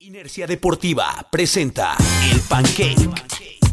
Inercia 0.00 0.46
Deportiva 0.46 1.26
presenta 1.30 1.96
El 2.30 2.40
Pancake. 2.40 3.65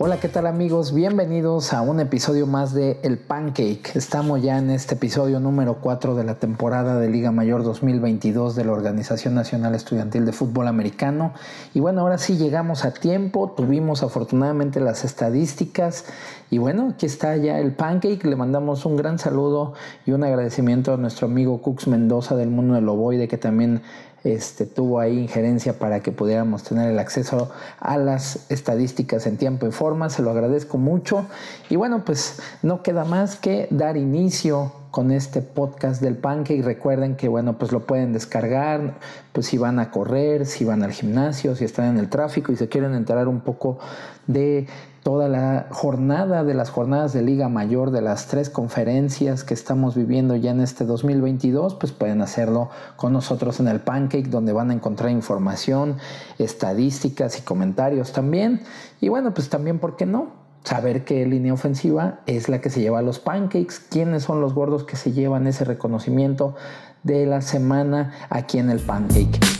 Hola, 0.00 0.20
¿qué 0.20 0.28
tal 0.28 0.46
amigos? 0.46 0.94
Bienvenidos 0.94 1.72
a 1.72 1.80
un 1.80 1.98
episodio 1.98 2.46
más 2.46 2.72
de 2.72 3.00
El 3.02 3.18
Pancake. 3.18 3.82
Estamos 3.96 4.40
ya 4.40 4.56
en 4.56 4.70
este 4.70 4.94
episodio 4.94 5.40
número 5.40 5.78
4 5.80 6.14
de 6.14 6.22
la 6.22 6.36
temporada 6.36 7.00
de 7.00 7.10
Liga 7.10 7.32
Mayor 7.32 7.64
2022 7.64 8.54
de 8.54 8.64
la 8.64 8.70
Organización 8.70 9.34
Nacional 9.34 9.74
Estudiantil 9.74 10.24
de 10.24 10.30
Fútbol 10.30 10.68
Americano. 10.68 11.32
Y 11.74 11.80
bueno, 11.80 12.02
ahora 12.02 12.18
sí 12.18 12.36
llegamos 12.36 12.84
a 12.84 12.94
tiempo, 12.94 13.52
tuvimos 13.56 14.04
afortunadamente 14.04 14.78
las 14.78 15.04
estadísticas 15.04 16.04
y 16.48 16.58
bueno, 16.58 16.90
aquí 16.94 17.06
está 17.06 17.36
ya 17.36 17.58
el 17.58 17.72
Pancake. 17.72 18.24
Le 18.24 18.36
mandamos 18.36 18.86
un 18.86 18.94
gran 18.94 19.18
saludo 19.18 19.74
y 20.06 20.12
un 20.12 20.22
agradecimiento 20.22 20.94
a 20.94 20.96
nuestro 20.96 21.26
amigo 21.26 21.60
Cux 21.60 21.88
Mendoza 21.88 22.36
del 22.36 22.50
Mundo 22.50 22.74
del 22.74 22.88
Ovoide 22.88 23.26
que 23.26 23.36
también 23.36 23.82
este, 24.24 24.66
tuvo 24.66 25.00
ahí 25.00 25.18
injerencia 25.18 25.78
para 25.78 26.00
que 26.00 26.12
pudiéramos 26.12 26.62
tener 26.64 26.90
el 26.90 26.98
acceso 26.98 27.50
a 27.78 27.96
las 27.96 28.50
estadísticas 28.50 29.26
en 29.26 29.36
tiempo 29.36 29.66
y 29.66 29.72
forma. 29.72 30.10
Se 30.10 30.22
lo 30.22 30.30
agradezco 30.30 30.78
mucho. 30.78 31.26
Y 31.68 31.76
bueno, 31.76 32.04
pues 32.04 32.40
no 32.62 32.82
queda 32.82 33.04
más 33.04 33.36
que 33.36 33.68
dar 33.70 33.96
inicio 33.96 34.72
con 34.90 35.12
este 35.12 35.42
podcast 35.42 36.00
del 36.00 36.16
Pancake. 36.16 36.62
Recuerden 36.62 37.16
que, 37.16 37.28
bueno, 37.28 37.58
pues 37.58 37.72
lo 37.72 37.86
pueden 37.86 38.12
descargar, 38.12 38.94
pues 39.32 39.46
si 39.46 39.58
van 39.58 39.78
a 39.78 39.90
correr, 39.90 40.46
si 40.46 40.64
van 40.64 40.82
al 40.82 40.92
gimnasio, 40.92 41.54
si 41.54 41.64
están 41.64 41.86
en 41.86 41.98
el 41.98 42.08
tráfico 42.08 42.52
y 42.52 42.56
se 42.56 42.68
quieren 42.68 42.94
enterar 42.94 43.28
un 43.28 43.40
poco 43.40 43.78
de 44.26 44.66
toda 45.08 45.26
la 45.26 45.68
jornada 45.70 46.44
de 46.44 46.52
las 46.52 46.68
jornadas 46.68 47.14
de 47.14 47.22
Liga 47.22 47.48
Mayor, 47.48 47.92
de 47.92 48.02
las 48.02 48.26
tres 48.26 48.50
conferencias 48.50 49.42
que 49.42 49.54
estamos 49.54 49.94
viviendo 49.94 50.36
ya 50.36 50.50
en 50.50 50.60
este 50.60 50.84
2022, 50.84 51.76
pues 51.76 51.92
pueden 51.92 52.20
hacerlo 52.20 52.68
con 52.96 53.14
nosotros 53.14 53.58
en 53.58 53.68
el 53.68 53.80
Pancake, 53.80 54.28
donde 54.28 54.52
van 54.52 54.70
a 54.70 54.74
encontrar 54.74 55.10
información, 55.10 55.96
estadísticas 56.38 57.38
y 57.38 57.40
comentarios 57.40 58.12
también. 58.12 58.60
Y 59.00 59.08
bueno, 59.08 59.32
pues 59.32 59.48
también, 59.48 59.78
¿por 59.78 59.96
qué 59.96 60.04
no? 60.04 60.26
Saber 60.62 61.06
qué 61.06 61.24
línea 61.24 61.54
ofensiva 61.54 62.20
es 62.26 62.50
la 62.50 62.60
que 62.60 62.68
se 62.68 62.82
lleva 62.82 62.98
a 62.98 63.02
los 63.02 63.18
pancakes, 63.18 63.76
quiénes 63.88 64.24
son 64.24 64.42
los 64.42 64.52
gordos 64.52 64.84
que 64.84 64.96
se 64.96 65.12
llevan 65.12 65.46
ese 65.46 65.64
reconocimiento 65.64 66.54
de 67.02 67.24
la 67.24 67.40
semana 67.40 68.12
aquí 68.28 68.58
en 68.58 68.68
el 68.68 68.80
pancake. 68.80 69.57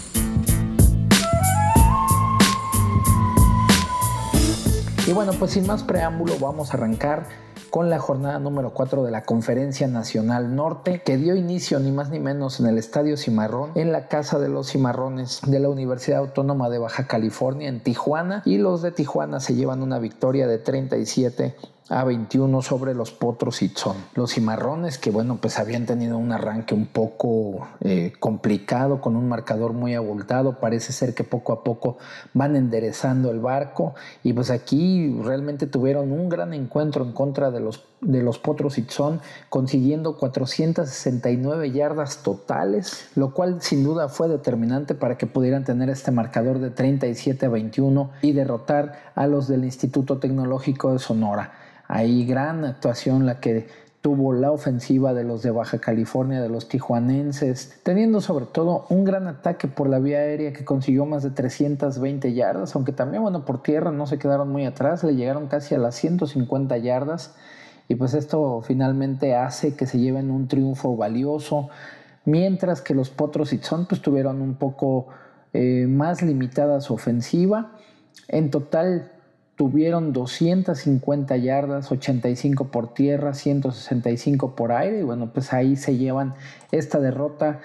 Y 5.08 5.12
bueno, 5.14 5.32
pues 5.38 5.52
sin 5.52 5.66
más 5.66 5.84
preámbulo 5.84 6.34
vamos 6.38 6.68
a 6.68 6.76
arrancar 6.76 7.24
con 7.70 7.88
la 7.88 7.98
jornada 7.98 8.38
número 8.38 8.74
4 8.74 9.04
de 9.04 9.10
la 9.10 9.22
Conferencia 9.22 9.86
Nacional 9.86 10.54
Norte, 10.54 11.00
que 11.02 11.16
dio 11.16 11.34
inicio 11.34 11.80
ni 11.80 11.90
más 11.90 12.10
ni 12.10 12.20
menos 12.20 12.60
en 12.60 12.66
el 12.66 12.76
Estadio 12.76 13.16
Cimarrón, 13.16 13.70
en 13.74 13.90
la 13.90 14.08
Casa 14.08 14.38
de 14.38 14.50
los 14.50 14.70
Cimarrones 14.70 15.40
de 15.46 15.60
la 15.60 15.70
Universidad 15.70 16.18
Autónoma 16.18 16.68
de 16.68 16.76
Baja 16.76 17.06
California 17.06 17.70
en 17.70 17.82
Tijuana, 17.82 18.42
y 18.44 18.58
los 18.58 18.82
de 18.82 18.92
Tijuana 18.92 19.40
se 19.40 19.54
llevan 19.54 19.80
una 19.80 19.98
victoria 19.98 20.46
de 20.46 20.58
37 20.58 21.56
a 21.88 22.04
21 22.04 22.60
sobre 22.62 22.94
los 22.94 23.12
Potros 23.12 23.60
Son. 23.74 23.96
Los 24.14 24.34
cimarrones 24.34 24.98
que 24.98 25.10
bueno 25.10 25.38
pues 25.40 25.58
habían 25.58 25.86
tenido 25.86 26.18
un 26.18 26.32
arranque 26.32 26.74
un 26.74 26.86
poco 26.86 27.66
eh, 27.80 28.12
complicado 28.18 29.00
con 29.00 29.16
un 29.16 29.28
marcador 29.28 29.72
muy 29.72 29.94
abultado. 29.94 30.60
Parece 30.60 30.92
ser 30.92 31.14
que 31.14 31.24
poco 31.24 31.52
a 31.52 31.64
poco 31.64 31.98
van 32.34 32.56
enderezando 32.56 33.30
el 33.30 33.40
barco 33.40 33.94
y 34.22 34.32
pues 34.32 34.50
aquí 34.50 35.18
realmente 35.22 35.66
tuvieron 35.66 36.12
un 36.12 36.28
gran 36.28 36.52
encuentro 36.52 37.04
en 37.04 37.12
contra 37.12 37.50
de 37.50 37.60
los, 37.60 37.84
de 38.00 38.22
los 38.22 38.38
Potros 38.38 38.78
Son 38.88 39.20
consiguiendo 39.48 40.16
469 40.16 41.70
yardas 41.72 42.22
totales, 42.22 43.08
lo 43.14 43.32
cual 43.32 43.62
sin 43.62 43.82
duda 43.82 44.08
fue 44.08 44.28
determinante 44.28 44.94
para 44.94 45.16
que 45.16 45.26
pudieran 45.26 45.64
tener 45.64 45.88
este 45.88 46.10
marcador 46.10 46.58
de 46.58 46.70
37 46.70 47.46
a 47.46 47.48
21 47.48 48.10
y 48.22 48.32
derrotar 48.32 49.12
a 49.14 49.26
los 49.26 49.48
del 49.48 49.64
Instituto 49.64 50.18
Tecnológico 50.18 50.92
de 50.92 50.98
Sonora. 50.98 51.52
Ahí 51.88 52.26
gran 52.26 52.64
actuación 52.64 53.26
la 53.26 53.40
que 53.40 53.66
tuvo 54.02 54.32
la 54.32 54.52
ofensiva 54.52 55.12
de 55.12 55.24
los 55.24 55.42
de 55.42 55.50
Baja 55.50 55.80
California, 55.80 56.40
de 56.40 56.48
los 56.48 56.68
tijuanenses, 56.68 57.80
teniendo 57.82 58.20
sobre 58.20 58.46
todo 58.46 58.86
un 58.90 59.04
gran 59.04 59.26
ataque 59.26 59.66
por 59.66 59.88
la 59.88 59.98
vía 59.98 60.18
aérea 60.18 60.52
que 60.52 60.64
consiguió 60.64 61.04
más 61.06 61.22
de 61.22 61.30
320 61.30 62.32
yardas, 62.32 62.76
aunque 62.76 62.92
también, 62.92 63.22
bueno, 63.22 63.44
por 63.44 63.62
tierra 63.62 63.90
no 63.90 64.06
se 64.06 64.18
quedaron 64.18 64.50
muy 64.50 64.66
atrás, 64.66 65.02
le 65.02 65.16
llegaron 65.16 65.48
casi 65.48 65.74
a 65.74 65.78
las 65.78 65.96
150 65.96 66.76
yardas 66.78 67.34
y 67.88 67.94
pues 67.94 68.14
esto 68.14 68.60
finalmente 68.62 69.34
hace 69.34 69.74
que 69.74 69.86
se 69.86 69.98
lleven 69.98 70.30
un 70.30 70.46
triunfo 70.46 70.96
valioso, 70.96 71.70
mientras 72.24 72.82
que 72.82 72.94
los 72.94 73.08
Potros 73.08 73.52
y 73.54 73.58
Son 73.58 73.86
pues 73.86 74.02
tuvieron 74.02 74.42
un 74.42 74.56
poco 74.56 75.08
eh, 75.54 75.86
más 75.88 76.22
limitada 76.22 76.82
su 76.82 76.92
ofensiva. 76.94 77.72
En 78.28 78.50
total 78.50 79.10
tuvieron 79.58 80.12
250 80.12 81.36
yardas, 81.36 81.90
85 81.90 82.68
por 82.68 82.94
tierra, 82.94 83.34
165 83.34 84.54
por 84.54 84.70
aire 84.70 85.00
y 85.00 85.02
bueno, 85.02 85.32
pues 85.34 85.52
ahí 85.52 85.74
se 85.74 85.96
llevan 85.96 86.34
esta 86.70 87.00
derrota 87.00 87.60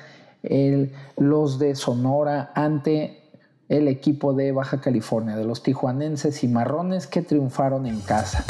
los 1.16 1.60
de 1.60 1.76
Sonora 1.76 2.52
ante 2.56 3.22
el 3.70 3.88
equipo 3.88 4.34
de 4.34 4.52
Baja 4.52 4.82
California, 4.82 5.38
de 5.38 5.46
los 5.46 5.62
tijuanenses 5.62 6.44
y 6.44 6.48
marrones 6.48 7.06
que 7.06 7.22
triunfaron 7.22 7.86
en 7.86 8.02
casa. 8.02 8.44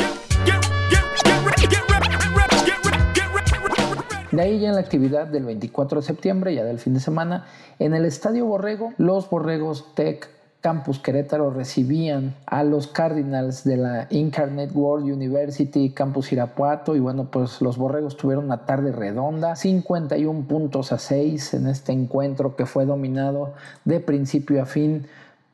De 4.32 4.42
ahí 4.42 4.62
ya 4.62 4.70
en 4.70 4.76
la 4.76 4.82
actividad 4.82 5.28
del 5.28 5.44
24 5.44 6.00
de 6.00 6.08
septiembre, 6.08 6.56
ya 6.56 6.64
del 6.64 6.80
fin 6.80 6.94
de 6.94 7.02
semana, 7.02 7.46
en 7.78 7.94
el 7.94 8.06
Estadio 8.06 8.46
Borrego, 8.46 8.94
los 8.98 9.30
Borregos 9.30 9.94
Tech 9.96 10.30
Campus 10.64 10.98
Querétaro 10.98 11.52
recibían 11.52 12.36
a 12.46 12.64
los 12.64 12.88
Cardinals 12.88 13.66
de 13.66 13.76
la 13.76 14.08
Incarnate 14.10 14.72
World 14.72 15.12
University 15.12 15.90
Campus 15.90 16.32
Irapuato 16.32 16.96
y 16.96 17.02
bueno 17.02 17.26
pues 17.30 17.62
los 17.62 17.78
Borregos 17.78 18.16
tuvieron 18.16 18.46
una 18.46 18.66
tarde 18.66 18.94
redonda 18.94 19.58
51 19.58 20.48
puntos 20.48 20.94
a 20.94 21.00
6 21.00 21.56
en 21.56 21.68
este 21.68 21.92
encuentro 21.92 22.56
que 22.56 22.66
fue 22.66 22.86
dominado 22.86 23.54
de 23.84 24.00
principio 24.00 24.62
a 24.62 24.66
fin 24.66 25.06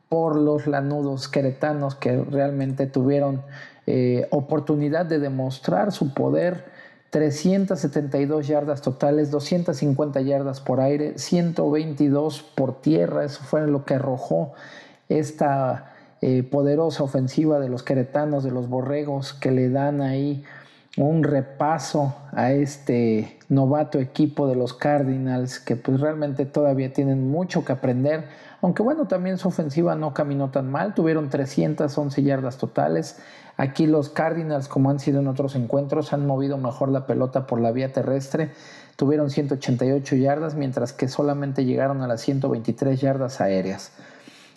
por 0.09 0.35
los 0.35 0.67
lanudos 0.67 1.27
queretanos 1.27 1.95
que 1.95 2.15
realmente 2.15 2.85
tuvieron 2.85 3.41
eh, 3.87 4.27
oportunidad 4.29 5.07
de 5.07 5.17
demostrar 5.17 5.91
su 5.91 6.13
poder. 6.13 6.77
372 7.09 8.47
yardas 8.47 8.83
totales, 8.83 9.31
250 9.31 10.21
yardas 10.21 10.61
por 10.61 10.79
aire, 10.79 11.17
122 11.17 12.43
por 12.53 12.81
tierra, 12.81 13.25
eso 13.25 13.41
fue 13.41 13.65
lo 13.65 13.83
que 13.85 13.95
arrojó 13.95 14.53
esta 15.09 15.93
eh, 16.21 16.43
poderosa 16.43 17.03
ofensiva 17.03 17.59
de 17.59 17.69
los 17.69 17.83
queretanos, 17.83 18.43
de 18.43 18.51
los 18.51 18.69
borregos, 18.69 19.33
que 19.33 19.51
le 19.51 19.69
dan 19.69 20.01
ahí 20.01 20.43
un 20.97 21.23
repaso 21.23 22.15
a 22.33 22.51
este 22.51 23.39
novato 23.47 23.99
equipo 23.99 24.47
de 24.47 24.55
los 24.55 24.73
Cardinals, 24.73 25.59
que 25.59 25.75
pues 25.75 25.99
realmente 25.99 26.45
todavía 26.45 26.93
tienen 26.93 27.29
mucho 27.29 27.63
que 27.63 27.71
aprender, 27.71 28.25
aunque 28.61 28.83
bueno, 28.83 29.07
también 29.07 29.37
su 29.37 29.47
ofensiva 29.47 29.95
no 29.95 30.13
caminó 30.13 30.49
tan 30.49 30.69
mal, 30.69 30.93
tuvieron 30.93 31.29
311 31.29 32.21
yardas 32.23 32.57
totales. 32.57 33.17
Aquí 33.55 33.87
los 33.87 34.09
Cardinals, 34.09 34.67
como 34.67 34.89
han 34.89 34.99
sido 34.99 35.21
en 35.21 35.27
otros 35.27 35.55
encuentros, 35.55 36.11
han 36.11 36.25
movido 36.25 36.57
mejor 36.57 36.89
la 36.89 37.05
pelota 37.05 37.47
por 37.47 37.61
la 37.61 37.71
vía 37.71 37.93
terrestre, 37.93 38.51
tuvieron 38.97 39.29
188 39.29 40.15
yardas, 40.17 40.55
mientras 40.55 40.91
que 40.91 41.07
solamente 41.07 41.63
llegaron 41.63 42.01
a 42.01 42.07
las 42.07 42.21
123 42.21 42.99
yardas 42.99 43.39
aéreas. 43.39 43.91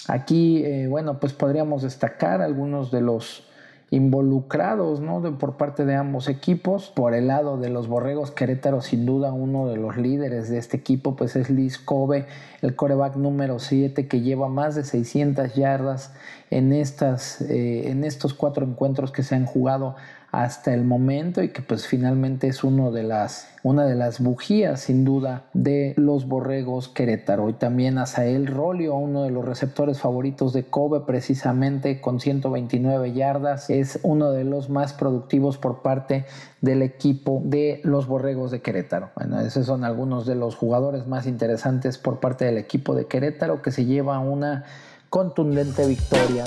Aquí, 0.08 0.64
eh, 0.64 0.88
bueno, 0.88 1.20
pues 1.20 1.32
podríamos 1.32 1.82
destacar 1.82 2.42
algunos 2.42 2.90
de 2.90 3.00
los 3.00 3.46
involucrados 3.92 5.00
¿no? 5.00 5.20
por 5.38 5.58
parte 5.58 5.84
de 5.84 5.94
ambos 5.94 6.28
equipos. 6.28 6.90
Por 6.90 7.14
el 7.14 7.28
lado 7.28 7.58
de 7.58 7.68
los 7.68 7.88
Borregos 7.88 8.30
Querétaro, 8.30 8.80
sin 8.80 9.04
duda 9.04 9.32
uno 9.34 9.68
de 9.68 9.76
los 9.76 9.98
líderes 9.98 10.48
de 10.48 10.56
este 10.56 10.78
equipo 10.78 11.14
pues 11.14 11.36
es 11.36 11.50
Liz 11.50 11.78
Kobe, 11.78 12.26
el 12.62 12.74
coreback 12.74 13.16
número 13.16 13.58
7 13.58 14.08
que 14.08 14.22
lleva 14.22 14.48
más 14.48 14.74
de 14.74 14.84
600 14.84 15.54
yardas 15.54 16.14
en, 16.50 16.72
estas, 16.72 17.42
eh, 17.42 17.90
en 17.90 18.04
estos 18.04 18.32
cuatro 18.32 18.66
encuentros 18.66 19.12
que 19.12 19.22
se 19.22 19.34
han 19.34 19.44
jugado 19.44 19.94
hasta 20.32 20.72
el 20.72 20.84
momento 20.84 21.42
y 21.42 21.50
que 21.50 21.60
pues 21.60 21.86
finalmente 21.86 22.48
es 22.48 22.64
uno 22.64 22.90
de 22.90 23.02
las, 23.02 23.48
una 23.62 23.84
de 23.84 23.94
las 23.94 24.18
bujías 24.18 24.80
sin 24.80 25.04
duda 25.04 25.44
de 25.52 25.92
los 25.98 26.26
borregos 26.26 26.88
Querétaro 26.88 27.50
y 27.50 27.52
también 27.52 27.98
Asael 27.98 28.46
Rolio, 28.46 28.94
uno 28.94 29.24
de 29.24 29.30
los 29.30 29.44
receptores 29.44 30.00
favoritos 30.00 30.54
de 30.54 30.64
Kobe 30.64 31.00
precisamente 31.00 32.00
con 32.00 32.18
129 32.18 33.12
yardas, 33.12 33.68
es 33.68 34.00
uno 34.02 34.30
de 34.30 34.44
los 34.44 34.70
más 34.70 34.94
productivos 34.94 35.58
por 35.58 35.82
parte 35.82 36.24
del 36.62 36.80
equipo 36.80 37.42
de 37.44 37.82
los 37.84 38.06
borregos 38.06 38.50
de 38.50 38.62
Querétaro. 38.62 39.10
Bueno, 39.14 39.38
esos 39.40 39.66
son 39.66 39.84
algunos 39.84 40.24
de 40.24 40.34
los 40.34 40.56
jugadores 40.56 41.06
más 41.06 41.26
interesantes 41.26 41.98
por 41.98 42.20
parte 42.20 42.46
del 42.46 42.56
equipo 42.56 42.94
de 42.94 43.04
Querétaro 43.04 43.60
que 43.60 43.70
se 43.70 43.84
lleva 43.84 44.18
una 44.18 44.64
contundente 45.10 45.86
victoria. 45.86 46.44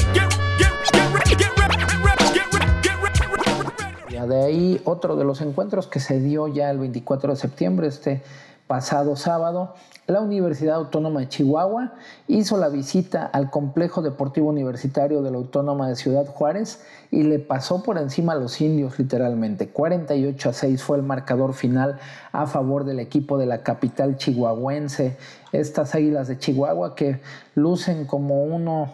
De 4.25 4.44
ahí 4.44 4.81
otro 4.86 5.16
de 5.16 5.24
los 5.24 5.42
encuentros 5.42 5.88
que 5.88 6.00
se 6.00 6.19
dio 6.19 6.48
ya 6.48 6.69
el 6.72 6.80
24 6.80 7.31
de 7.31 7.36
septiembre, 7.36 7.88
este 7.88 8.22
pasado 8.68 9.16
sábado, 9.16 9.75
la 10.07 10.22
Universidad 10.22 10.75
Autónoma 10.75 11.22
de 11.22 11.30
Chihuahua 11.30 11.94
hizo 12.27 12.57
la 12.57 12.69
visita 12.69 13.25
al 13.25 13.50
complejo 13.50 14.04
deportivo 14.04 14.50
universitario 14.50 15.24
de 15.24 15.31
la 15.31 15.38
Autónoma 15.38 15.88
de 15.88 15.95
Ciudad 15.95 16.27
Juárez 16.27 16.83
y 17.10 17.24
le 17.24 17.39
pasó 17.39 17.81
por 17.81 17.98
encima 17.98 18.33
a 18.33 18.36
los 18.36 18.62
indios 18.62 19.00
literalmente. 19.00 19.69
48 19.69 20.50
a 20.50 20.54
6 20.54 20.83
fue 20.83 20.98
el 20.98 21.04
marcador 21.04 21.54
final 21.54 21.98
a 22.31 22.45
favor 22.45 22.86
del 22.86 23.00
equipo 23.00 23.38
de 23.38 23.48
la 23.48 23.63
capital 23.63 24.18
chihuahuense. 24.18 25.18
Estas 25.51 25.95
águilas 25.95 26.27
de 26.27 26.38
Chihuahua 26.38 26.95
que 26.95 27.19
lucen 27.56 28.06
como 28.06 28.44
uno 28.44 28.94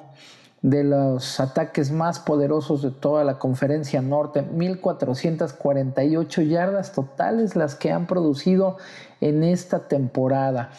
de 0.62 0.84
los 0.84 1.40
ataques 1.40 1.92
más 1.92 2.20
poderosos 2.20 2.82
de 2.84 2.92
toda 2.92 3.24
la 3.24 3.40
conferencia 3.40 4.02
norte, 4.02 4.44
1448 4.44 6.42
yardas 6.44 6.92
totales 6.92 7.56
las 7.56 7.76
que 7.76 7.92
han 7.92 8.06
producido 8.06 8.78
en 9.22 9.44
esta 9.44 9.88
temporada 9.88 10.70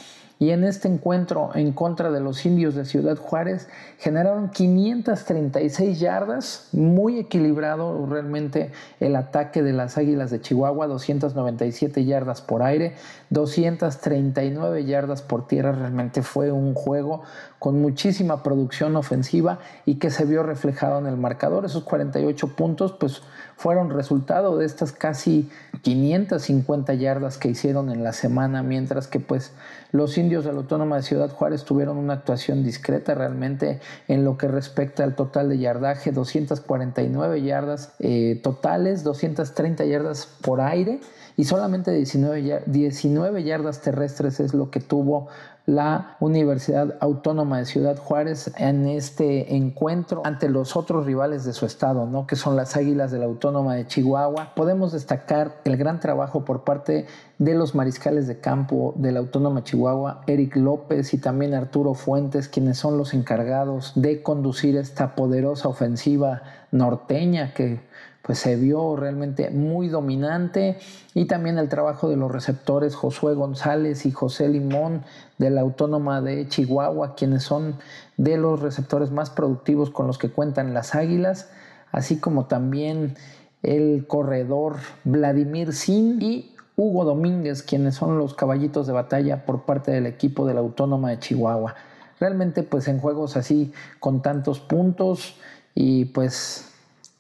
y 0.42 0.50
en 0.50 0.64
este 0.64 0.88
encuentro 0.88 1.50
en 1.54 1.70
contra 1.70 2.10
de 2.10 2.18
los 2.18 2.44
indios 2.44 2.74
de 2.74 2.84
Ciudad 2.84 3.16
Juárez 3.16 3.68
generaron 3.98 4.50
536 4.50 6.00
yardas, 6.00 6.68
muy 6.72 7.20
equilibrado 7.20 8.04
realmente 8.06 8.72
el 8.98 9.14
ataque 9.14 9.62
de 9.62 9.72
las 9.72 9.98
Águilas 9.98 10.32
de 10.32 10.40
Chihuahua, 10.40 10.88
297 10.88 12.04
yardas 12.04 12.42
por 12.42 12.64
aire, 12.64 12.96
239 13.30 14.84
yardas 14.84 15.22
por 15.22 15.46
tierra, 15.46 15.70
realmente 15.70 16.22
fue 16.22 16.50
un 16.50 16.74
juego 16.74 17.22
con 17.60 17.80
muchísima 17.80 18.42
producción 18.42 18.96
ofensiva 18.96 19.60
y 19.86 20.00
que 20.00 20.10
se 20.10 20.24
vio 20.24 20.42
reflejado 20.42 20.98
en 20.98 21.06
el 21.06 21.18
marcador, 21.18 21.66
esos 21.66 21.84
48 21.84 22.56
puntos 22.56 22.90
pues 22.98 23.22
fueron 23.62 23.90
resultado 23.90 24.58
de 24.58 24.66
estas 24.66 24.90
casi 24.90 25.48
550 25.82 26.94
yardas 26.94 27.38
que 27.38 27.48
hicieron 27.48 27.90
en 27.90 28.02
la 28.02 28.12
semana, 28.12 28.64
mientras 28.64 29.06
que 29.06 29.20
pues 29.20 29.52
los 29.92 30.18
indios 30.18 30.44
de 30.44 30.52
la 30.52 30.58
Autónoma 30.58 30.96
de 30.96 31.04
Ciudad 31.04 31.30
Juárez 31.30 31.62
tuvieron 31.64 31.96
una 31.96 32.14
actuación 32.14 32.64
discreta 32.64 33.14
realmente 33.14 33.78
en 34.08 34.24
lo 34.24 34.36
que 34.36 34.48
respecta 34.48 35.04
al 35.04 35.14
total 35.14 35.48
de 35.48 35.58
yardaje, 35.58 36.10
249 36.10 37.42
yardas 37.42 37.92
eh, 38.00 38.40
totales, 38.42 39.04
230 39.04 39.84
yardas 39.84 40.26
por 40.26 40.60
aire 40.60 40.98
y 41.36 41.44
solamente 41.44 41.92
19, 41.92 42.64
19 42.66 43.44
yardas 43.44 43.80
terrestres 43.80 44.40
es 44.40 44.54
lo 44.54 44.72
que 44.72 44.80
tuvo 44.80 45.28
la 45.64 46.16
Universidad 46.18 46.96
Autónoma 47.00 47.58
de 47.58 47.66
Ciudad 47.66 47.96
Juárez 47.96 48.52
en 48.56 48.86
este 48.86 49.54
encuentro 49.54 50.22
ante 50.24 50.48
los 50.48 50.76
otros 50.76 51.06
rivales 51.06 51.44
de 51.44 51.52
su 51.52 51.66
estado, 51.66 52.06
¿no? 52.06 52.26
que 52.26 52.34
son 52.34 52.56
las 52.56 52.76
Águilas 52.76 53.12
de 53.12 53.18
la 53.18 53.26
Autónoma 53.26 53.76
de 53.76 53.86
Chihuahua. 53.86 54.54
Podemos 54.56 54.92
destacar 54.92 55.60
el 55.64 55.76
gran 55.76 56.00
trabajo 56.00 56.44
por 56.44 56.64
parte 56.64 57.06
de 57.38 57.54
los 57.54 57.74
mariscales 57.74 58.26
de 58.26 58.40
campo 58.40 58.94
de 58.96 59.12
la 59.12 59.20
Autónoma 59.20 59.62
Chihuahua, 59.62 60.22
Eric 60.26 60.56
López 60.56 61.14
y 61.14 61.18
también 61.18 61.54
Arturo 61.54 61.94
Fuentes, 61.94 62.48
quienes 62.48 62.78
son 62.78 62.98
los 62.98 63.14
encargados 63.14 63.92
de 63.94 64.22
conducir 64.22 64.76
esta 64.76 65.14
poderosa 65.14 65.68
ofensiva 65.68 66.42
norteña 66.72 67.54
que 67.54 67.80
pues 68.22 68.38
se 68.38 68.56
vio 68.56 68.96
realmente 68.96 69.50
muy 69.50 69.88
dominante 69.88 70.78
y 71.12 71.26
también 71.26 71.58
el 71.58 71.68
trabajo 71.68 72.08
de 72.08 72.16
los 72.16 72.30
receptores 72.30 72.94
Josué 72.94 73.34
González 73.34 74.06
y 74.06 74.12
José 74.12 74.48
Limón 74.48 75.02
de 75.38 75.50
la 75.50 75.60
Autónoma 75.62 76.20
de 76.20 76.48
Chihuahua, 76.48 77.14
quienes 77.16 77.42
son 77.42 77.76
de 78.16 78.36
los 78.36 78.60
receptores 78.60 79.10
más 79.10 79.30
productivos 79.30 79.90
con 79.90 80.06
los 80.06 80.18
que 80.18 80.30
cuentan 80.30 80.72
las 80.72 80.94
Águilas, 80.94 81.50
así 81.90 82.18
como 82.18 82.46
también 82.46 83.16
el 83.62 84.06
corredor 84.06 84.76
Vladimir 85.04 85.72
Sin 85.72 86.22
y 86.22 86.54
Hugo 86.76 87.04
Domínguez, 87.04 87.62
quienes 87.62 87.96
son 87.96 88.18
los 88.18 88.34
caballitos 88.34 88.86
de 88.86 88.92
batalla 88.92 89.44
por 89.44 89.62
parte 89.62 89.90
del 89.90 90.06
equipo 90.06 90.46
de 90.46 90.54
la 90.54 90.60
Autónoma 90.60 91.10
de 91.10 91.18
Chihuahua. 91.18 91.74
Realmente 92.20 92.62
pues 92.62 92.86
en 92.86 93.00
juegos 93.00 93.36
así 93.36 93.72
con 93.98 94.22
tantos 94.22 94.60
puntos 94.60 95.36
y 95.74 96.06
pues 96.06 96.71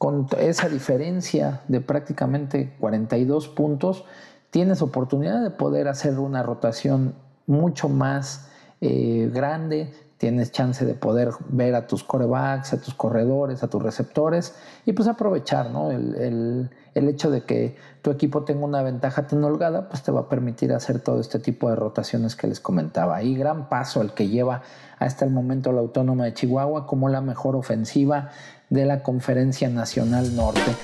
con 0.02 0.26
esa 0.36 0.68
diferencia 0.68 1.60
de 1.68 1.80
prácticamente 1.80 2.74
42 2.80 3.46
puntos, 3.46 4.04
tienes 4.50 4.82
oportunidad 4.82 5.44
de 5.44 5.50
poder 5.50 5.86
hacer 5.86 6.18
una 6.18 6.42
rotación 6.42 7.14
mucho 7.46 7.88
más 7.88 8.48
eh, 8.80 9.30
grande, 9.32 9.94
tienes 10.18 10.50
chance 10.50 10.84
de 10.84 10.94
poder 10.94 11.30
ver 11.50 11.76
a 11.76 11.86
tus 11.86 12.02
corebacks, 12.02 12.72
a 12.72 12.80
tus 12.80 12.94
corredores, 12.94 13.62
a 13.62 13.68
tus 13.68 13.80
receptores 13.80 14.56
y 14.84 14.92
pues 14.92 15.06
aprovechar, 15.06 15.70
¿no? 15.70 15.92
El, 15.92 16.68
el, 16.94 17.08
hecho 17.08 17.30
de 17.30 17.44
que 17.44 17.76
tu 18.02 18.10
equipo 18.10 18.42
tenga 18.42 18.64
una 18.64 18.82
ventaja 18.82 19.28
tan 19.28 19.44
holgada, 19.44 19.88
pues 19.88 20.02
te 20.02 20.10
va 20.10 20.22
a 20.22 20.28
permitir 20.28 20.72
hacer 20.72 20.98
todo 20.98 21.20
este 21.20 21.38
tipo 21.38 21.70
de 21.70 21.76
rotaciones 21.76 22.34
que 22.34 22.48
les 22.48 22.58
comentaba. 22.58 23.22
Y 23.22 23.36
gran 23.36 23.68
paso 23.68 24.02
el 24.02 24.14
que 24.14 24.28
lleva 24.28 24.62
hasta 24.98 25.24
el 25.24 25.30
momento 25.30 25.72
la 25.72 25.80
Autónoma 25.80 26.24
de 26.24 26.34
Chihuahua 26.34 26.86
como 26.86 27.08
la 27.08 27.20
mejor 27.20 27.56
ofensiva 27.56 28.30
de 28.72 28.86
la 28.86 29.02
Conferencia 29.02 29.68
Nacional 29.68 30.34
Norte. 30.34 30.74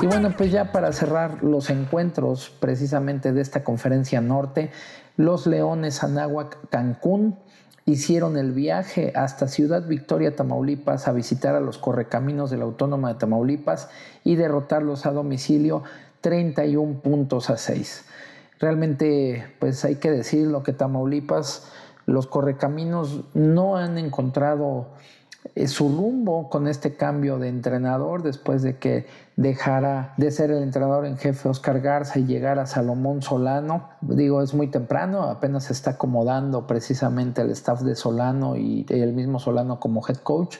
Y 0.00 0.06
bueno, 0.06 0.34
pues 0.34 0.50
ya 0.50 0.72
para 0.72 0.90
cerrar 0.92 1.44
los 1.44 1.68
encuentros 1.68 2.50
precisamente 2.58 3.34
de 3.34 3.42
esta 3.42 3.62
Conferencia 3.62 4.22
Norte, 4.22 4.70
los 5.18 5.46
Leones 5.46 6.02
Anáhuac 6.02 6.56
Cancún 6.70 7.38
hicieron 7.84 8.38
el 8.38 8.52
viaje 8.52 9.12
hasta 9.14 9.48
Ciudad 9.48 9.86
Victoria, 9.86 10.34
Tamaulipas, 10.34 11.08
a 11.08 11.12
visitar 11.12 11.54
a 11.54 11.60
los 11.60 11.76
correcaminos 11.76 12.50
de 12.50 12.56
la 12.56 12.64
Autónoma 12.64 13.12
de 13.12 13.18
Tamaulipas 13.18 13.90
y 14.24 14.36
derrotarlos 14.36 15.04
a 15.04 15.12
domicilio 15.12 15.82
31 16.22 17.00
puntos 17.00 17.50
a 17.50 17.58
6. 17.58 18.06
Realmente, 18.60 19.44
pues 19.58 19.84
hay 19.84 19.96
que 19.96 20.10
decirlo 20.10 20.62
que 20.62 20.72
Tamaulipas 20.72 21.70
los 22.06 22.26
correcaminos 22.26 23.24
no 23.34 23.76
han 23.76 23.98
encontrado 23.98 24.86
eh, 25.54 25.68
su 25.68 25.88
rumbo 25.88 26.48
con 26.48 26.66
este 26.66 26.96
cambio 26.96 27.38
de 27.38 27.48
entrenador 27.48 28.22
después 28.22 28.62
de 28.62 28.78
que 28.78 29.06
dejara 29.36 30.14
de 30.16 30.30
ser 30.30 30.50
el 30.50 30.62
entrenador 30.62 31.04
en 31.04 31.18
jefe 31.18 31.48
Oscar 31.48 31.80
Garza 31.80 32.18
y 32.18 32.24
llegara 32.24 32.66
Salomón 32.66 33.22
Solano. 33.22 33.90
Digo, 34.00 34.42
es 34.42 34.54
muy 34.54 34.68
temprano, 34.68 35.24
apenas 35.24 35.64
se 35.64 35.72
está 35.72 35.92
acomodando 35.92 36.66
precisamente 36.66 37.42
el 37.42 37.50
staff 37.50 37.82
de 37.82 37.94
Solano 37.94 38.56
y 38.56 38.86
el 38.88 39.12
mismo 39.12 39.38
Solano 39.38 39.78
como 39.78 40.02
head 40.06 40.16
coach, 40.16 40.56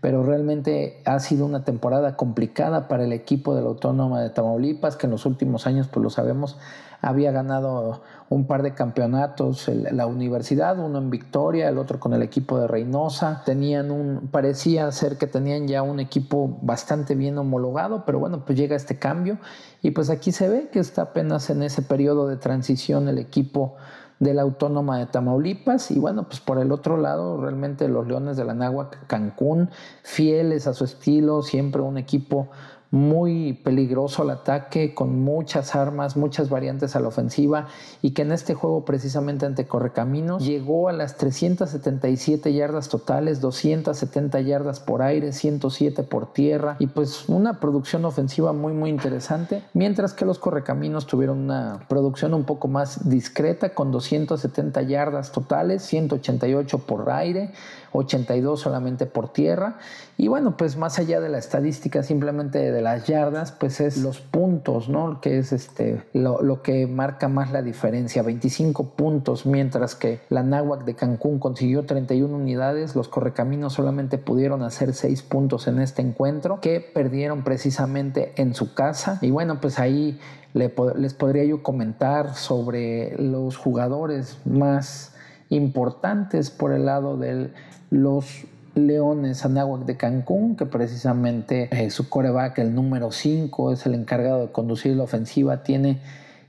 pero 0.00 0.22
realmente 0.22 1.00
ha 1.04 1.18
sido 1.20 1.46
una 1.46 1.64
temporada 1.64 2.16
complicada 2.16 2.88
para 2.88 3.04
el 3.04 3.12
equipo 3.12 3.54
de 3.54 3.62
la 3.62 3.68
Autónoma 3.68 4.20
de 4.20 4.30
Tamaulipas, 4.30 4.96
que 4.96 5.06
en 5.06 5.12
los 5.12 5.26
últimos 5.26 5.66
años, 5.66 5.88
pues 5.88 6.02
lo 6.02 6.10
sabemos, 6.10 6.58
había 7.04 7.32
ganado 7.32 8.02
un 8.30 8.46
par 8.46 8.62
de 8.62 8.74
campeonatos 8.74 9.68
la 9.68 10.06
universidad, 10.06 10.78
uno 10.78 10.98
en 10.98 11.10
Victoria, 11.10 11.68
el 11.68 11.78
otro 11.78 12.00
con 12.00 12.14
el 12.14 12.22
equipo 12.22 12.58
de 12.58 12.66
Reynosa. 12.66 13.42
Tenían 13.44 13.90
un, 13.90 14.28
parecía 14.28 14.90
ser 14.90 15.18
que 15.18 15.26
tenían 15.26 15.68
ya 15.68 15.82
un 15.82 16.00
equipo 16.00 16.58
bastante 16.62 17.14
bien 17.14 17.36
homologado, 17.36 18.04
pero 18.06 18.18
bueno, 18.18 18.44
pues 18.44 18.58
llega 18.58 18.74
este 18.74 18.98
cambio 18.98 19.38
y 19.82 19.90
pues 19.90 20.08
aquí 20.08 20.32
se 20.32 20.48
ve 20.48 20.68
que 20.72 20.80
está 20.80 21.02
apenas 21.02 21.50
en 21.50 21.62
ese 21.62 21.82
periodo 21.82 22.26
de 22.26 22.38
transición 22.38 23.08
el 23.08 23.18
equipo 23.18 23.76
de 24.20 24.32
la 24.32 24.42
Autónoma 24.42 24.98
de 24.98 25.06
Tamaulipas 25.06 25.90
y 25.90 25.98
bueno, 25.98 26.24
pues 26.24 26.40
por 26.40 26.58
el 26.58 26.72
otro 26.72 26.96
lado, 26.96 27.40
realmente 27.40 27.88
los 27.88 28.06
Leones 28.06 28.36
de 28.36 28.44
la 28.44 28.54
Náhuac 28.54 29.06
Cancún, 29.06 29.70
fieles 30.02 30.66
a 30.66 30.72
su 30.72 30.84
estilo, 30.84 31.42
siempre 31.42 31.82
un 31.82 31.98
equipo 31.98 32.48
muy 32.94 33.54
peligroso 33.54 34.22
al 34.22 34.30
ataque, 34.30 34.94
con 34.94 35.20
muchas 35.20 35.74
armas, 35.74 36.16
muchas 36.16 36.48
variantes 36.48 36.94
a 36.94 37.00
la 37.00 37.08
ofensiva 37.08 37.66
y 38.02 38.12
que 38.12 38.22
en 38.22 38.30
este 38.30 38.54
juego 38.54 38.84
precisamente 38.84 39.46
ante 39.46 39.66
Correcaminos 39.66 40.46
llegó 40.46 40.88
a 40.88 40.92
las 40.92 41.16
377 41.16 42.54
yardas 42.54 42.88
totales, 42.88 43.40
270 43.40 44.40
yardas 44.42 44.78
por 44.78 45.02
aire, 45.02 45.32
107 45.32 46.04
por 46.04 46.32
tierra 46.32 46.76
y 46.78 46.86
pues 46.86 47.28
una 47.28 47.58
producción 47.58 48.04
ofensiva 48.04 48.52
muy 48.52 48.72
muy 48.72 48.90
interesante, 48.90 49.64
mientras 49.72 50.12
que 50.12 50.24
los 50.24 50.38
Correcaminos 50.38 51.08
tuvieron 51.08 51.38
una 51.38 51.80
producción 51.88 52.32
un 52.32 52.44
poco 52.44 52.68
más 52.68 53.08
discreta 53.08 53.74
con 53.74 53.90
270 53.90 54.82
yardas 54.82 55.32
totales, 55.32 55.82
188 55.82 56.78
por 56.78 57.10
aire, 57.10 57.50
82 57.94 58.60
solamente 58.60 59.06
por 59.06 59.32
tierra. 59.32 59.78
Y 60.16 60.28
bueno, 60.28 60.56
pues 60.56 60.76
más 60.76 60.98
allá 60.98 61.20
de 61.20 61.28
la 61.28 61.38
estadística 61.38 62.02
simplemente 62.02 62.72
de 62.72 62.82
las 62.82 63.06
yardas, 63.06 63.52
pues 63.52 63.80
es 63.80 63.98
los 63.98 64.20
puntos, 64.20 64.88
¿no? 64.88 65.20
Que 65.20 65.38
es 65.38 65.52
este, 65.52 66.02
lo, 66.12 66.62
que 66.62 66.86
marca 66.86 67.28
más 67.28 67.52
la 67.52 67.62
diferencia. 67.62 68.22
25 68.22 68.90
puntos, 68.90 69.46
mientras 69.46 69.94
que 69.94 70.20
la 70.28 70.42
Náhuac 70.42 70.84
de 70.84 70.94
Cancún 70.94 71.38
consiguió 71.38 71.84
31 71.84 72.34
unidades, 72.34 72.96
los 72.96 73.08
Correcaminos 73.08 73.74
solamente 73.74 74.18
pudieron 74.18 74.62
hacer 74.62 74.92
6 74.92 75.22
puntos 75.22 75.68
en 75.68 75.78
este 75.78 76.02
encuentro, 76.02 76.60
que 76.60 76.80
perdieron 76.80 77.44
precisamente 77.44 78.32
en 78.36 78.54
su 78.54 78.74
casa. 78.74 79.18
Y 79.22 79.30
bueno, 79.30 79.60
pues 79.60 79.78
ahí 79.78 80.18
les 80.52 81.14
podría 81.14 81.44
yo 81.44 81.62
comentar 81.62 82.34
sobre 82.34 83.16
los 83.18 83.56
jugadores 83.56 84.38
más 84.44 85.14
importantes 85.48 86.50
por 86.50 86.72
el 86.72 86.86
lado 86.86 87.16
de 87.16 87.50
los 87.94 88.44
Leones 88.74 89.44
Anáhuac 89.44 89.84
de 89.84 89.96
Cancún, 89.96 90.56
que 90.56 90.66
precisamente 90.66 91.68
eh, 91.70 91.90
su 91.90 92.08
coreback, 92.08 92.58
el 92.58 92.74
número 92.74 93.12
5, 93.12 93.70
es 93.72 93.86
el 93.86 93.94
encargado 93.94 94.40
de 94.40 94.52
conducir 94.52 94.96
la 94.96 95.04
ofensiva, 95.04 95.62
tiene 95.62 96.00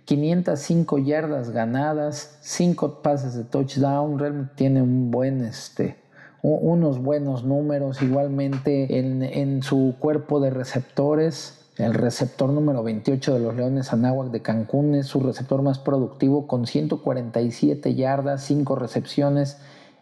505 0.05 0.97
yardas 0.97 1.51
ganadas, 1.51 2.39
5 2.41 3.03
pases 3.03 3.35
de 3.35 3.43
touchdown, 3.43 4.17
realmente 4.17 4.53
tiene 4.55 4.81
un 4.81 5.11
buen, 5.11 5.43
este, 5.43 5.97
unos 6.41 6.99
buenos 6.99 7.43
números, 7.43 8.01
igualmente 8.01 8.97
en, 8.97 9.21
en 9.21 9.61
su 9.61 9.95
cuerpo 9.99 10.39
de 10.39 10.49
receptores, 10.49 11.59
el 11.77 11.93
receptor 11.93 12.49
número 12.49 12.81
28 12.81 13.35
de 13.35 13.39
los 13.39 13.55
Leones 13.55 13.93
Anáhuac 13.93 14.31
de 14.31 14.41
Cancún 14.41 14.95
es 14.95 15.05
su 15.05 15.19
receptor 15.19 15.61
más 15.61 15.77
productivo 15.77 16.47
con 16.47 16.65
147 16.65 17.93
yardas, 17.93 18.43
5 18.45 18.75
recepciones 18.77 19.57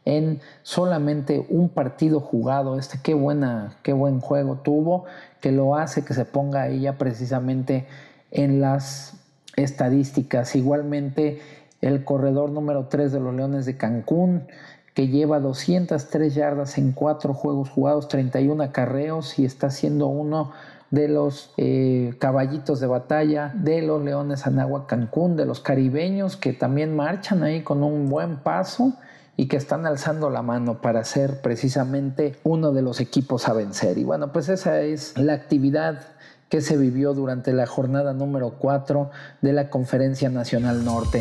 en 0.05 0.39
solamente 0.63 1.45
un 1.49 1.69
partido 1.69 2.19
jugado. 2.19 2.77
Este 2.77 2.99
qué 3.01 3.13
buena, 3.13 3.75
qué 3.83 3.93
buen 3.93 4.19
juego 4.19 4.57
tuvo, 4.57 5.05
que 5.41 5.51
lo 5.51 5.75
hace 5.75 6.03
que 6.03 6.13
se 6.13 6.25
ponga 6.25 6.69
ya 6.69 6.97
precisamente 6.97 7.87
en 8.31 8.61
las 8.61 9.13
estadísticas. 9.55 10.55
Igualmente, 10.55 11.41
el 11.81 12.03
corredor 12.03 12.49
número 12.49 12.87
3 12.87 13.11
de 13.11 13.19
los 13.19 13.33
Leones 13.33 13.65
de 13.65 13.77
Cancún, 13.77 14.47
que 14.93 15.07
lleva 15.07 15.39
203 15.39 16.35
yardas 16.35 16.77
en 16.77 16.91
4 16.91 17.33
juegos 17.33 17.69
jugados, 17.69 18.07
31 18.07 18.63
acarreos 18.63 19.39
y 19.39 19.45
está 19.45 19.69
siendo 19.69 20.07
uno 20.07 20.51
de 20.91 21.07
los 21.07 21.51
eh, 21.57 22.13
caballitos 22.19 22.79
de 22.79 22.85
batalla 22.85 23.51
de 23.55 23.81
los 23.81 24.03
Leones 24.03 24.45
Anagua 24.45 24.85
Cancún, 24.85 25.35
de 25.35 25.45
los 25.45 25.59
caribeños 25.59 26.37
que 26.37 26.53
también 26.53 26.95
marchan 26.95 27.41
ahí 27.41 27.63
con 27.63 27.81
un 27.81 28.09
buen 28.09 28.37
paso 28.37 28.93
y 29.35 29.47
que 29.47 29.57
están 29.57 29.85
alzando 29.85 30.29
la 30.29 30.41
mano 30.41 30.81
para 30.81 31.03
ser 31.03 31.41
precisamente 31.41 32.35
uno 32.43 32.71
de 32.71 32.81
los 32.81 32.99
equipos 32.99 33.47
a 33.47 33.53
vencer. 33.53 33.97
Y 33.97 34.03
bueno, 34.03 34.31
pues 34.31 34.49
esa 34.49 34.81
es 34.81 35.17
la 35.17 35.33
actividad 35.33 36.01
que 36.49 36.61
se 36.61 36.77
vivió 36.77 37.13
durante 37.13 37.51
la 37.51 37.65
jornada 37.65 38.13
número 38.13 38.51
4 38.59 39.09
de 39.41 39.53
la 39.53 39.69
Conferencia 39.71 40.29
Nacional 40.29 40.85
Norte. 40.85 41.19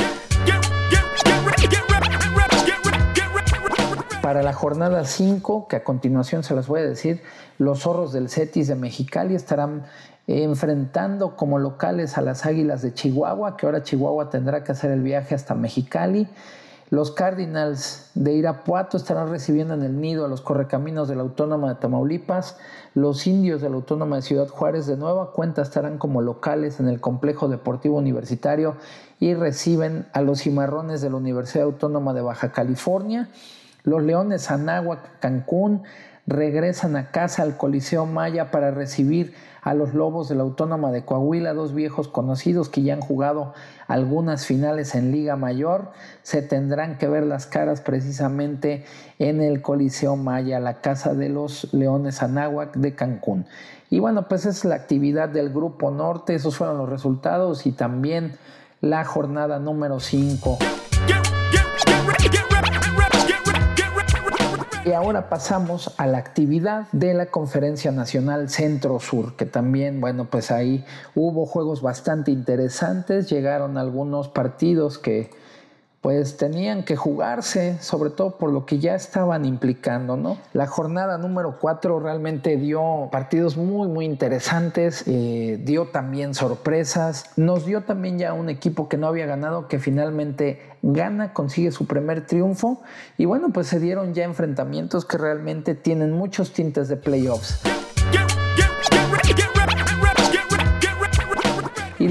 Para 4.21 4.42
la 4.42 4.52
jornada 4.52 5.04
5, 5.04 5.69
que 5.69 5.76
a 5.76 5.85
continuación 5.85 6.45
se 6.45 6.54
las 6.54 6.66
voy 6.69 6.81
a 6.81 6.85
decir, 6.85 7.23
los 7.59 7.81
zorros 7.81 8.12
del 8.12 8.28
Cetis 8.28 8.69
de 8.69 8.76
Mexicali 8.76 9.35
estarán 9.35 9.85
enfrentando 10.26 11.35
como 11.35 11.59
locales 11.59 12.16
a 12.19 12.21
las 12.21 12.47
Águilas 12.47 12.83
de 12.83 12.95
Chihuahua, 12.95 13.57
que 13.57 13.66
ahora 13.66 13.83
Chihuahua 13.83 14.31
tendrá 14.31 14.62
que 14.62 14.73
hacer 14.73 14.90
el 14.90 15.00
viaje 15.00 15.35
hasta 15.35 15.54
Mexicali. 15.54 16.28
Los 16.92 17.11
Cardinals 17.11 18.11
de 18.14 18.34
Irapuato 18.34 18.99
estarán 18.99 19.30
recibiendo 19.30 19.72
en 19.72 19.82
el 19.82 19.99
nido 19.99 20.26
a 20.26 20.28
los 20.28 20.42
correcaminos 20.42 21.08
de 21.08 21.16
la 21.16 21.22
Autónoma 21.22 21.70
de 21.70 21.80
Tamaulipas. 21.80 22.58
Los 22.92 23.26
indios 23.26 23.62
de 23.62 23.70
la 23.70 23.76
Autónoma 23.76 24.16
de 24.16 24.20
Ciudad 24.20 24.46
Juárez 24.49 24.87
de 24.87 24.99
nueva 24.99 25.32
cuenta 25.32 25.62
estarán 25.62 25.96
como 25.96 26.20
locales 26.20 26.80
en 26.80 26.88
el 26.88 27.00
complejo 27.00 27.49
deportivo 27.49 27.96
universitario 27.96 28.76
y 29.20 29.32
reciben 29.32 30.06
a 30.12 30.20
los 30.20 30.42
cimarrones 30.42 31.00
de 31.00 31.08
la 31.08 31.16
Universidad 31.16 31.64
Autónoma 31.64 32.12
de 32.12 32.20
Baja 32.20 32.52
California. 32.52 33.30
Los 33.84 34.02
Leones 34.02 34.50
Anáhuac 34.50 35.18
Cancún 35.18 35.84
regresan 36.26 36.96
a 36.96 37.11
casa 37.11 37.42
al 37.42 37.56
Coliseo 37.56 38.04
Maya 38.04 38.50
para 38.50 38.70
recibir 38.70 39.32
a 39.62 39.75
los 39.75 39.95
Lobos 39.95 40.28
de 40.28 40.35
la 40.35 40.42
Autónoma 40.42 40.90
de 40.90 41.04
Coahuila, 41.04 41.54
dos 41.54 41.73
viejos 41.73 42.09
conocidos 42.09 42.69
que 42.69 42.83
ya 42.83 42.95
han 42.95 43.00
jugado 43.00 43.54
algunas 43.87 44.45
finales 44.45 44.97
en 44.97 45.12
Liga 45.12 45.37
Mayor. 45.37 45.92
Se 46.23 46.42
tendrán 46.42 46.99
que 46.99 47.07
ver 47.07 47.25
las 47.25 47.47
caras 47.47 47.81
precisamente 47.81 48.85
en 49.21 49.40
el 49.40 49.62
Coliseo 49.62 50.16
Maya, 50.16 50.59
la 50.59 50.81
casa 50.81 51.14
de 51.14 51.28
los 51.28 51.73
Leones 51.73 52.23
Anáhuac 52.25 52.75
de 52.75 52.97
Cancún. 52.97 53.47
Y 53.88 54.00
bueno, 54.00 54.26
pues 54.28 54.47
es 54.47 54.64
la 54.64 54.75
actividad 54.75 55.28
del 55.28 55.50
Grupo 55.50 55.92
Norte, 55.92 56.35
esos 56.35 56.57
fueron 56.57 56.78
los 56.78 56.88
resultados 56.88 57.64
y 57.64 57.73
también 57.73 58.33
la 58.81 59.04
jornada 59.04 59.61
número 59.61 60.00
5. 60.00 60.59
Y 64.84 64.90
ahora 64.90 65.28
pasamos 65.28 65.94
a 65.96 66.08
la 66.08 66.18
actividad 66.18 66.88
de 66.90 67.14
la 67.14 67.26
Conferencia 67.26 67.92
Nacional 67.92 68.48
Centro 68.48 68.98
Sur, 68.98 69.36
que 69.36 69.46
también, 69.46 70.00
bueno, 70.00 70.24
pues 70.28 70.50
ahí 70.50 70.84
hubo 71.14 71.46
juegos 71.46 71.82
bastante 71.82 72.32
interesantes, 72.32 73.30
llegaron 73.30 73.78
algunos 73.78 74.28
partidos 74.28 74.98
que 74.98 75.30
pues 76.02 76.37
tenían 76.37 76.82
que 76.82 76.97
jugarse, 76.97 77.78
sobre 77.80 78.11
todo 78.11 78.37
por 78.37 78.50
lo 78.50 78.66
que 78.66 78.80
ya 78.80 78.97
estaban 78.97 79.44
implicando, 79.44 80.16
¿no? 80.16 80.37
La 80.52 80.66
jornada 80.66 81.16
número 81.16 81.59
4 81.61 82.00
realmente 82.00 82.56
dio 82.56 83.09
partidos 83.12 83.56
muy, 83.56 83.87
muy 83.87 84.04
interesantes, 84.04 85.04
eh, 85.06 85.61
dio 85.62 85.87
también 85.87 86.35
sorpresas, 86.35 87.26
nos 87.37 87.66
dio 87.66 87.85
también 87.85 88.18
ya 88.18 88.32
un 88.32 88.50
equipo 88.50 88.88
que 88.88 88.97
no 88.97 89.06
había 89.06 89.26
ganado, 89.26 89.68
que 89.68 89.78
finalmente 89.78 90.61
gana, 90.82 91.32
consigue 91.32 91.71
su 91.71 91.87
primer 91.87 92.26
triunfo, 92.26 92.82
y 93.16 93.26
bueno, 93.26 93.50
pues 93.52 93.68
se 93.68 93.78
dieron 93.78 94.12
ya 94.12 94.25
enfrentamientos 94.25 95.04
que 95.04 95.18
realmente 95.18 95.76
tienen 95.76 96.11
muchos 96.11 96.52
tintes 96.52 96.88
de 96.88 96.97
playoffs. 96.97 97.61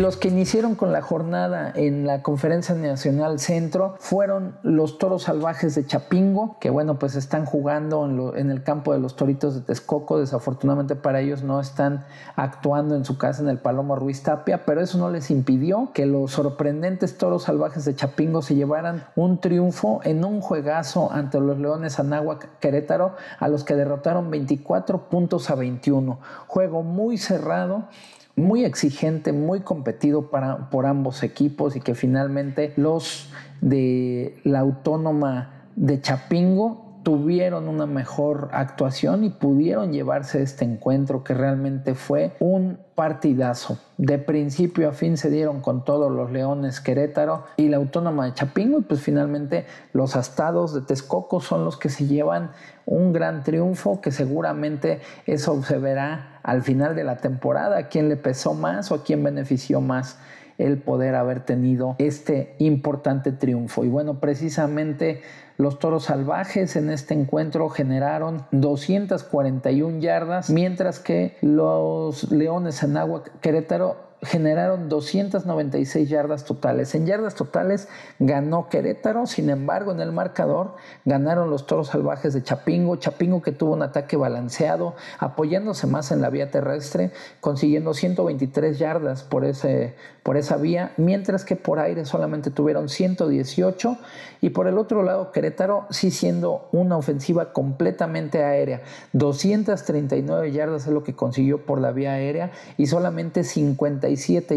Los 0.01 0.17
que 0.17 0.29
iniciaron 0.29 0.73
con 0.73 0.91
la 0.91 1.03
jornada 1.03 1.71
en 1.75 2.07
la 2.07 2.23
Conferencia 2.23 2.73
Nacional 2.73 3.39
Centro 3.39 3.97
fueron 3.99 4.57
los 4.63 4.97
Toros 4.97 5.23
Salvajes 5.23 5.75
de 5.75 5.85
Chapingo, 5.85 6.57
que 6.59 6.71
bueno, 6.71 6.97
pues 6.97 7.15
están 7.15 7.45
jugando 7.45 8.35
en, 8.35 8.49
el 8.49 8.63
campo 8.63 8.93
de 8.93 8.99
los 8.99 9.15
Toritos 9.15 9.53
de 9.53 9.61
Texcoco. 9.61 10.19
Desafortunadamente 10.19 10.95
para 10.95 11.21
ellos 11.21 11.43
no 11.43 11.61
están 11.61 12.03
actuando 12.35 12.95
en 12.95 13.05
su 13.05 13.19
casa 13.19 13.43
en 13.43 13.49
el 13.49 13.59
Palomo 13.59 13.95
Ruiz 13.95 14.23
Tapia, 14.23 14.65
pero 14.65 14.81
eso 14.81 14.97
no 14.97 15.11
les 15.11 15.29
impidió 15.29 15.91
que 15.93 16.07
los 16.07 16.31
sorprendentes 16.31 17.19
Toros 17.19 17.43
Salvajes 17.43 17.85
de 17.85 17.95
Chapingo 17.95 18.41
se 18.41 18.55
llevaran 18.55 19.03
un 19.15 19.39
triunfo 19.39 20.01
en 20.03 20.25
un 20.25 20.41
juegazo 20.41 21.11
ante 21.11 21.39
los 21.39 21.59
Leones 21.59 21.99
Anáhuac 21.99 22.57
Querétaro, 22.59 23.13
a 23.39 23.47
los 23.47 23.63
que 23.63 23.75
derrotaron 23.75 24.31
24 24.31 25.09
puntos 25.09 25.51
a 25.51 25.55
21. 25.55 26.19
Juego 26.47 26.81
muy 26.81 27.19
cerrado 27.19 27.87
muy 28.35 28.65
exigente, 28.65 29.33
muy 29.33 29.61
competido 29.61 30.29
para, 30.29 30.69
por 30.69 30.85
ambos 30.85 31.23
equipos 31.23 31.75
y 31.75 31.81
que 31.81 31.95
finalmente 31.95 32.73
los 32.77 33.29
de 33.61 34.39
la 34.43 34.59
autónoma 34.59 35.67
de 35.75 36.01
Chapingo 36.01 36.91
tuvieron 37.03 37.67
una 37.67 37.85
mejor 37.87 38.49
actuación 38.51 39.23
y 39.23 39.29
pudieron 39.29 39.91
llevarse 39.91 40.41
este 40.41 40.65
encuentro 40.65 41.23
que 41.23 41.33
realmente 41.33 41.95
fue 41.95 42.35
un 42.39 42.77
partidazo. 42.93 43.79
De 43.97 44.19
principio 44.19 44.89
a 44.89 44.91
fin 44.91 45.17
se 45.17 45.29
dieron 45.29 45.61
con 45.61 45.83
todos 45.83 46.11
los 46.11 46.31
Leones 46.31 46.79
Querétaro 46.79 47.45
y 47.57 47.69
la 47.69 47.77
Autónoma 47.77 48.25
de 48.25 48.33
Chapingo 48.33 48.79
y 48.79 48.83
pues 48.83 49.01
finalmente 49.01 49.65
los 49.93 50.15
astados 50.15 50.73
de 50.73 50.81
Texcoco 50.81 51.41
son 51.41 51.65
los 51.65 51.77
que 51.77 51.89
se 51.89 52.05
llevan 52.05 52.51
un 52.85 53.13
gran 53.13 53.43
triunfo 53.43 54.01
que 54.01 54.11
seguramente 54.11 55.01
eso 55.25 55.61
se 55.63 55.79
verá 55.79 56.30
al 56.43 56.61
final 56.63 56.95
de 56.95 57.03
la 57.03 57.17
temporada, 57.17 57.77
a 57.77 57.87
quién 57.87 58.09
le 58.09 58.17
pesó 58.17 58.53
más 58.53 58.91
o 58.91 58.95
a 58.95 59.03
quién 59.03 59.23
benefició 59.23 59.81
más 59.81 60.17
el 60.57 60.77
poder 60.77 61.15
haber 61.15 61.41
tenido 61.41 61.95
este 61.97 62.55
importante 62.59 63.31
triunfo. 63.31 63.83
Y 63.83 63.89
bueno, 63.89 64.19
precisamente 64.19 65.21
los 65.57 65.79
toros 65.79 66.05
salvajes 66.05 66.75
en 66.75 66.89
este 66.89 67.13
encuentro 67.13 67.69
generaron 67.69 68.45
241 68.51 69.99
yardas, 69.99 70.49
mientras 70.49 70.99
que 70.99 71.37
los 71.41 72.31
leones 72.31 72.81
en 72.83 72.97
agua 72.97 73.23
Querétaro 73.41 74.10
generaron 74.23 74.87
296 74.87 76.07
yardas 76.07 76.45
totales. 76.45 76.93
En 76.93 77.07
yardas 77.07 77.33
totales 77.33 77.87
ganó 78.19 78.69
Querétaro, 78.69 79.25
sin 79.25 79.49
embargo 79.49 79.91
en 79.91 79.99
el 79.99 80.11
marcador 80.11 80.75
ganaron 81.05 81.49
los 81.49 81.65
Toros 81.65 81.87
Salvajes 81.87 82.33
de 82.33 82.43
Chapingo, 82.43 82.97
Chapingo 82.97 83.41
que 83.41 83.51
tuvo 83.51 83.73
un 83.73 83.81
ataque 83.81 84.17
balanceado, 84.17 84.95
apoyándose 85.17 85.87
más 85.87 86.11
en 86.11 86.21
la 86.21 86.29
vía 86.29 86.51
terrestre, 86.51 87.11
consiguiendo 87.39 87.95
123 87.95 88.77
yardas 88.77 89.23
por, 89.23 89.43
ese, 89.43 89.95
por 90.21 90.37
esa 90.37 90.57
vía, 90.57 90.91
mientras 90.97 91.43
que 91.43 91.55
por 91.55 91.79
aire 91.79 92.05
solamente 92.05 92.51
tuvieron 92.51 92.89
118 92.89 93.97
y 94.41 94.51
por 94.51 94.67
el 94.67 94.77
otro 94.77 95.01
lado 95.01 95.31
Querétaro 95.31 95.87
sí 95.89 96.11
siendo 96.11 96.67
una 96.71 96.95
ofensiva 96.95 97.53
completamente 97.53 98.43
aérea, 98.43 98.81
239 99.13 100.51
yardas 100.51 100.85
es 100.85 100.93
lo 100.93 101.03
que 101.03 101.15
consiguió 101.15 101.65
por 101.65 101.81
la 101.81 101.91
vía 101.91 102.11
aérea 102.11 102.51
y 102.77 102.85
solamente 102.85 103.43
50 103.43 104.10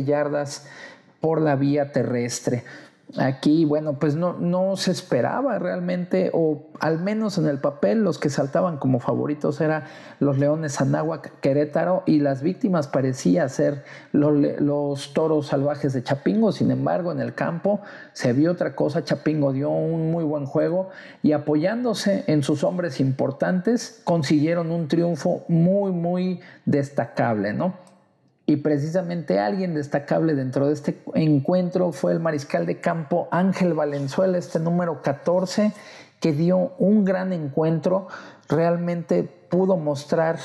yardas 0.04 0.66
por 1.20 1.40
la 1.40 1.56
vía 1.56 1.92
terrestre. 1.92 2.64
Aquí, 3.16 3.64
bueno, 3.64 3.98
pues 4.00 4.16
no, 4.16 4.32
no 4.32 4.76
se 4.76 4.90
esperaba 4.90 5.58
realmente, 5.60 6.30
o 6.32 6.66
al 6.80 7.00
menos 7.00 7.38
en 7.38 7.46
el 7.46 7.58
papel, 7.58 8.02
los 8.02 8.18
que 8.18 8.28
saltaban 8.28 8.78
como 8.78 8.98
favoritos 8.98 9.60
eran 9.60 9.84
los 10.18 10.38
Leones 10.38 10.80
Anáhuac 10.80 11.38
Querétaro 11.40 12.02
y 12.06 12.18
las 12.18 12.42
víctimas 12.42 12.88
parecían 12.88 13.50
ser 13.50 13.84
los, 14.10 14.34
los, 14.58 15.12
toros 15.12 15.46
salvajes 15.46 15.92
de 15.92 16.02
Chapingo. 16.02 16.50
Sin 16.50 16.72
embargo, 16.72 17.12
en 17.12 17.20
el 17.20 17.34
campo 17.34 17.82
se 18.14 18.32
vio 18.32 18.50
otra 18.50 18.74
cosa. 18.74 19.04
Chapingo 19.04 19.52
dio 19.52 19.70
un 19.70 20.10
muy 20.10 20.24
buen 20.24 20.46
juego 20.46 20.88
y 21.22 21.32
apoyándose 21.32 22.24
en 22.26 22.42
sus 22.42 22.64
hombres 22.64 22.98
importantes, 22.98 24.00
consiguieron 24.02 24.72
un 24.72 24.88
triunfo 24.88 25.44
muy, 25.46 25.92
muy 25.92 26.40
destacable, 26.64 27.52
¿no? 27.52 27.93
Y 28.46 28.56
precisamente 28.56 29.38
alguien 29.38 29.74
destacable 29.74 30.34
dentro 30.34 30.66
de 30.66 30.74
este 30.74 30.98
encuentro 31.14 31.92
fue 31.92 32.12
el 32.12 32.20
mariscal 32.20 32.66
de 32.66 32.80
campo 32.80 33.28
Ángel 33.30 33.72
Valenzuela, 33.72 34.36
este 34.36 34.60
número 34.60 35.00
14, 35.00 35.72
que 36.20 36.32
dio 36.32 36.72
un 36.78 37.04
gran 37.04 37.32
encuentro, 37.32 38.08
realmente 38.48 39.22
pudo 39.22 39.76
mostrar 39.76 40.38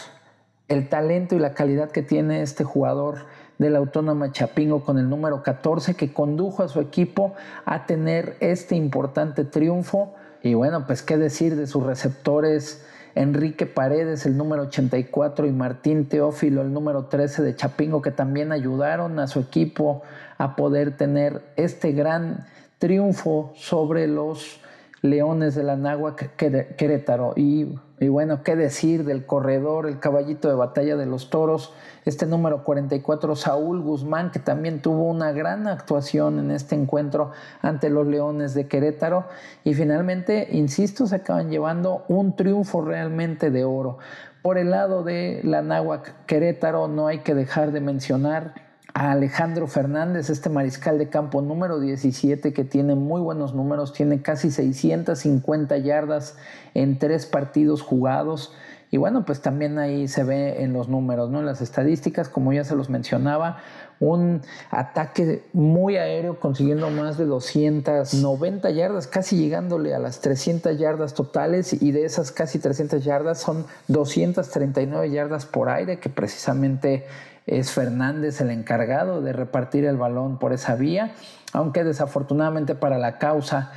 el 0.69 0.87
talento 0.87 1.35
y 1.35 1.39
la 1.39 1.53
calidad 1.53 1.91
que 1.91 2.01
tiene 2.01 2.41
este 2.41 2.63
jugador 2.63 3.25
de 3.57 3.69
la 3.69 3.79
Autónoma 3.79 4.31
Chapingo 4.31 4.85
con 4.85 4.97
el 4.97 5.09
número 5.09 5.43
14 5.43 5.95
que 5.95 6.13
condujo 6.13 6.63
a 6.63 6.69
su 6.69 6.79
equipo 6.79 7.33
a 7.65 7.85
tener 7.85 8.37
este 8.39 8.75
importante 8.75 9.43
triunfo. 9.43 10.13
Y 10.41 10.53
bueno, 10.53 10.85
pues 10.87 11.01
qué 11.01 11.17
decir 11.17 11.57
de 11.57 11.67
sus 11.67 11.83
receptores 11.83 12.85
Enrique 13.19 13.65
Paredes, 13.65 14.25
el 14.25 14.37
número 14.37 14.63
84, 14.63 15.45
y 15.45 15.51
Martín 15.51 16.05
Teófilo, 16.07 16.61
el 16.61 16.71
número 16.71 17.07
13 17.07 17.43
de 17.43 17.53
Chapingo, 17.53 18.01
que 18.01 18.11
también 18.11 18.53
ayudaron 18.53 19.19
a 19.19 19.27
su 19.27 19.41
equipo 19.41 20.03
a 20.37 20.55
poder 20.55 20.95
tener 20.95 21.41
este 21.57 21.91
gran 21.91 22.45
triunfo 22.77 23.51
sobre 23.55 24.07
los 24.07 24.61
Leones 25.01 25.53
de 25.55 25.63
la 25.63 25.75
Náhuac 25.75 26.37
Querétaro. 26.37 27.33
Y, 27.35 27.67
y, 27.99 28.07
bueno, 28.07 28.43
qué 28.43 28.55
decir 28.55 29.03
del 29.03 29.25
corredor, 29.25 29.85
el 29.85 29.99
caballito 29.99 30.47
de 30.47 30.55
batalla 30.55 30.95
de 30.95 31.05
los 31.05 31.29
toros, 31.29 31.73
este 32.05 32.25
número 32.25 32.63
44, 32.63 33.35
Saúl 33.35 33.81
Guzmán, 33.81 34.31
que 34.31 34.39
también 34.39 34.81
tuvo 34.81 35.03
una 35.09 35.31
gran 35.31 35.67
actuación 35.67 36.39
en 36.39 36.51
este 36.51 36.75
encuentro 36.75 37.31
ante 37.61 37.89
los 37.89 38.07
Leones 38.07 38.53
de 38.53 38.67
Querétaro. 38.67 39.25
Y 39.63 39.73
finalmente, 39.73 40.47
insisto, 40.51 41.07
se 41.07 41.17
acaban 41.17 41.49
llevando 41.49 42.05
un 42.07 42.35
triunfo 42.35 42.81
realmente 42.81 43.51
de 43.51 43.65
oro. 43.65 43.97
Por 44.41 44.57
el 44.57 44.71
lado 44.71 45.03
de 45.03 45.41
la 45.43 45.61
Náhuac 45.61 46.25
Querétaro, 46.25 46.87
no 46.87 47.07
hay 47.07 47.19
que 47.19 47.35
dejar 47.35 47.73
de 47.73 47.81
mencionar 47.81 48.68
a 48.93 49.11
Alejandro 49.11 49.67
Fernández, 49.67 50.29
este 50.29 50.49
mariscal 50.49 50.97
de 50.97 51.09
campo 51.09 51.41
número 51.41 51.79
17 51.79 52.53
que 52.53 52.63
tiene 52.63 52.95
muy 52.95 53.21
buenos 53.21 53.53
números, 53.53 53.93
tiene 53.93 54.21
casi 54.21 54.51
650 54.51 55.77
yardas 55.77 56.37
en 56.73 56.99
tres 56.99 57.25
partidos 57.25 57.81
jugados. 57.81 58.53
Y 58.91 58.97
bueno, 58.97 59.23
pues 59.23 59.41
también 59.41 59.77
ahí 59.77 60.07
se 60.07 60.23
ve 60.23 60.63
en 60.63 60.73
los 60.73 60.89
números, 60.89 61.29
¿no? 61.29 61.39
En 61.39 61.45
las 61.45 61.61
estadísticas, 61.61 62.27
como 62.27 62.53
ya 62.53 62.63
se 62.63 62.75
los 62.75 62.89
mencionaba, 62.89 63.57
un 63.99 64.41
ataque 64.71 65.43
muy 65.53 65.97
aéreo 65.97 66.39
consiguiendo 66.39 66.89
más 66.89 67.17
de 67.17 67.25
290 67.25 68.69
yardas, 68.71 69.07
casi 69.07 69.37
llegándole 69.37 69.93
a 69.93 69.99
las 69.99 70.21
300 70.21 70.77
yardas 70.79 71.13
totales 71.13 71.73
y 71.79 71.91
de 71.91 72.05
esas 72.05 72.31
casi 72.31 72.59
300 72.59 73.03
yardas 73.03 73.39
son 73.39 73.65
239 73.89 75.11
yardas 75.11 75.45
por 75.45 75.69
aire 75.69 75.99
que 75.99 76.09
precisamente 76.09 77.05
es 77.49 77.71
Fernández 77.71 78.41
el 78.41 78.51
encargado 78.51 79.21
de 79.21 79.33
repartir 79.33 79.85
el 79.85 79.97
balón 79.97 80.37
por 80.37 80.53
esa 80.53 80.75
vía, 80.75 81.13
aunque 81.51 81.83
desafortunadamente 81.83 82.75
para 82.75 82.97
la 82.97 83.17
causa 83.17 83.71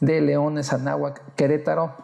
de 0.00 0.20
Leones 0.20 0.72
Anáhuac 0.72 1.34
Querétaro 1.34 1.96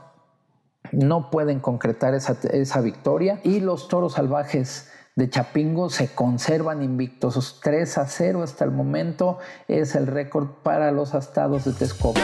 no 0.91 1.31
pueden 1.31 1.61
concretar 1.61 2.15
esa, 2.15 2.37
esa 2.51 2.81
victoria 2.81 3.41
y 3.45 3.61
los 3.61 3.89
toros 3.89 4.15
salvajes 4.15 4.91
de 5.15 5.31
Chapingo 5.31 5.91
se 5.91 6.09
conservan 6.09 6.83
invictos. 6.83 7.61
3 7.63 7.99
a 7.99 8.07
0 8.07 8.43
hasta 8.43 8.65
el 8.65 8.71
momento 8.71 9.39
es 9.69 9.95
el 9.95 10.07
récord 10.07 10.49
para 10.63 10.91
los 10.91 11.15
astados 11.15 11.65
de 11.65 11.73
Texcoco. 11.73 12.21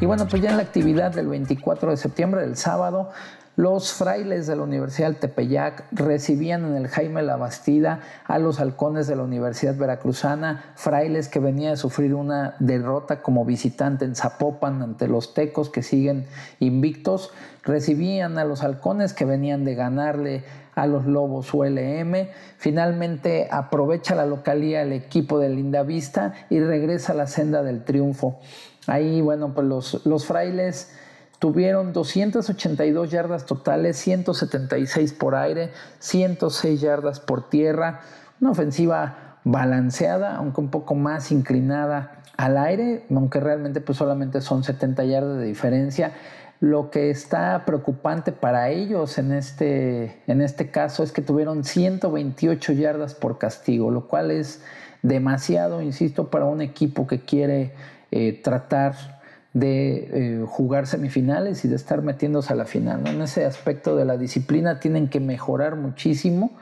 Y 0.00 0.06
bueno, 0.06 0.26
pues 0.26 0.40
ya 0.40 0.50
en 0.50 0.56
la 0.56 0.62
actividad 0.62 1.12
del 1.12 1.28
24 1.28 1.90
de 1.90 1.96
septiembre, 1.98 2.40
del 2.40 2.56
sábado, 2.56 3.10
los 3.60 3.92
frailes 3.92 4.46
de 4.46 4.56
la 4.56 4.62
Universidad 4.62 5.08
del 5.08 5.16
Tepeyac 5.16 5.84
recibían 5.92 6.64
en 6.64 6.76
el 6.76 6.88
Jaime 6.88 7.20
La 7.20 7.36
Bastida 7.36 8.00
a 8.24 8.38
los 8.38 8.58
halcones 8.58 9.06
de 9.06 9.16
la 9.16 9.22
Universidad 9.22 9.76
Veracruzana, 9.76 10.72
frailes 10.76 11.28
que 11.28 11.40
venían 11.40 11.74
a 11.74 11.76
sufrir 11.76 12.14
una 12.14 12.56
derrota 12.58 13.20
como 13.20 13.44
visitante 13.44 14.06
en 14.06 14.14
Zapopan 14.16 14.80
ante 14.80 15.08
los 15.08 15.34
tecos 15.34 15.68
que 15.68 15.82
siguen 15.82 16.24
invictos, 16.58 17.32
recibían 17.62 18.38
a 18.38 18.46
los 18.46 18.62
halcones 18.62 19.12
que 19.12 19.26
venían 19.26 19.66
de 19.66 19.74
ganarle 19.74 20.42
a 20.74 20.86
los 20.86 21.04
Lobos 21.04 21.52
ULM. 21.52 22.28
Finalmente 22.56 23.46
aprovecha 23.50 24.14
la 24.14 24.24
localía 24.24 24.80
el 24.80 24.94
equipo 24.94 25.38
de 25.38 25.50
Lindavista 25.50 26.32
y 26.48 26.60
regresa 26.60 27.12
a 27.12 27.16
la 27.16 27.26
senda 27.26 27.62
del 27.62 27.84
triunfo. 27.84 28.40
Ahí, 28.86 29.20
bueno, 29.20 29.52
pues 29.52 29.66
los, 29.66 30.06
los 30.06 30.24
frailes 30.24 30.92
tuvieron 31.40 31.92
282 31.92 33.10
yardas 33.10 33.46
totales, 33.46 33.96
176 33.96 35.14
por 35.14 35.34
aire, 35.34 35.72
106 35.98 36.80
yardas 36.80 37.18
por 37.18 37.48
tierra, 37.48 38.02
una 38.40 38.50
ofensiva 38.50 39.38
balanceada, 39.42 40.36
aunque 40.36 40.60
un 40.60 40.70
poco 40.70 40.94
más 40.94 41.32
inclinada 41.32 42.22
al 42.36 42.58
aire, 42.58 43.06
aunque 43.10 43.40
realmente 43.40 43.80
pues 43.80 43.98
solamente 43.98 44.42
son 44.42 44.62
70 44.62 45.02
yardas 45.04 45.38
de 45.38 45.46
diferencia. 45.46 46.12
Lo 46.60 46.90
que 46.90 47.08
está 47.08 47.64
preocupante 47.64 48.32
para 48.32 48.68
ellos 48.68 49.16
en 49.16 49.32
este, 49.32 50.22
en 50.26 50.42
este 50.42 50.70
caso 50.70 51.02
es 51.02 51.10
que 51.10 51.22
tuvieron 51.22 51.64
128 51.64 52.72
yardas 52.74 53.14
por 53.14 53.38
castigo, 53.38 53.90
lo 53.90 54.08
cual 54.08 54.30
es 54.30 54.62
demasiado, 55.02 55.80
insisto, 55.80 56.28
para 56.28 56.44
un 56.44 56.60
equipo 56.60 57.06
que 57.06 57.20
quiere 57.20 57.72
eh, 58.10 58.38
tratar 58.42 59.19
de 59.52 60.42
eh, 60.42 60.44
jugar 60.46 60.86
semifinales 60.86 61.64
y 61.64 61.68
de 61.68 61.76
estar 61.76 62.02
metiéndose 62.02 62.52
a 62.52 62.56
la 62.56 62.66
final. 62.66 63.06
En 63.06 63.20
ese 63.22 63.44
aspecto 63.44 63.96
de 63.96 64.04
la 64.04 64.16
disciplina 64.16 64.80
tienen 64.80 65.08
que 65.08 65.20
mejorar 65.20 65.76
muchísimo 65.76 66.52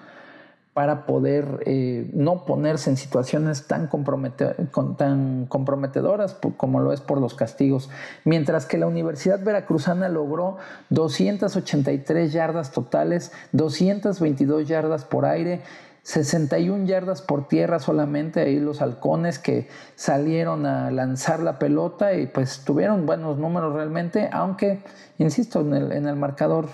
para 0.78 1.06
poder 1.06 1.64
eh, 1.66 2.08
no 2.12 2.44
ponerse 2.44 2.88
en 2.88 2.96
situaciones 2.96 3.66
tan, 3.66 3.90
tan 4.96 5.46
comprometedoras 5.46 6.36
como 6.56 6.78
lo 6.78 6.92
es 6.92 7.00
por 7.00 7.20
los 7.20 7.34
castigos. 7.34 7.90
Mientras 8.24 8.64
que 8.64 8.78
la 8.78 8.86
Universidad 8.86 9.42
Veracruzana 9.42 10.08
logró 10.08 10.58
283 10.90 12.32
yardas 12.32 12.70
totales, 12.70 13.32
222 13.50 14.68
yardas 14.68 15.04
por 15.04 15.26
aire, 15.26 15.62
61 16.08 16.86
yardas 16.86 17.20
por 17.20 17.48
tierra 17.48 17.80
solamente 17.80 18.40
ahí 18.40 18.58
los 18.58 18.80
halcones 18.80 19.38
que 19.38 19.68
salieron 19.94 20.64
a 20.64 20.90
lanzar 20.90 21.40
la 21.40 21.58
pelota 21.58 22.14
y 22.14 22.26
pues 22.26 22.60
tuvieron 22.64 23.04
buenos 23.04 23.36
números 23.36 23.74
realmente, 23.74 24.30
aunque, 24.32 24.80
insisto, 25.18 25.60
en 25.60 25.74
el, 25.74 25.92
en 25.92 26.08
el 26.08 26.16
marcador 26.16 26.68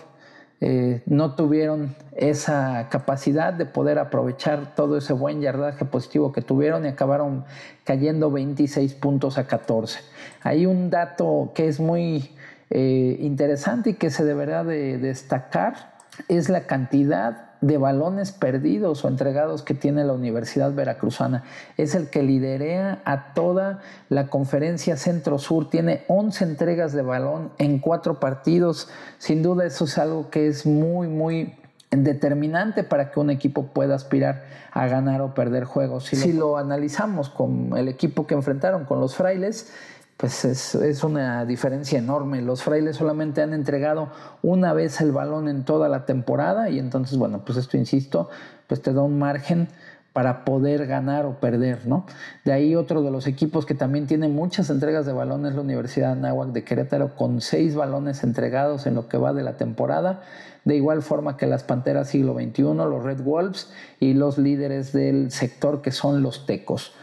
eh, 0.60 1.02
no 1.06 1.34
tuvieron 1.34 1.96
esa 2.12 2.88
capacidad 2.90 3.52
de 3.52 3.66
poder 3.66 3.98
aprovechar 3.98 4.76
todo 4.76 4.98
ese 4.98 5.14
buen 5.14 5.40
yardaje 5.40 5.84
positivo 5.84 6.30
que 6.30 6.40
tuvieron 6.40 6.84
y 6.84 6.88
acabaron 6.90 7.44
cayendo 7.82 8.30
26 8.30 8.94
puntos 8.94 9.36
a 9.36 9.48
14. 9.48 9.98
Hay 10.44 10.64
un 10.64 10.90
dato 10.90 11.50
que 11.56 11.66
es 11.66 11.80
muy 11.80 12.30
eh, 12.70 13.16
interesante 13.18 13.90
y 13.90 13.94
que 13.94 14.10
se 14.10 14.24
deberá 14.24 14.62
de 14.62 14.96
destacar, 14.96 15.96
es 16.28 16.48
la 16.48 16.68
cantidad 16.68 17.53
de 17.66 17.78
balones 17.78 18.30
perdidos 18.32 19.04
o 19.04 19.08
entregados 19.08 19.62
que 19.62 19.72
tiene 19.72 20.04
la 20.04 20.12
Universidad 20.12 20.72
Veracruzana. 20.74 21.44
Es 21.78 21.94
el 21.94 22.10
que 22.10 22.22
liderea 22.22 23.00
a 23.06 23.32
toda 23.32 23.80
la 24.10 24.26
conferencia 24.28 24.98
Centro-Sur. 24.98 25.70
Tiene 25.70 26.04
11 26.08 26.44
entregas 26.44 26.92
de 26.92 27.02
balón 27.02 27.52
en 27.56 27.78
cuatro 27.78 28.20
partidos. 28.20 28.88
Sin 29.18 29.42
duda 29.42 29.64
eso 29.64 29.86
es 29.86 29.96
algo 29.96 30.28
que 30.28 30.46
es 30.46 30.66
muy, 30.66 31.08
muy 31.08 31.54
determinante 31.90 32.84
para 32.84 33.10
que 33.10 33.20
un 33.20 33.30
equipo 33.30 33.68
pueda 33.68 33.94
aspirar 33.94 34.44
a 34.72 34.86
ganar 34.86 35.22
o 35.22 35.32
perder 35.32 35.64
juegos. 35.64 36.04
Si, 36.04 36.32
lo 36.32 36.58
analizamos 36.58 37.30
con 37.30 37.76
el 37.76 37.88
equipo 37.88 38.26
que 38.26 38.34
enfrentaron 38.34 38.84
con 38.84 39.00
los 39.00 39.14
frailes, 39.14 39.72
pues 40.16 40.44
es, 40.44 41.04
una 41.04 41.44
diferencia 41.44 41.98
enorme. 41.98 42.40
Los 42.40 42.62
frailes 42.62 42.96
solamente 42.96 43.42
han 43.42 43.52
entregado 43.52 44.10
una 44.42 44.72
vez 44.72 45.00
el 45.00 45.12
balón 45.12 45.48
en 45.48 45.64
toda 45.64 45.88
la 45.88 46.06
temporada 46.06 46.70
y 46.70 46.78
entonces, 46.78 47.18
bueno, 47.18 47.44
pues 47.44 47.58
esto, 47.58 47.76
insisto, 47.76 48.28
pues 48.66 48.80
te 48.80 48.92
da 48.92 49.02
un 49.02 49.18
margen 49.18 49.68
para 50.12 50.44
poder 50.44 50.86
ganar 50.86 51.26
o 51.26 51.40
perder, 51.40 51.88
¿no? 51.88 52.06
De 52.44 52.52
ahí 52.52 52.76
otro 52.76 53.02
de 53.02 53.10
los 53.10 53.26
equipos 53.26 53.66
que 53.66 53.74
también 53.74 54.06
tiene 54.06 54.28
muchas 54.28 54.70
entregas 54.70 55.06
de 55.06 55.12
balón 55.12 55.44
es 55.44 55.56
la 55.56 55.62
Universidad 55.62 56.12
Anáhuac 56.12 56.50
de 56.50 56.62
Querétaro 56.62 57.16
con 57.16 57.40
seis 57.40 57.74
balones 57.74 58.22
entregados 58.22 58.86
en 58.86 58.94
lo 58.94 59.08
que 59.08 59.18
va 59.18 59.32
de 59.32 59.42
la 59.42 59.56
temporada, 59.56 60.22
de 60.64 60.76
igual 60.76 61.02
forma 61.02 61.36
que 61.36 61.48
las 61.48 61.64
Panteras 61.64 62.10
siglo 62.10 62.34
XXI, 62.34 62.62
los 62.62 63.02
Red 63.02 63.22
Wolves 63.22 63.72
y 63.98 64.14
los 64.14 64.38
líderes 64.38 64.92
del 64.92 65.32
sector 65.32 65.82
que 65.82 65.90
son 65.90 66.22
los 66.22 66.46
Tecos. 66.46 66.94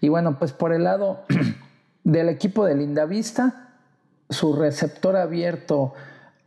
Y 0.00 0.08
bueno, 0.08 0.38
pues 0.38 0.52
por 0.52 0.72
el 0.72 0.84
lado 0.84 1.24
Del 2.04 2.28
equipo 2.28 2.64
de 2.64 2.74
Lindavista, 2.74 3.70
su 4.28 4.54
receptor 4.54 5.16
abierto, 5.16 5.94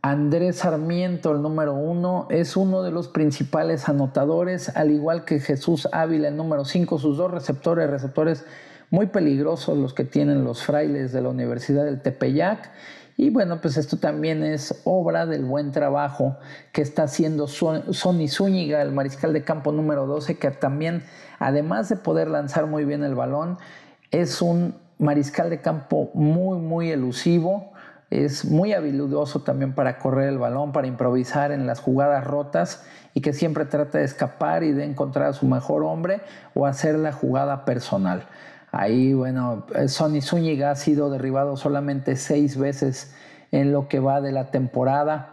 Andrés 0.02 0.56
Sarmiento, 0.56 1.32
el 1.32 1.42
número 1.42 1.74
uno, 1.74 2.28
es 2.30 2.56
uno 2.56 2.82
de 2.82 2.90
los 2.90 3.08
principales 3.08 3.88
anotadores, 3.88 4.68
al 4.76 4.90
igual 4.90 5.24
que 5.24 5.40
Jesús 5.40 5.88
Ávila, 5.90 6.28
el 6.28 6.36
número 6.36 6.64
cinco, 6.64 6.98
sus 6.98 7.16
dos 7.16 7.30
receptores, 7.30 7.90
receptores 7.90 8.44
muy 8.90 9.06
peligrosos 9.06 9.76
los 9.76 9.94
que 9.94 10.04
tienen 10.04 10.44
los 10.44 10.62
frailes 10.62 11.12
de 11.12 11.22
la 11.22 11.30
Universidad 11.30 11.84
del 11.84 12.02
Tepeyac. 12.02 12.70
Y 13.16 13.30
bueno, 13.30 13.60
pues 13.60 13.78
esto 13.78 13.96
también 13.96 14.44
es 14.44 14.82
obra 14.84 15.26
del 15.26 15.44
buen 15.44 15.72
trabajo 15.72 16.36
que 16.72 16.82
está 16.82 17.04
haciendo 17.04 17.48
Sonny 17.48 18.28
Zúñiga, 18.28 18.82
el 18.82 18.92
mariscal 18.92 19.32
de 19.32 19.42
campo 19.42 19.72
número 19.72 20.06
12, 20.06 20.38
que 20.38 20.50
también, 20.50 21.02
además 21.38 21.88
de 21.88 21.96
poder 21.96 22.28
lanzar 22.28 22.66
muy 22.66 22.84
bien 22.84 23.02
el 23.02 23.14
balón, 23.14 23.56
es 24.10 24.42
un 24.42 24.85
mariscal 24.98 25.50
de 25.50 25.60
campo 25.60 26.10
muy, 26.14 26.58
muy 26.58 26.90
elusivo. 26.90 27.72
Es 28.10 28.44
muy 28.44 28.72
habilidoso 28.72 29.40
también 29.40 29.74
para 29.74 29.98
correr 29.98 30.28
el 30.28 30.38
balón, 30.38 30.72
para 30.72 30.86
improvisar 30.86 31.50
en 31.50 31.66
las 31.66 31.80
jugadas 31.80 32.24
rotas 32.24 32.84
y 33.14 33.20
que 33.20 33.32
siempre 33.32 33.64
trata 33.64 33.98
de 33.98 34.04
escapar 34.04 34.62
y 34.62 34.72
de 34.72 34.84
encontrar 34.84 35.26
a 35.26 35.32
su 35.32 35.46
mejor 35.46 35.82
hombre 35.82 36.20
o 36.54 36.66
hacer 36.66 36.96
la 36.98 37.12
jugada 37.12 37.64
personal. 37.64 38.26
Ahí, 38.70 39.14
bueno, 39.14 39.66
Sonny 39.88 40.20
Zúñiga 40.20 40.70
ha 40.70 40.76
sido 40.76 41.10
derribado 41.10 41.56
solamente 41.56 42.16
seis 42.16 42.56
veces 42.58 43.14
en 43.50 43.72
lo 43.72 43.88
que 43.88 44.00
va 44.00 44.20
de 44.20 44.32
la 44.32 44.50
temporada. 44.50 45.32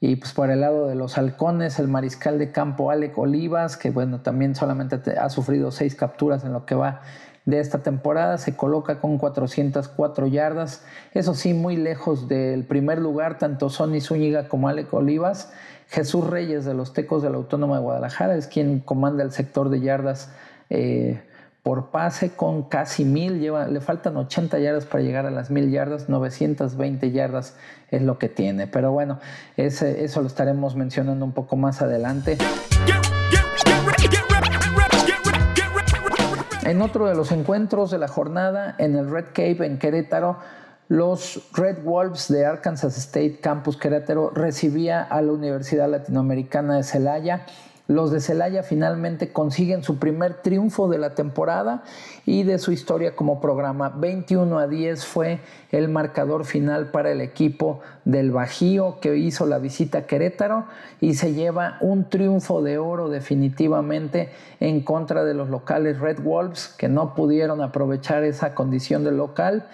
Y 0.00 0.16
pues 0.16 0.32
por 0.32 0.50
el 0.50 0.60
lado 0.60 0.88
de 0.88 0.94
los 0.94 1.18
halcones, 1.18 1.78
el 1.78 1.88
mariscal 1.88 2.38
de 2.38 2.50
campo 2.52 2.90
Alec 2.90 3.16
Olivas, 3.18 3.76
que 3.76 3.90
bueno, 3.90 4.20
también 4.20 4.54
solamente 4.54 5.00
ha 5.18 5.28
sufrido 5.28 5.70
seis 5.70 5.94
capturas 5.94 6.44
en 6.44 6.52
lo 6.52 6.66
que 6.66 6.74
va 6.74 7.02
de 7.44 7.58
esta 7.58 7.78
temporada, 7.78 8.38
se 8.38 8.54
coloca 8.54 9.00
con 9.00 9.18
404 9.18 10.26
yardas. 10.28 10.84
Eso 11.12 11.34
sí, 11.34 11.54
muy 11.54 11.76
lejos 11.76 12.28
del 12.28 12.64
primer 12.64 13.00
lugar, 13.00 13.38
tanto 13.38 13.68
Sonny 13.68 14.00
Zúñiga 14.00 14.48
como 14.48 14.68
Alec 14.68 14.92
Olivas. 14.94 15.52
Jesús 15.88 16.26
Reyes 16.26 16.64
de 16.64 16.74
los 16.74 16.92
Tecos 16.92 17.22
de 17.22 17.30
la 17.30 17.36
Autónoma 17.36 17.76
de 17.76 17.82
Guadalajara 17.82 18.36
es 18.36 18.46
quien 18.46 18.80
comanda 18.80 19.22
el 19.22 19.32
sector 19.32 19.68
de 19.68 19.80
yardas 19.80 20.32
eh, 20.70 21.20
por 21.62 21.90
pase 21.90 22.30
con 22.30 22.62
casi 22.62 23.04
mil. 23.04 23.40
Lleva, 23.40 23.66
le 23.66 23.80
faltan 23.80 24.16
80 24.16 24.58
yardas 24.60 24.86
para 24.86 25.02
llegar 25.02 25.26
a 25.26 25.30
las 25.30 25.50
mil 25.50 25.70
yardas, 25.70 26.08
920 26.08 27.10
yardas 27.10 27.56
es 27.90 28.02
lo 28.02 28.18
que 28.18 28.28
tiene. 28.28 28.68
Pero 28.68 28.92
bueno, 28.92 29.18
eso 29.56 30.20
lo 30.20 30.26
estaremos 30.28 30.76
mencionando 30.76 31.24
un 31.24 31.32
poco 31.32 31.56
más 31.56 31.82
adelante. 31.82 32.38
En 36.72 36.80
otro 36.80 37.06
de 37.06 37.14
los 37.14 37.32
encuentros 37.32 37.90
de 37.90 37.98
la 37.98 38.08
jornada, 38.08 38.76
en 38.78 38.96
el 38.96 39.10
Red 39.10 39.26
Cave 39.34 39.66
en 39.66 39.78
Querétaro, 39.78 40.38
los 40.88 41.50
Red 41.52 41.84
Wolves 41.84 42.32
de 42.32 42.46
Arkansas 42.46 42.96
State 42.96 43.40
Campus 43.42 43.76
Querétaro 43.76 44.30
recibía 44.30 45.02
a 45.02 45.20
la 45.20 45.32
Universidad 45.32 45.90
Latinoamericana 45.90 46.78
de 46.78 46.82
Celaya. 46.82 47.44
Los 47.92 48.10
de 48.10 48.20
Celaya 48.20 48.62
finalmente 48.62 49.32
consiguen 49.32 49.82
su 49.82 49.98
primer 49.98 50.42
triunfo 50.42 50.88
de 50.88 50.98
la 50.98 51.14
temporada 51.14 51.82
y 52.24 52.42
de 52.42 52.58
su 52.58 52.72
historia 52.72 53.14
como 53.14 53.40
programa. 53.40 53.90
21 53.90 54.58
a 54.58 54.66
10 54.66 55.04
fue 55.04 55.40
el 55.70 55.88
marcador 55.88 56.44
final 56.44 56.90
para 56.90 57.12
el 57.12 57.20
equipo 57.20 57.80
del 58.04 58.30
Bajío 58.30 58.98
que 59.00 59.16
hizo 59.16 59.46
la 59.46 59.58
visita 59.58 59.98
a 59.98 60.06
Querétaro 60.06 60.66
y 61.00 61.14
se 61.14 61.34
lleva 61.34 61.76
un 61.80 62.08
triunfo 62.08 62.62
de 62.62 62.78
oro 62.78 63.08
definitivamente 63.08 64.30
en 64.60 64.82
contra 64.82 65.24
de 65.24 65.34
los 65.34 65.50
locales 65.50 66.00
Red 66.00 66.20
Wolves 66.22 66.68
que 66.68 66.88
no 66.88 67.14
pudieron 67.14 67.60
aprovechar 67.60 68.24
esa 68.24 68.54
condición 68.54 69.04
de 69.04 69.12
local 69.12 69.66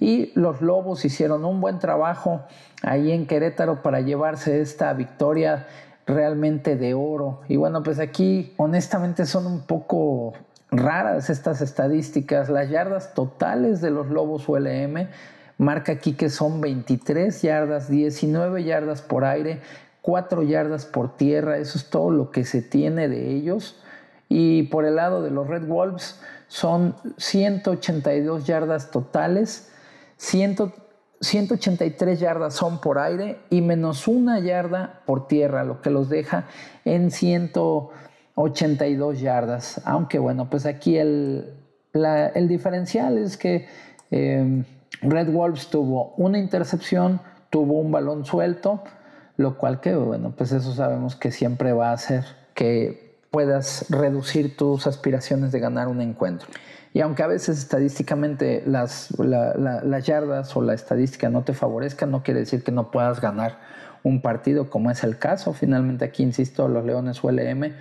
y 0.00 0.32
los 0.34 0.60
Lobos 0.60 1.04
hicieron 1.04 1.44
un 1.44 1.60
buen 1.60 1.78
trabajo 1.78 2.42
ahí 2.82 3.12
en 3.12 3.26
Querétaro 3.26 3.82
para 3.82 4.00
llevarse 4.00 4.60
esta 4.60 4.92
victoria 4.92 5.66
realmente 6.06 6.76
de 6.76 6.94
oro. 6.94 7.40
Y 7.48 7.56
bueno, 7.56 7.82
pues 7.82 7.98
aquí 7.98 8.54
honestamente 8.56 9.26
son 9.26 9.46
un 9.46 9.62
poco 9.62 10.34
raras 10.70 11.30
estas 11.30 11.60
estadísticas. 11.60 12.48
Las 12.48 12.70
yardas 12.70 13.14
totales 13.14 13.80
de 13.80 13.90
los 13.90 14.08
Lobos 14.08 14.48
ULM 14.48 15.08
marca 15.58 15.92
aquí 15.92 16.12
que 16.14 16.30
son 16.30 16.60
23 16.60 17.42
yardas, 17.42 17.88
19 17.90 18.64
yardas 18.64 19.02
por 19.02 19.24
aire, 19.24 19.60
4 20.02 20.42
yardas 20.44 20.86
por 20.86 21.16
tierra. 21.16 21.58
Eso 21.58 21.78
es 21.78 21.90
todo 21.90 22.10
lo 22.10 22.30
que 22.30 22.44
se 22.44 22.62
tiene 22.62 23.08
de 23.08 23.30
ellos. 23.30 23.80
Y 24.28 24.64
por 24.64 24.84
el 24.84 24.96
lado 24.96 25.22
de 25.22 25.30
los 25.30 25.46
Red 25.48 25.66
Wolves 25.66 26.20
son 26.48 26.94
182 27.16 28.46
yardas 28.46 28.90
totales 28.90 29.72
183 31.20 32.20
yardas 32.20 32.54
son 32.54 32.80
por 32.80 32.98
aire 32.98 33.38
y 33.50 33.60
menos 33.62 34.08
una 34.08 34.38
yarda 34.40 35.02
por 35.06 35.26
tierra, 35.26 35.64
lo 35.64 35.80
que 35.80 35.90
los 35.90 36.08
deja 36.08 36.44
en 36.84 37.10
182 37.10 39.20
yardas. 39.20 39.80
Aunque 39.84 40.18
bueno, 40.18 40.48
pues 40.50 40.66
aquí 40.66 40.98
el, 40.98 41.54
diferencial 42.48 43.18
es 43.18 43.36
que 43.36 43.66
em, 44.10 44.64
Red 45.02 45.32
Wolves 45.32 45.68
tuvo 45.68 46.14
una 46.16 46.38
intercepción, 46.38 47.20
tuvo 47.50 47.80
un 47.80 47.90
balón 47.90 48.24
suelto, 48.24 48.82
lo 49.36 49.58
cual 49.58 49.80
que 49.80 49.94
bueno, 49.94 50.34
pues 50.36 50.52
eso 50.52 50.72
sabemos 50.72 51.16
que 51.16 51.30
siempre 51.30 51.72
va 51.72 51.90
a 51.90 51.94
hacer 51.94 52.24
que 52.54 53.18
puedas 53.30 53.86
reducir 53.90 54.56
tus 54.56 54.86
aspiraciones 54.86 55.52
de 55.52 55.60
ganar 55.60 55.88
un 55.88 56.00
encuentro. 56.00 56.48
Y 56.96 57.02
aunque 57.02 57.22
a 57.22 57.26
veces 57.26 57.58
estadísticamente 57.58 58.62
las, 58.64 59.10
las 59.18 60.06
yardas 60.06 60.56
o 60.56 60.62
la 60.62 60.72
estadística 60.72 61.28
no 61.28 61.42
te 61.42 61.52
favorezcan, 61.52 62.10
no 62.10 62.22
quiere 62.22 62.40
decir 62.40 62.64
que 62.64 62.72
no 62.72 62.90
puedas 62.90 63.20
ganar 63.20 63.58
un 64.02 64.22
partido, 64.22 64.70
como 64.70 64.90
es 64.90 65.04
el 65.04 65.18
caso. 65.18 65.52
Finalmente 65.52 66.06
aquí, 66.06 66.22
insisto, 66.22 66.68
los 66.68 66.86
Leones 66.86 67.22
ULM 67.22 67.74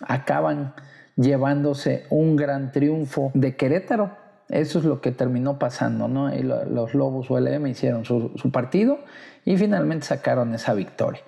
acaban 0.00 0.72
llevándose 1.16 2.06
un 2.08 2.36
gran 2.36 2.72
triunfo 2.72 3.32
de 3.34 3.54
Querétaro. 3.54 4.12
Eso 4.48 4.78
es 4.78 4.86
lo 4.86 5.02
que 5.02 5.12
terminó 5.12 5.58
pasando, 5.58 6.08
¿no? 6.08 6.30
Los 6.30 6.94
Lobos 6.94 7.28
ULM 7.28 7.66
hicieron 7.66 8.06
su, 8.06 8.32
su 8.36 8.50
partido 8.50 9.00
y 9.44 9.58
finalmente 9.58 10.06
sacaron 10.06 10.54
esa 10.54 10.72
victoria. 10.72 11.20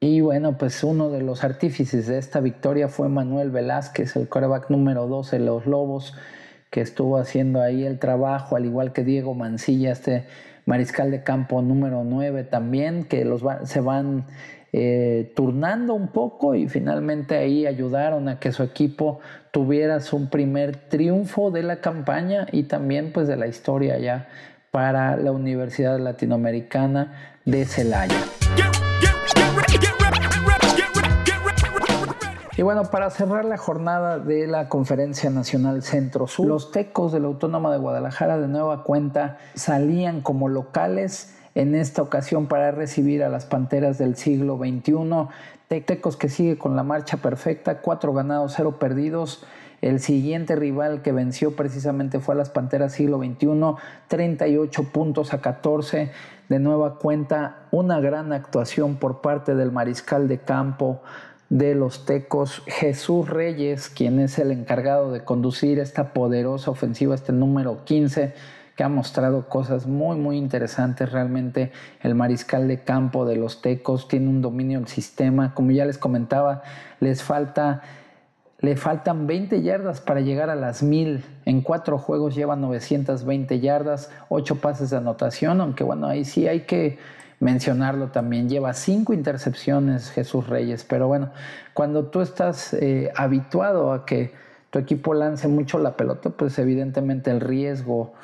Y 0.00 0.20
bueno, 0.20 0.58
pues 0.58 0.82
uno 0.82 1.10
de 1.10 1.22
los 1.22 1.44
artífices 1.44 2.08
de 2.08 2.18
esta 2.18 2.40
victoria 2.40 2.88
fue 2.88 3.08
Manuel 3.08 3.52
Velázquez, 3.52 4.16
el 4.16 4.28
coreback 4.28 4.68
número 4.68 5.06
12 5.06 5.38
de 5.38 5.44
los 5.44 5.64
Lobos, 5.66 6.12
que 6.70 6.80
estuvo 6.80 7.18
haciendo 7.18 7.60
ahí 7.60 7.84
el 7.84 7.98
trabajo, 7.98 8.56
al 8.56 8.64
igual 8.64 8.92
que 8.92 9.04
Diego 9.04 9.34
Mancilla, 9.34 9.92
este 9.92 10.24
mariscal 10.64 11.10
de 11.10 11.22
campo 11.22 11.62
número 11.62 12.04
9 12.04 12.44
también, 12.44 13.04
que 13.04 13.24
los 13.24 13.42
se 13.64 13.80
van 13.80 14.26
eh, 14.72 15.32
turnando 15.34 15.94
un 15.94 16.08
poco 16.08 16.54
y 16.54 16.68
finalmente 16.68 17.36
ahí 17.36 17.66
ayudaron 17.66 18.28
a 18.28 18.38
que 18.38 18.52
su 18.52 18.62
equipo 18.62 19.20
tuviera 19.50 20.00
su 20.00 20.28
primer 20.28 20.76
triunfo 20.76 21.50
de 21.50 21.62
la 21.62 21.80
campaña 21.80 22.46
y 22.52 22.64
también 22.64 23.12
pues 23.12 23.28
de 23.28 23.36
la 23.36 23.46
historia 23.46 23.98
ya 23.98 24.28
para 24.70 25.16
la 25.16 25.32
Universidad 25.32 25.98
Latinoamericana 25.98 27.38
de 27.46 27.64
Celaya. 27.64 28.18
Y 32.58 32.62
bueno, 32.62 32.84
para 32.84 33.10
cerrar 33.10 33.44
la 33.44 33.58
jornada 33.58 34.18
de 34.18 34.46
la 34.46 34.70
Conferencia 34.70 35.28
Nacional 35.28 35.82
Centro 35.82 36.26
Sur, 36.26 36.46
los 36.46 36.70
tecos 36.70 37.12
de 37.12 37.20
la 37.20 37.26
Autónoma 37.26 37.70
de 37.70 37.76
Guadalajara 37.76 38.38
de 38.38 38.48
nueva 38.48 38.82
cuenta 38.82 39.36
salían 39.54 40.22
como 40.22 40.48
locales 40.48 41.34
en 41.54 41.74
esta 41.74 42.00
ocasión 42.00 42.46
para 42.46 42.70
recibir 42.70 43.22
a 43.22 43.28
las 43.28 43.44
Panteras 43.44 43.98
del 43.98 44.16
siglo 44.16 44.56
XXI. 44.56 45.28
Tecos 45.68 46.16
que 46.16 46.30
sigue 46.30 46.56
con 46.56 46.76
la 46.76 46.82
marcha 46.82 47.18
perfecta, 47.18 47.82
cuatro 47.82 48.14
ganados, 48.14 48.54
cero 48.56 48.78
perdidos. 48.78 49.44
El 49.82 50.00
siguiente 50.00 50.56
rival 50.56 51.02
que 51.02 51.12
venció 51.12 51.56
precisamente 51.56 52.20
fue 52.20 52.36
a 52.36 52.38
las 52.38 52.48
Panteras 52.48 52.94
siglo 52.94 53.18
XXI, 53.18 53.74
38 54.08 54.92
puntos 54.94 55.34
a 55.34 55.42
14. 55.42 56.10
De 56.48 56.58
nueva 56.58 56.98
cuenta, 56.98 57.66
una 57.70 58.00
gran 58.00 58.32
actuación 58.32 58.96
por 58.96 59.20
parte 59.20 59.54
del 59.54 59.72
mariscal 59.72 60.26
de 60.26 60.38
campo 60.38 61.02
de 61.48 61.74
los 61.74 62.04
Tecos, 62.06 62.62
Jesús 62.66 63.28
Reyes, 63.28 63.88
quien 63.88 64.18
es 64.18 64.38
el 64.38 64.50
encargado 64.50 65.12
de 65.12 65.22
conducir 65.22 65.78
esta 65.78 66.12
poderosa 66.12 66.70
ofensiva, 66.70 67.14
este 67.14 67.32
número 67.32 67.84
15, 67.84 68.34
que 68.76 68.84
ha 68.84 68.88
mostrado 68.88 69.48
cosas 69.48 69.86
muy, 69.86 70.16
muy 70.18 70.36
interesantes. 70.36 71.10
Realmente 71.10 71.72
el 72.02 72.14
mariscal 72.14 72.68
de 72.68 72.82
campo 72.82 73.24
de 73.24 73.36
los 73.36 73.62
Tecos 73.62 74.08
tiene 74.08 74.28
un 74.28 74.42
dominio 74.42 74.78
del 74.78 74.88
sistema. 74.88 75.54
Como 75.54 75.70
ya 75.70 75.84
les 75.84 75.98
comentaba, 75.98 76.62
les 77.00 77.22
falta... 77.22 77.82
Le 78.60 78.74
faltan 78.74 79.26
20 79.26 79.60
yardas 79.60 80.00
para 80.00 80.22
llegar 80.22 80.48
a 80.48 80.56
las 80.56 80.82
1000. 80.82 81.22
En 81.44 81.60
cuatro 81.60 81.98
juegos 81.98 82.34
lleva 82.34 82.56
920 82.56 83.60
yardas, 83.60 84.10
8 84.30 84.56
pases 84.62 84.88
de 84.88 84.96
anotación, 84.96 85.60
aunque 85.60 85.84
bueno, 85.84 86.06
ahí 86.06 86.24
sí 86.24 86.48
hay 86.48 86.60
que 86.60 86.98
mencionarlo 87.40 88.08
también. 88.08 88.48
Lleva 88.48 88.74
cinco 88.74 89.12
intercepciones 89.12 90.10
Jesús 90.10 90.48
Reyes, 90.48 90.84
pero 90.84 91.06
bueno, 91.08 91.30
cuando 91.74 92.06
tú 92.06 92.20
estás 92.20 92.74
eh, 92.74 93.10
habituado 93.14 93.92
a 93.92 94.06
que 94.06 94.32
tu 94.70 94.78
equipo 94.78 95.14
lance 95.14 95.48
mucho 95.48 95.78
la 95.78 95.96
pelota, 95.96 96.30
pues 96.30 96.58
evidentemente 96.58 97.30
el 97.30 97.40
riesgo 97.40 98.14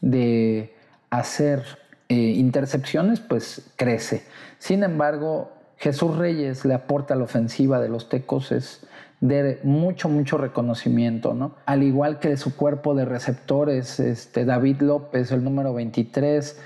de 0.00 0.74
hacer 1.10 1.64
eh, 2.08 2.14
intercepciones 2.14 3.20
pues 3.20 3.72
crece. 3.76 4.24
Sin 4.58 4.82
embargo, 4.82 5.52
Jesús 5.76 6.16
Reyes 6.16 6.64
le 6.64 6.74
aporta 6.74 7.14
a 7.14 7.16
la 7.16 7.24
ofensiva 7.24 7.80
de 7.80 7.88
los 7.88 8.08
Tecos 8.08 8.52
es 8.52 8.86
de 9.20 9.60
mucho, 9.62 10.08
mucho 10.08 10.36
reconocimiento, 10.36 11.32
¿no? 11.32 11.54
Al 11.64 11.82
igual 11.82 12.18
que 12.18 12.36
su 12.36 12.54
cuerpo 12.54 12.94
de 12.94 13.06
receptores, 13.06 13.98
este, 13.98 14.44
David 14.44 14.82
López, 14.82 15.32
el 15.32 15.42
número 15.42 15.72
23, 15.72 16.58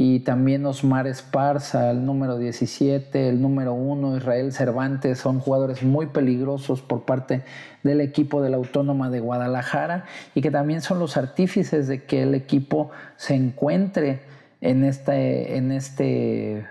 y 0.00 0.20
también 0.20 0.64
Osmar 0.64 1.08
Esparza, 1.08 1.90
el 1.90 2.06
número 2.06 2.38
17, 2.38 3.28
el 3.28 3.42
número 3.42 3.74
1, 3.74 4.16
Israel 4.16 4.52
Cervantes, 4.52 5.18
son 5.18 5.40
jugadores 5.40 5.82
muy 5.82 6.06
peligrosos 6.06 6.80
por 6.80 7.02
parte 7.02 7.42
del 7.82 8.00
equipo 8.00 8.40
de 8.40 8.50
la 8.50 8.58
Autónoma 8.58 9.10
de 9.10 9.18
Guadalajara 9.18 10.04
y 10.36 10.40
que 10.40 10.52
también 10.52 10.82
son 10.82 11.00
los 11.00 11.16
artífices 11.16 11.88
de 11.88 12.04
que 12.04 12.22
el 12.22 12.36
equipo 12.36 12.92
se 13.16 13.34
encuentre 13.34 14.20
en 14.60 14.84
este, 14.84 15.56
en 15.56 15.72
este 15.72 16.64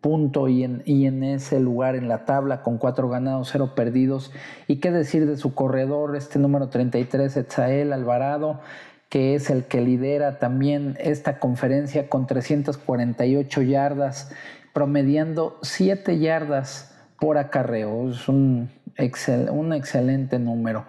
punto 0.00 0.48
y 0.48 0.64
en, 0.64 0.82
y 0.86 1.06
en 1.06 1.22
ese 1.22 1.60
lugar 1.60 1.94
en 1.94 2.08
la 2.08 2.24
tabla 2.24 2.62
con 2.62 2.78
cuatro 2.78 3.08
ganados, 3.08 3.50
cero 3.52 3.74
perdidos. 3.76 4.32
Y 4.66 4.76
qué 4.76 4.90
decir 4.90 5.26
de 5.26 5.36
su 5.36 5.54
corredor, 5.54 6.16
este 6.16 6.40
número 6.40 6.68
33, 6.68 7.36
Etzael 7.36 7.92
Alvarado, 7.92 8.58
que 9.16 9.34
es 9.34 9.48
el 9.48 9.64
que 9.64 9.80
lidera 9.80 10.38
también 10.38 10.94
esta 11.00 11.38
conferencia 11.38 12.10
con 12.10 12.26
348 12.26 13.62
yardas, 13.62 14.30
promediando 14.74 15.58
7 15.62 16.18
yardas 16.18 16.94
por 17.18 17.38
acarreo. 17.38 18.10
Es 18.10 18.28
un, 18.28 18.68
un 19.52 19.72
excelente 19.72 20.38
número. 20.38 20.84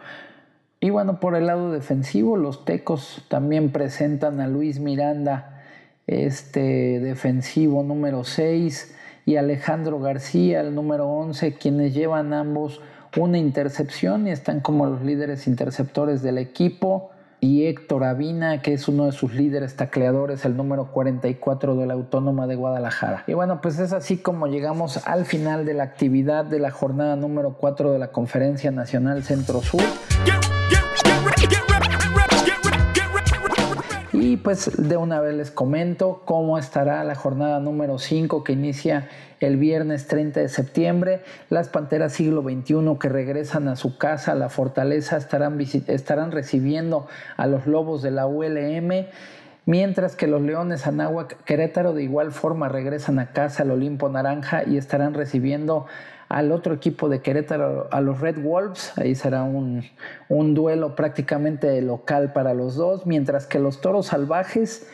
Y 0.82 0.90
bueno, 0.90 1.22
por 1.22 1.38
el 1.38 1.48
lado 1.48 1.72
defensivo, 1.72 2.36
los 2.36 2.66
Tecos 2.66 3.26
también 3.30 3.72
presentan 3.72 4.42
a 4.42 4.48
Luis 4.50 4.82
Miranda, 4.82 5.64
este 6.06 7.00
defensivo 7.00 7.82
número 7.82 8.26
6, 8.26 8.94
y 9.26 9.38
Alejandro 9.38 10.02
García, 10.02 10.60
el 10.60 10.76
número 10.76 11.08
11, 11.08 11.54
quienes 11.54 11.94
llevan 11.94 12.34
ambos 12.34 12.82
una 13.16 13.38
intercepción 13.38 14.28
y 14.28 14.32
están 14.32 14.60
como 14.60 14.86
los 14.86 15.02
líderes 15.02 15.48
interceptores 15.48 16.22
del 16.24 16.40
equipo 16.40 17.12
y 17.40 17.66
Héctor 17.66 18.04
Avina, 18.04 18.62
que 18.62 18.74
es 18.74 18.88
uno 18.88 19.06
de 19.06 19.12
sus 19.12 19.34
líderes 19.34 19.76
tacleadores, 19.76 20.44
el 20.46 20.58
número 20.58 20.92
44 20.92 21.76
de 21.76 21.86
la 21.86 21.94
Autónoma 21.94 22.48
de 22.48 22.56
Guadalajara. 22.56 23.24
Y 23.28 23.34
bueno, 23.34 23.62
pues 23.62 23.80
es 23.80 23.94
así 23.94 24.18
como 24.18 24.48
llegamos 24.48 25.06
al 25.06 25.26
final 25.26 25.66
de 25.66 25.74
la 25.74 25.84
actividad 25.84 26.46
de 26.46 26.60
la 26.60 26.72
jornada 26.72 27.16
número 27.16 27.54
4 27.54 27.92
de 27.92 28.00
la 28.00 28.12
Conferencia 28.12 28.72
Nacional 28.72 29.24
Centro 29.24 29.62
Sur. 29.62 29.82
Y 34.28 34.36
pues 34.36 34.70
de 34.76 34.98
una 34.98 35.22
vez 35.22 35.36
les 35.36 35.52
comento 35.52 36.22
cómo 36.26 36.58
estará 36.58 37.02
la 37.06 37.16
jornada 37.16 37.62
número 37.62 37.98
5 37.98 38.44
que 38.44 38.52
inicia 38.52 39.08
el 39.40 39.56
viernes 39.56 40.08
30 40.08 40.42
de 40.42 40.50
septiembre. 40.50 41.22
Las 41.50 41.70
Panteras 41.70 42.12
siglo 42.12 42.42
XXI 42.42 42.98
que 43.00 43.08
regresan 43.08 43.70
a 43.70 43.78
su 43.78 43.98
casa, 43.98 44.34
a 44.34 44.36
la 44.36 44.50
fortaleza, 44.50 45.16
estarán, 45.16 46.32
recibiendo 46.34 47.08
a 47.38 47.48
los 47.48 47.68
Lobos 47.68 48.02
de 48.02 48.12
la 48.12 48.28
ULM. 48.28 49.06
Mientras 49.66 50.18
que 50.18 50.28
los 50.28 50.42
Leones 50.42 50.88
Anáhuac 50.88 51.42
Querétaro 51.46 51.94
de 51.94 52.04
igual 52.04 52.34
forma 52.34 52.68
regresan 52.68 53.20
a 53.20 53.32
casa 53.32 53.64
al 53.64 53.72
Olimpo 53.72 54.10
Naranja 54.10 54.64
y 54.68 54.76
estarán 54.76 55.14
recibiendo 55.14 55.86
al 56.30 56.52
otro 56.52 56.74
equipo 56.74 57.10
de 57.10 57.22
Querétaro, 57.22 57.88
a 57.92 58.02
los 58.02 58.20
Red 58.20 58.42
Wolves. 58.42 58.94
Ahí 58.98 59.16
será 59.16 59.44
un, 59.44 59.84
un 60.30 60.54
duelo 60.54 60.96
prácticamente 60.96 61.82
local 61.82 62.34
para 62.34 62.54
los 62.54 62.76
dos. 62.76 63.06
Mientras 63.06 63.46
que 63.46 63.60
los 63.60 63.82
Toros 63.82 64.08
Salvajes 64.08 64.88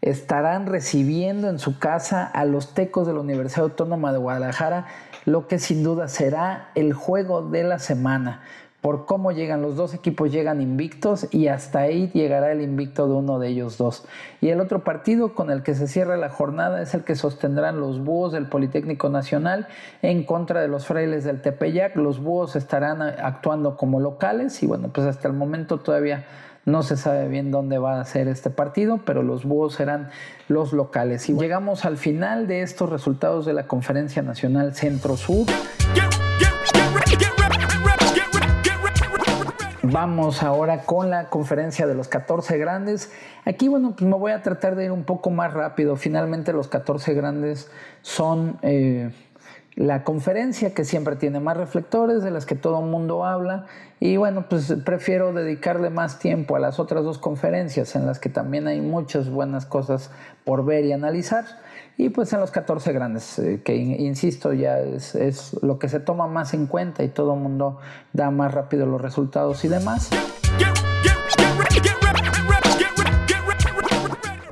estarán 0.00 0.66
recibiendo 0.66 1.48
en 1.48 1.58
su 1.58 1.78
casa 1.78 2.24
a 2.24 2.44
los 2.44 2.74
tecos 2.74 3.06
de 3.06 3.14
la 3.14 3.20
Universidad 3.20 3.64
Autónoma 3.64 4.12
de 4.12 4.18
Guadalajara, 4.18 4.86
lo 5.24 5.48
que 5.48 5.58
sin 5.58 5.82
duda 5.82 6.06
será 6.08 6.70
el 6.74 6.92
juego 6.92 7.42
de 7.42 7.64
la 7.64 7.78
semana. 7.78 8.42
Por 8.86 9.04
cómo 9.04 9.32
llegan 9.32 9.62
los 9.62 9.74
dos 9.74 9.94
equipos, 9.94 10.30
llegan 10.30 10.60
invictos 10.60 11.26
y 11.32 11.48
hasta 11.48 11.80
ahí 11.80 12.08
llegará 12.14 12.52
el 12.52 12.60
invicto 12.60 13.08
de 13.08 13.14
uno 13.14 13.40
de 13.40 13.48
ellos 13.48 13.78
dos. 13.78 14.04
Y 14.40 14.50
el 14.50 14.60
otro 14.60 14.84
partido 14.84 15.34
con 15.34 15.50
el 15.50 15.64
que 15.64 15.74
se 15.74 15.88
cierra 15.88 16.16
la 16.16 16.28
jornada 16.28 16.80
es 16.80 16.94
el 16.94 17.02
que 17.02 17.16
sostendrán 17.16 17.80
los 17.80 17.98
búhos 17.98 18.30
del 18.32 18.46
Politécnico 18.46 19.08
Nacional 19.08 19.66
en 20.02 20.22
contra 20.22 20.60
de 20.60 20.68
los 20.68 20.86
frailes 20.86 21.24
del 21.24 21.42
Tepeyac. 21.42 21.96
Los 21.96 22.20
búhos 22.20 22.54
estarán 22.54 23.02
actuando 23.02 23.76
como 23.76 23.98
locales 23.98 24.62
y 24.62 24.68
bueno, 24.68 24.90
pues 24.94 25.04
hasta 25.08 25.26
el 25.26 25.34
momento 25.34 25.78
todavía 25.78 26.24
no 26.64 26.84
se 26.84 26.96
sabe 26.96 27.26
bien 27.26 27.50
dónde 27.50 27.78
va 27.78 27.98
a 27.98 28.04
ser 28.04 28.28
este 28.28 28.50
partido, 28.50 29.00
pero 29.04 29.24
los 29.24 29.44
búhos 29.44 29.74
serán 29.74 30.10
los 30.46 30.72
locales. 30.72 31.28
Y 31.28 31.34
llegamos 31.34 31.84
al 31.84 31.96
final 31.96 32.46
de 32.46 32.62
estos 32.62 32.88
resultados 32.88 33.46
de 33.46 33.52
la 33.52 33.66
Conferencia 33.66 34.22
Nacional 34.22 34.76
Centro-Sur. 34.76 35.46
Vamos 39.92 40.42
ahora 40.42 40.80
con 40.80 41.10
la 41.10 41.28
conferencia 41.28 41.86
de 41.86 41.94
los 41.94 42.08
14 42.08 42.58
grandes. 42.58 43.12
Aquí, 43.44 43.68
bueno, 43.68 43.94
pues 43.96 44.02
me 44.02 44.16
voy 44.16 44.32
a 44.32 44.42
tratar 44.42 44.74
de 44.74 44.86
ir 44.86 44.90
un 44.90 45.04
poco 45.04 45.30
más 45.30 45.54
rápido. 45.54 45.94
Finalmente 45.94 46.52
los 46.52 46.68
14 46.68 47.14
grandes 47.14 47.70
son... 48.02 48.58
Eh, 48.62 49.12
la 49.76 50.04
conferencia 50.04 50.72
que 50.72 50.86
siempre 50.86 51.16
tiene 51.16 51.38
más 51.38 51.54
reflectores, 51.54 52.22
de 52.22 52.30
las 52.30 52.46
que 52.46 52.54
todo 52.54 52.80
el 52.80 52.86
mundo 52.86 53.26
habla. 53.26 53.66
Y 54.00 54.16
bueno, 54.16 54.46
pues 54.48 54.74
prefiero 54.86 55.34
dedicarle 55.34 55.90
más 55.90 56.18
tiempo 56.18 56.56
a 56.56 56.58
las 56.58 56.80
otras 56.80 57.04
dos 57.04 57.18
conferencias 57.18 57.94
en 57.94 58.06
las 58.06 58.18
que 58.18 58.30
también 58.30 58.68
hay 58.68 58.80
muchas 58.80 59.28
buenas 59.28 59.66
cosas 59.66 60.10
por 60.44 60.64
ver 60.64 60.86
y 60.86 60.92
analizar. 60.92 61.44
Y 61.98 62.10
pues 62.10 62.32
en 62.32 62.40
los 62.40 62.50
14 62.50 62.92
grandes, 62.92 63.38
eh, 63.38 63.62
que 63.64 63.74
insisto, 63.74 64.52
ya 64.52 64.78
es, 64.80 65.14
es, 65.14 65.56
lo 65.62 65.78
que 65.78 65.88
se 65.88 65.98
toma 65.98 66.26
más 66.26 66.52
en 66.52 66.66
cuenta 66.66 67.02
y 67.02 67.08
todo 67.08 67.34
el 67.34 67.40
mundo 67.40 67.78
da 68.12 68.30
más 68.30 68.52
rápido 68.52 68.84
los 68.86 69.00
resultados 69.00 69.64
y 69.64 69.68
demás. 69.68 70.10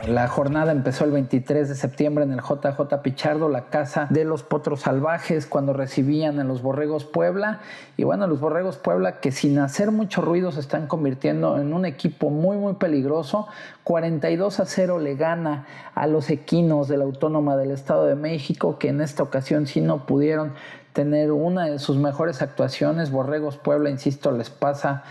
La 0.09 0.29
jornada 0.29 0.71
empezó 0.71 1.05
el 1.05 1.13
23 1.13 1.67
de 1.67 1.75
septiembre 1.75 2.25
en 2.25 2.33
el 2.33 2.41
JJ 2.41 3.01
Pichardo, 3.03 3.49
la 3.49 3.71
casa 3.71 4.07
de 4.11 4.25
los 4.25 4.43
potros 4.43 4.81
salvajes, 4.81 5.47
cuando 5.47 5.73
recibían 5.73 6.39
a 6.39 6.45
los 6.45 6.61
Borregos 6.61 7.07
Puebla. 7.07 7.61
Y 7.97 8.05
bueno, 8.05 8.27
los 8.27 8.39
Borregos 8.39 8.77
Puebla 8.77 9.21
que 9.21 9.33
sin 9.33 9.59
hacer 9.59 9.93
mucho 9.93 10.21
ruido 10.21 10.53
se 10.53 10.61
están 10.61 10.89
convirtiendo 10.89 11.59
en 11.59 11.73
un 11.73 11.87
equipo 11.87 12.29
muy, 12.29 12.59
muy 12.59 12.75
peligroso. 12.75 13.47
42 13.85 14.61
a 14.61 14.67
0 14.67 14.99
le 14.99 15.17
gana 15.17 15.67
a 15.95 16.07
los 16.07 16.29
equinos 16.29 16.89
de 16.89 16.99
la 16.99 17.05
Autónoma 17.05 17.57
del 17.57 17.71
Estado 17.71 18.05
de 18.05 18.15
México, 18.15 18.79
que 18.79 18.89
en 18.89 19.01
esta 19.01 19.23
ocasión 19.23 19.67
sí 19.67 19.81
no 19.81 20.05
pudieron 20.05 20.53
tener 20.93 21.33
una 21.33 21.65
de 21.65 21.79
sus 21.79 21.97
mejores 21.97 22.43
actuaciones. 22.43 23.11
Borregos 23.11 23.57
Puebla, 23.57 23.89
insisto, 23.89 24.33
les 24.33 24.51
pasa 24.51 25.03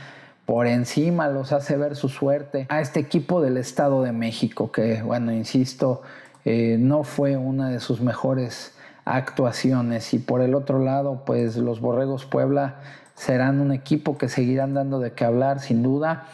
por 0.45 0.67
encima 0.67 1.29
los 1.29 1.51
hace 1.53 1.77
ver 1.77 1.95
su 1.95 2.09
suerte 2.09 2.65
a 2.69 2.81
este 2.81 2.99
equipo 2.99 3.41
del 3.41 3.57
Estado 3.57 4.03
de 4.03 4.11
México, 4.11 4.71
que, 4.71 5.01
bueno, 5.01 5.31
insisto, 5.31 6.01
eh, 6.45 6.77
no 6.79 7.03
fue 7.03 7.37
una 7.37 7.69
de 7.69 7.79
sus 7.79 8.01
mejores 8.01 8.73
actuaciones. 9.05 10.13
Y 10.13 10.19
por 10.19 10.41
el 10.41 10.55
otro 10.55 10.79
lado, 10.79 11.23
pues 11.25 11.55
los 11.55 11.79
Borregos 11.79 12.25
Puebla 12.25 12.75
serán 13.15 13.61
un 13.61 13.71
equipo 13.71 14.17
que 14.17 14.29
seguirán 14.29 14.73
dando 14.73 14.99
de 14.99 15.13
qué 15.13 15.25
hablar, 15.25 15.59
sin 15.59 15.83
duda. 15.83 16.25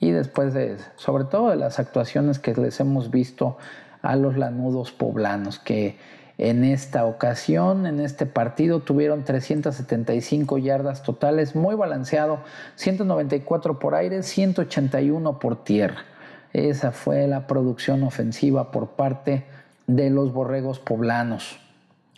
Y 0.00 0.10
después 0.12 0.54
de, 0.54 0.76
sobre 0.96 1.24
todo 1.24 1.50
de 1.50 1.56
las 1.56 1.80
actuaciones 1.80 2.38
que 2.38 2.54
les 2.54 2.78
hemos 2.78 3.10
visto 3.10 3.58
a 4.02 4.14
los 4.14 4.36
lanudos 4.36 4.92
poblanos, 4.92 5.58
que 5.58 5.98
en 6.38 6.62
esta 6.62 7.04
ocasión, 7.04 7.84
en 7.86 7.98
este 7.98 8.24
partido, 8.24 8.78
tuvieron 8.80 9.24
375 9.24 10.58
yardas 10.58 11.02
totales, 11.02 11.56
muy 11.56 11.74
balanceado, 11.74 12.38
194 12.76 13.80
por 13.80 13.96
aire, 13.96 14.22
181 14.22 15.40
por 15.40 15.64
tierra. 15.64 16.04
Esa 16.52 16.92
fue 16.92 17.26
la 17.26 17.48
producción 17.48 18.04
ofensiva 18.04 18.70
por 18.70 18.90
parte 18.90 19.44
de 19.88 20.10
los 20.10 20.32
borregos 20.32 20.78
poblanos. 20.78 21.58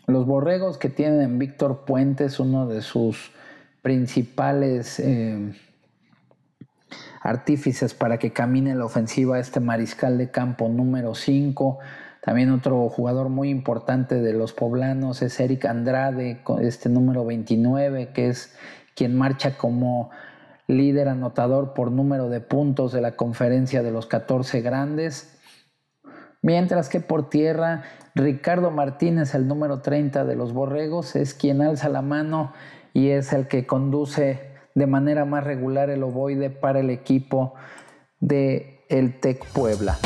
Los 0.07 0.27
borregos 0.27 0.77
que 0.77 0.91
tienen 0.91 1.39
Víctor 1.39 1.85
Puentes, 1.87 2.39
uno 2.41 2.67
de 2.67 2.83
sus 2.83 3.33
principales 3.81 5.01
eh, 5.01 5.55
artífices 7.23 7.95
para 7.95 8.19
que 8.19 8.33
camine 8.33 8.75
la 8.75 8.85
ofensiva, 8.85 9.39
este 9.39 9.61
mariscal 9.61 10.19
de 10.19 10.31
campo 10.31 10.69
número 10.69 11.15
5, 11.15 11.79
también 12.31 12.53
otro 12.53 12.89
jugador 12.89 13.29
muy 13.29 13.49
importante 13.49 14.21
de 14.21 14.33
los 14.33 14.53
poblanos 14.53 15.21
es 15.21 15.41
Eric 15.41 15.65
Andrade, 15.65 16.45
este 16.63 16.89
número 16.89 17.25
29, 17.25 18.11
que 18.13 18.29
es 18.29 18.55
quien 18.95 19.19
marcha 19.19 19.59
como 19.59 20.11
líder 20.69 21.09
anotador 21.09 21.75
por 21.75 21.91
número 21.91 22.29
de 22.29 22.41
puntos 22.41 22.93
de 22.93 23.01
la 23.01 23.17
conferencia 23.17 23.83
de 23.83 23.91
los 23.91 24.07
14 24.07 24.61
grandes. 24.61 25.41
Mientras 26.41 26.89
que 26.89 27.01
por 27.01 27.29
tierra, 27.31 27.83
Ricardo 28.15 28.71
Martínez, 28.71 29.35
el 29.35 29.49
número 29.49 29.81
30 29.81 30.25
de 30.25 30.37
los 30.37 30.53
Borregos, 30.53 31.17
es 31.17 31.35
quien 31.35 31.61
alza 31.61 31.89
la 31.89 32.01
mano 32.01 32.53
y 32.93 33.09
es 33.09 33.33
el 33.33 33.49
que 33.49 33.67
conduce 33.67 34.53
de 34.77 34.87
manera 34.87 35.25
más 35.25 35.43
regular 35.43 35.91
el 35.91 36.05
ovoide 36.05 36.49
para 36.49 36.79
el 36.79 36.91
equipo 36.91 37.55
de 38.21 38.85
el 38.89 39.19
Tec 39.19 39.45
Puebla. 39.47 39.99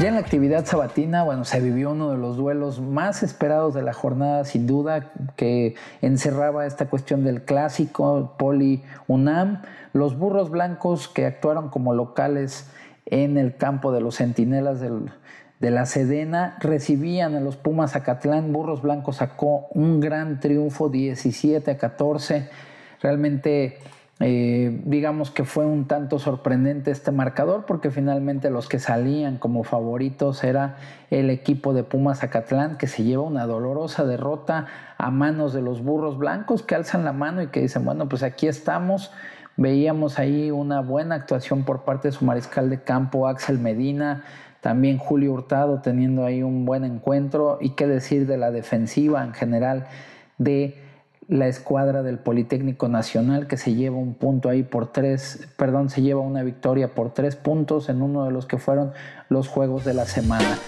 Ya 0.00 0.08
en 0.08 0.14
la 0.14 0.20
actividad 0.20 0.64
sabatina, 0.64 1.24
bueno, 1.24 1.44
se 1.44 1.60
vivió 1.60 1.90
uno 1.90 2.10
de 2.10 2.16
los 2.16 2.38
duelos 2.38 2.80
más 2.80 3.22
esperados 3.22 3.74
de 3.74 3.82
la 3.82 3.92
jornada, 3.92 4.46
sin 4.46 4.66
duda, 4.66 5.12
que 5.36 5.74
encerraba 6.00 6.64
esta 6.64 6.86
cuestión 6.86 7.22
del 7.22 7.42
clásico 7.42 8.34
Poli 8.38 8.82
UNAM. 9.08 9.60
Los 9.92 10.16
burros 10.16 10.48
blancos 10.48 11.06
que 11.06 11.26
actuaron 11.26 11.68
como 11.68 11.92
locales 11.92 12.70
en 13.04 13.36
el 13.36 13.58
campo 13.58 13.92
de 13.92 14.00
los 14.00 14.16
Centinelas 14.16 14.80
de 14.80 15.70
la 15.70 15.84
Sedena. 15.84 16.56
Recibían 16.60 17.34
a 17.34 17.40
los 17.40 17.58
Pumas 17.58 17.94
Acatlán. 17.94 18.54
Burros 18.54 18.80
Blancos 18.80 19.16
sacó 19.16 19.66
un 19.74 20.00
gran 20.00 20.40
triunfo 20.40 20.88
17 20.88 21.72
a 21.72 21.76
14. 21.76 22.48
Realmente 23.02 23.76
eh, 24.22 24.82
digamos 24.84 25.30
que 25.30 25.44
fue 25.44 25.64
un 25.64 25.86
tanto 25.86 26.18
sorprendente 26.18 26.90
este 26.90 27.10
marcador 27.10 27.64
porque 27.64 27.90
finalmente 27.90 28.50
los 28.50 28.68
que 28.68 28.78
salían 28.78 29.38
como 29.38 29.64
favoritos 29.64 30.44
era 30.44 30.76
el 31.08 31.30
equipo 31.30 31.72
de 31.72 31.84
Pumas 31.84 32.22
Acatlán 32.22 32.76
que 32.76 32.86
se 32.86 33.02
lleva 33.02 33.22
una 33.22 33.46
dolorosa 33.46 34.04
derrota 34.04 34.66
a 34.98 35.10
manos 35.10 35.54
de 35.54 35.62
los 35.62 35.82
burros 35.82 36.18
blancos 36.18 36.62
que 36.62 36.74
alzan 36.74 37.02
la 37.06 37.14
mano 37.14 37.40
y 37.40 37.46
que 37.46 37.62
dicen, 37.62 37.86
bueno, 37.86 38.10
pues 38.10 38.22
aquí 38.22 38.46
estamos. 38.46 39.10
Veíamos 39.56 40.18
ahí 40.18 40.50
una 40.50 40.80
buena 40.80 41.14
actuación 41.14 41.64
por 41.64 41.84
parte 41.84 42.08
de 42.08 42.12
su 42.12 42.24
mariscal 42.26 42.68
de 42.68 42.82
campo, 42.82 43.26
Axel 43.26 43.58
Medina, 43.58 44.24
también 44.60 44.98
Julio 44.98 45.32
Hurtado 45.32 45.80
teniendo 45.80 46.26
ahí 46.26 46.42
un 46.42 46.66
buen 46.66 46.84
encuentro 46.84 47.56
y 47.58 47.70
qué 47.70 47.86
decir 47.86 48.26
de 48.26 48.36
la 48.36 48.50
defensiva 48.50 49.24
en 49.24 49.32
general 49.32 49.86
de 50.36 50.89
la 51.30 51.46
escuadra 51.46 52.02
del 52.02 52.18
Politécnico 52.18 52.88
Nacional 52.88 53.46
que 53.46 53.56
se 53.56 53.74
lleva 53.74 53.96
un 53.96 54.14
punto 54.14 54.48
ahí 54.48 54.64
por 54.64 54.88
tres, 54.88 55.48
perdón, 55.56 55.88
se 55.88 56.02
lleva 56.02 56.20
una 56.20 56.42
victoria 56.42 56.88
por 56.88 57.14
tres 57.14 57.36
puntos 57.36 57.88
en 57.88 58.02
uno 58.02 58.24
de 58.24 58.32
los 58.32 58.46
que 58.46 58.58
fueron 58.58 58.92
los 59.28 59.46
juegos 59.46 59.84
de 59.84 59.94
la 59.94 60.06
semana. 60.06 60.58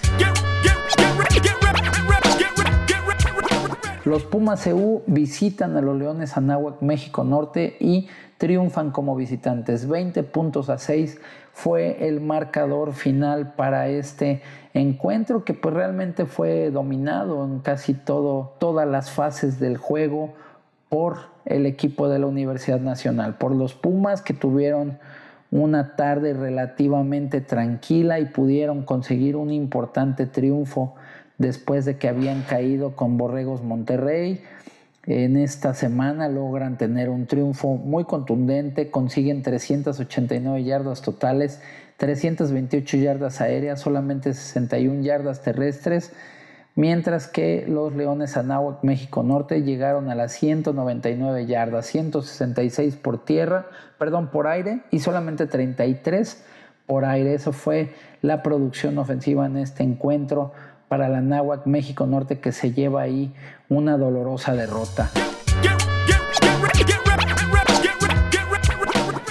Los 4.05 4.23
Pumas 4.23 4.65
EU 4.69 5.03
visitan 5.07 5.77
a 5.77 5.81
los 5.81 5.99
Leones 5.99 6.37
Anáhuac 6.37 6.81
México 6.81 7.25
Norte 7.25 7.77
y 7.81 8.09
triunfan 8.39 8.93
como 8.93 9.17
visitantes. 9.17 9.89
20 9.89 10.23
puntos 10.23 10.71
a 10.71 10.79
6 10.79 11.21
fue 11.53 12.09
el 12.09 12.21
marcador 12.21 12.93
final 12.93 13.55
para 13.55 13.89
este 13.89 14.43
encuentro 14.75 15.45
que 15.45 15.55
pues 15.55 15.75
realmente 15.75 16.25
fue 16.25 16.71
dominado 16.71 17.45
en 17.45 17.59
casi 17.61 17.95
todo, 17.95 18.55
todas 18.59 18.89
las 18.89 19.11
fases 19.11 19.59
del 19.59 19.77
juego 19.77 20.35
por 20.93 21.21
el 21.47 21.65
equipo 21.65 22.11
de 22.11 22.19
la 22.19 22.27
Universidad 22.27 22.79
Nacional, 22.79 23.39
por 23.39 23.55
los 23.55 23.73
Pumas 23.73 24.21
que 24.21 24.35
tuvieron 24.35 24.99
una 25.51 25.97
tarde 25.97 26.35
relativamente 26.35 27.41
tranquila 27.41 28.21
y 28.21 28.27
pudieron 28.27 28.83
conseguir 28.83 29.37
un 29.37 29.51
importante 29.51 30.27
triunfo 30.27 30.95
después 31.39 31.87
de 31.87 31.97
que 31.97 32.09
habían 32.09 32.43
caído 32.43 32.95
con 32.95 33.17
Borregos 33.17 33.63
Monterrey. 33.63 34.43
En 35.07 35.39
esta 35.39 35.73
semana 35.73 36.29
logran 36.29 36.77
tener 36.77 37.09
un 37.09 37.25
triunfo 37.25 37.77
muy 37.77 38.05
contundente, 38.05 38.91
consiguen 38.91 39.41
389 39.41 40.63
yardas 40.63 41.01
totales, 41.01 41.63
328 41.97 42.99
yardas 42.99 43.41
aéreas, 43.41 43.81
solamente 43.81 44.35
61 44.35 45.01
yardas 45.01 45.41
terrestres 45.41 46.13
mientras 46.75 47.27
que 47.29 47.65
los 47.69 47.95
Leones 47.95 48.37
Anáhuac 48.37 48.83
México 48.83 49.23
Norte 49.23 49.63
llegaron 49.63 50.11
a 50.11 50.15
las 50.15 50.33
199 50.33 51.47
yardas, 51.47 51.87
166 51.87 52.97
por 52.97 53.25
tierra, 53.25 53.67
perdón, 53.99 54.29
por 54.29 54.47
aire 54.47 54.83
y 54.91 55.01
solamente 55.01 55.47
33 55.47 56.45
por 56.87 57.05
aire. 57.05 57.35
Eso 57.35 57.53
fue 57.53 57.95
la 58.21 58.43
producción 58.43 58.99
ofensiva 58.99 59.47
en 59.47 59.57
este 59.57 59.83
encuentro 59.83 60.53
para 60.89 61.09
la 61.09 61.19
Anáhuac 61.19 61.67
México 61.67 62.07
Norte 62.07 62.39
que 62.39 62.53
se 62.53 62.73
lleva 62.73 63.03
ahí 63.03 63.33
una 63.69 63.97
dolorosa 63.97 64.55
derrota. 64.55 65.11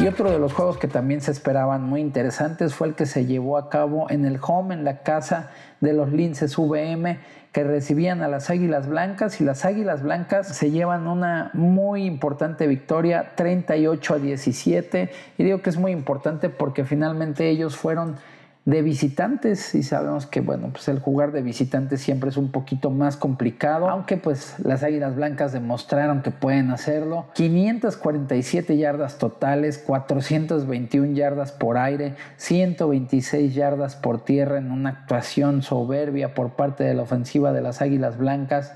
Y 0.01 0.07
otro 0.07 0.31
de 0.31 0.39
los 0.39 0.53
juegos 0.53 0.79
que 0.79 0.87
también 0.87 1.21
se 1.21 1.29
esperaban 1.29 1.83
muy 1.83 2.01
interesantes 2.01 2.73
fue 2.73 2.87
el 2.87 2.95
que 2.95 3.05
se 3.05 3.27
llevó 3.27 3.55
a 3.59 3.69
cabo 3.69 4.09
en 4.09 4.25
el 4.25 4.39
home, 4.41 4.73
en 4.73 4.83
la 4.83 5.03
casa 5.03 5.51
de 5.79 5.93
los 5.93 6.11
Linces 6.11 6.57
VM, 6.57 7.19
que 7.51 7.63
recibían 7.63 8.23
a 8.23 8.27
las 8.27 8.49
Águilas 8.49 8.87
Blancas 8.87 9.39
y 9.39 9.43
las 9.43 9.63
Águilas 9.63 10.01
Blancas 10.01 10.47
se 10.47 10.71
llevan 10.71 11.07
una 11.07 11.51
muy 11.53 12.05
importante 12.05 12.65
victoria, 12.65 13.33
38 13.35 14.15
a 14.15 14.17
17. 14.17 15.11
Y 15.37 15.43
digo 15.43 15.61
que 15.61 15.69
es 15.69 15.77
muy 15.77 15.91
importante 15.91 16.49
porque 16.49 16.83
finalmente 16.83 17.47
ellos 17.47 17.75
fueron 17.75 18.15
de 18.65 18.83
visitantes 18.83 19.73
y 19.73 19.81
sabemos 19.81 20.27
que 20.27 20.39
bueno 20.39 20.69
pues 20.71 20.87
el 20.87 20.99
jugar 20.99 21.31
de 21.31 21.41
visitantes 21.41 21.99
siempre 21.99 22.29
es 22.29 22.37
un 22.37 22.51
poquito 22.51 22.91
más 22.91 23.17
complicado 23.17 23.89
aunque 23.89 24.17
pues 24.17 24.53
las 24.59 24.83
Águilas 24.83 25.15
Blancas 25.15 25.51
demostraron 25.51 26.21
que 26.21 26.29
pueden 26.29 26.69
hacerlo. 26.69 27.25
547 27.33 28.77
yardas 28.77 29.17
totales 29.17 29.79
421 29.79 31.13
yardas 31.13 31.51
por 31.51 31.77
aire 31.77 32.15
126 32.37 33.55
yardas 33.55 33.95
por 33.95 34.23
tierra 34.23 34.59
en 34.59 34.71
una 34.71 34.91
actuación 34.91 35.63
soberbia 35.63 36.35
por 36.35 36.51
parte 36.51 36.83
de 36.83 36.93
la 36.93 37.01
ofensiva 37.01 37.53
de 37.53 37.61
las 37.61 37.81
Águilas 37.81 38.19
Blancas 38.19 38.73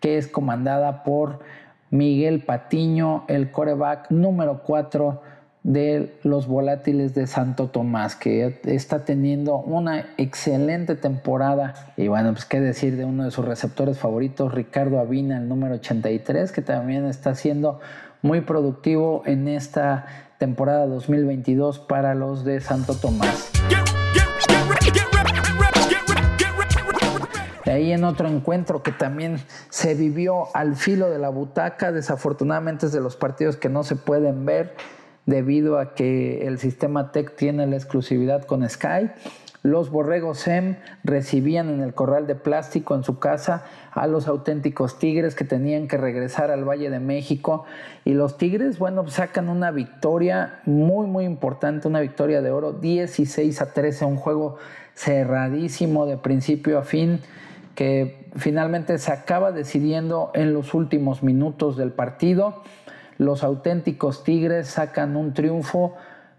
que 0.00 0.16
es 0.16 0.26
comandada 0.26 1.02
por 1.02 1.40
Miguel 1.90 2.44
Patiño 2.44 3.24
el 3.28 3.50
coreback 3.50 4.10
número 4.10 4.62
4 4.62 5.20
de 5.68 6.18
los 6.22 6.46
volátiles 6.46 7.14
de 7.14 7.26
Santo 7.26 7.68
Tomás, 7.68 8.16
que 8.16 8.58
está 8.64 9.04
teniendo 9.04 9.58
una 9.58 10.06
excelente 10.16 10.96
temporada. 10.96 11.92
Y 11.98 12.08
bueno, 12.08 12.32
pues 12.32 12.46
qué 12.46 12.58
decir 12.58 12.96
de 12.96 13.04
uno 13.04 13.24
de 13.24 13.30
sus 13.30 13.44
receptores 13.44 13.98
favoritos, 13.98 14.54
Ricardo 14.54 14.98
Avina, 14.98 15.36
el 15.36 15.46
número 15.46 15.74
83, 15.74 16.52
que 16.52 16.62
también 16.62 17.04
está 17.04 17.34
siendo 17.34 17.80
muy 18.22 18.40
productivo 18.40 19.22
en 19.26 19.46
esta 19.46 20.06
temporada 20.38 20.86
2022 20.86 21.80
para 21.80 22.14
los 22.14 22.44
de 22.44 22.62
Santo 22.62 22.94
Tomás. 22.94 23.50
De 27.66 27.72
ahí 27.72 27.92
en 27.92 28.04
otro 28.04 28.26
encuentro 28.28 28.82
que 28.82 28.92
también 28.92 29.36
se 29.68 29.94
vivió 29.94 30.46
al 30.56 30.76
filo 30.76 31.10
de 31.10 31.18
la 31.18 31.28
butaca, 31.28 31.92
desafortunadamente 31.92 32.86
es 32.86 32.92
de 32.92 33.02
los 33.02 33.16
partidos 33.16 33.58
que 33.58 33.68
no 33.68 33.84
se 33.84 33.96
pueden 33.96 34.46
ver 34.46 34.74
debido 35.28 35.78
a 35.78 35.92
que 35.94 36.46
el 36.46 36.58
sistema 36.58 37.12
TEC 37.12 37.36
tiene 37.36 37.66
la 37.66 37.76
exclusividad 37.76 38.44
con 38.44 38.66
Sky. 38.66 39.10
Los 39.62 39.90
borregos 39.90 40.38
SEM 40.38 40.76
recibían 41.04 41.68
en 41.68 41.82
el 41.82 41.92
corral 41.92 42.26
de 42.26 42.34
plástico 42.34 42.94
en 42.94 43.04
su 43.04 43.18
casa 43.18 43.64
a 43.92 44.06
los 44.06 44.26
auténticos 44.26 44.98
tigres 44.98 45.34
que 45.34 45.44
tenían 45.44 45.86
que 45.86 45.98
regresar 45.98 46.50
al 46.50 46.64
Valle 46.64 46.88
de 46.88 46.98
México. 46.98 47.66
Y 48.06 48.14
los 48.14 48.38
tigres, 48.38 48.78
bueno, 48.78 49.06
sacan 49.08 49.50
una 49.50 49.70
victoria 49.70 50.60
muy, 50.64 51.06
muy 51.06 51.26
importante, 51.26 51.88
una 51.88 52.00
victoria 52.00 52.40
de 52.40 52.50
oro, 52.50 52.72
16 52.72 53.60
a 53.60 53.74
13, 53.74 54.06
un 54.06 54.16
juego 54.16 54.56
cerradísimo 54.94 56.06
de 56.06 56.16
principio 56.16 56.78
a 56.78 56.84
fin 56.84 57.20
que 57.74 58.30
finalmente 58.34 58.96
se 58.96 59.12
acaba 59.12 59.52
decidiendo 59.52 60.30
en 60.34 60.54
los 60.54 60.72
últimos 60.72 61.22
minutos 61.22 61.76
del 61.76 61.92
partido 61.92 62.62
los 63.18 63.44
auténticos 63.44 64.24
Tigres 64.24 64.68
sacan 64.68 65.16
un 65.16 65.34
triunfo 65.34 65.94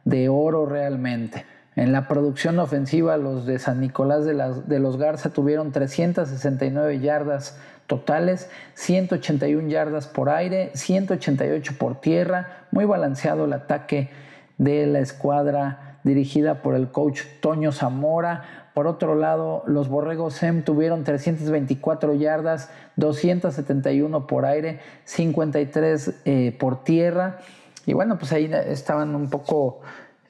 de 0.06 0.30
oro 0.30 0.66
realmente. 0.66 1.46
En 1.76 1.92
la 1.92 2.08
producción 2.08 2.60
ofensiva, 2.60 3.16
los 3.18 3.46
de 3.46 3.60
San 3.60 3.80
Nicolás 3.80 4.26
de, 4.26 4.80
los 4.80 4.98
Garza 4.98 5.30
tuvieron 5.30 5.72
369 5.72 7.00
yardas 7.00 7.58
totales, 7.88 8.50
181 8.74 9.70
yardas 9.70 10.08
por 10.08 10.30
aire, 10.30 10.72
188 10.74 11.74
por 11.78 12.02
tierra. 12.02 12.66
Muy 12.72 12.86
balanceado 12.86 13.46
el 13.46 13.54
ataque 13.54 14.10
de 14.58 14.88
la 14.88 15.00
escuadra 15.00 16.00
dirigida 16.04 16.62
por 16.62 16.76
el 16.76 16.92
coach 16.92 17.22
Toño 17.42 17.72
Zamora. 17.72 18.69
Por 18.74 18.88
otro 18.88 19.16
lado, 19.16 19.64
los 19.66 19.90
Borregos 19.90 20.36
SEM 20.36 20.64
tuvieron 20.64 21.04
324 21.04 22.14
yardas, 22.16 22.72
271 22.96 24.28
por 24.28 24.46
aire, 24.46 24.80
53 25.06 26.22
eh, 26.26 26.56
por 26.60 26.84
tierra. 26.84 27.38
Y 27.86 27.94
bueno, 27.94 28.18
pues 28.18 28.32
ahí 28.32 28.50
estaban 28.68 29.16
un 29.16 29.30
poco, 29.30 29.82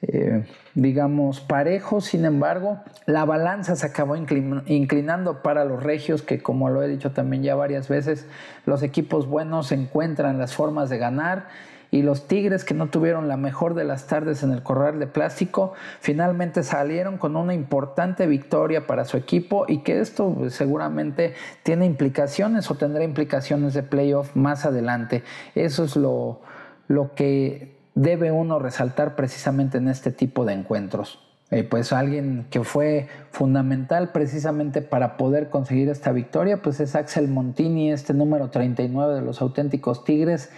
eh, 0.02 0.46
digamos, 0.74 1.40
parejos. 1.40 2.06
Sin 2.06 2.24
embargo, 2.24 2.80
la 3.06 3.24
balanza 3.24 3.76
se 3.76 3.86
acabó 3.86 4.16
inclinando 4.16 5.42
para 5.42 5.64
los 5.64 5.82
regios, 5.82 6.22
que 6.22 6.42
como 6.42 6.70
lo 6.70 6.82
he 6.82 6.88
dicho 6.88 7.12
también 7.12 7.42
ya 7.42 7.54
varias 7.54 7.88
veces, 7.88 8.26
los 8.64 8.82
equipos 8.82 9.28
buenos 9.28 9.72
encuentran 9.72 10.38
las 10.38 10.54
formas 10.54 10.88
de 10.88 10.98
ganar 10.98 11.48
y 11.90 12.02
los 12.02 12.28
Tigres 12.28 12.64
que 12.64 12.74
no 12.74 12.88
tuvieron 12.88 13.28
la 13.28 13.36
mejor 13.36 13.74
de 13.74 13.84
las 13.84 14.06
tardes 14.06 14.42
en 14.42 14.52
el 14.52 14.62
corral 14.62 14.98
de 14.98 15.06
plástico 15.06 15.72
finalmente 16.00 16.62
salieron 16.62 17.18
con 17.18 17.36
una 17.36 17.54
importante 17.54 18.26
victoria 18.26 18.86
para 18.86 19.04
su 19.04 19.16
equipo 19.16 19.64
y 19.66 19.78
que 19.78 20.00
esto 20.00 20.32
pues, 20.32 20.54
seguramente 20.54 21.34
tiene 21.62 21.86
implicaciones 21.86 22.70
o 22.70 22.76
tendrá 22.76 23.02
implicaciones 23.02 23.74
de 23.74 23.82
playoff 23.82 24.36
más 24.36 24.64
adelante. 24.64 25.24
Eso 25.54 25.84
es 25.84 25.96
lo, 25.96 26.40
lo 26.86 27.14
que 27.14 27.76
debe 27.94 28.30
uno 28.30 28.58
resaltar 28.58 29.16
precisamente 29.16 29.78
en 29.78 29.88
este 29.88 30.12
tipo 30.12 30.44
de 30.44 30.54
encuentros. 30.54 31.26
Eh, 31.52 31.64
pues 31.64 31.92
alguien 31.92 32.46
que 32.48 32.62
fue 32.62 33.08
fundamental 33.32 34.12
precisamente 34.12 34.82
para 34.82 35.16
poder 35.16 35.50
conseguir 35.50 35.88
esta 35.88 36.12
victoria, 36.12 36.62
pues 36.62 36.78
es 36.78 36.94
Axel 36.94 37.26
Montini, 37.26 37.90
este 37.90 38.14
número 38.14 38.50
39 38.50 39.14
de 39.14 39.22
los 39.22 39.42
auténticos 39.42 40.04
Tigres, 40.04 40.50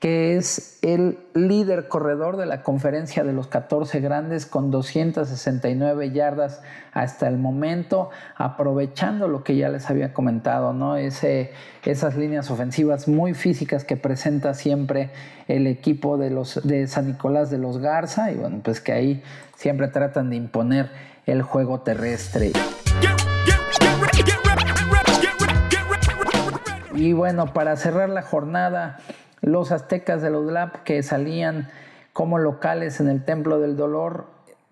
que 0.00 0.38
es 0.38 0.78
el 0.80 1.18
líder 1.34 1.86
corredor 1.86 2.38
de 2.38 2.46
la 2.46 2.62
conferencia 2.62 3.22
de 3.22 3.34
los 3.34 3.48
14 3.48 4.00
grandes 4.00 4.46
con 4.46 4.70
269 4.70 6.10
yardas 6.10 6.62
hasta 6.94 7.28
el 7.28 7.36
momento, 7.36 8.08
aprovechando 8.34 9.28
lo 9.28 9.44
que 9.44 9.56
ya 9.56 9.68
les 9.68 9.90
había 9.90 10.14
comentado, 10.14 10.72
¿no? 10.72 10.96
Ese, 10.96 11.52
esas 11.84 12.16
líneas 12.16 12.50
ofensivas 12.50 13.08
muy 13.08 13.34
físicas 13.34 13.84
que 13.84 13.98
presenta 13.98 14.54
siempre 14.54 15.10
el 15.48 15.66
equipo 15.66 16.16
de, 16.16 16.30
los, 16.30 16.66
de 16.66 16.86
San 16.86 17.06
Nicolás 17.06 17.50
de 17.50 17.58
los 17.58 17.76
Garza, 17.76 18.32
y 18.32 18.36
bueno, 18.36 18.60
pues 18.64 18.80
que 18.80 18.92
ahí 18.92 19.22
siempre 19.54 19.88
tratan 19.88 20.30
de 20.30 20.36
imponer 20.36 20.88
el 21.26 21.42
juego 21.42 21.80
terrestre. 21.80 22.52
Y 26.94 27.12
bueno, 27.12 27.52
para 27.52 27.76
cerrar 27.76 28.08
la 28.08 28.22
jornada, 28.22 28.98
los 29.42 29.72
aztecas 29.72 30.22
de 30.22 30.30
los 30.30 30.50
LAP 30.50 30.82
que 30.84 31.02
salían 31.02 31.68
como 32.12 32.38
locales 32.38 33.00
en 33.00 33.08
el 33.08 33.24
Templo 33.24 33.60
del 33.60 33.76
Dolor 33.76 34.26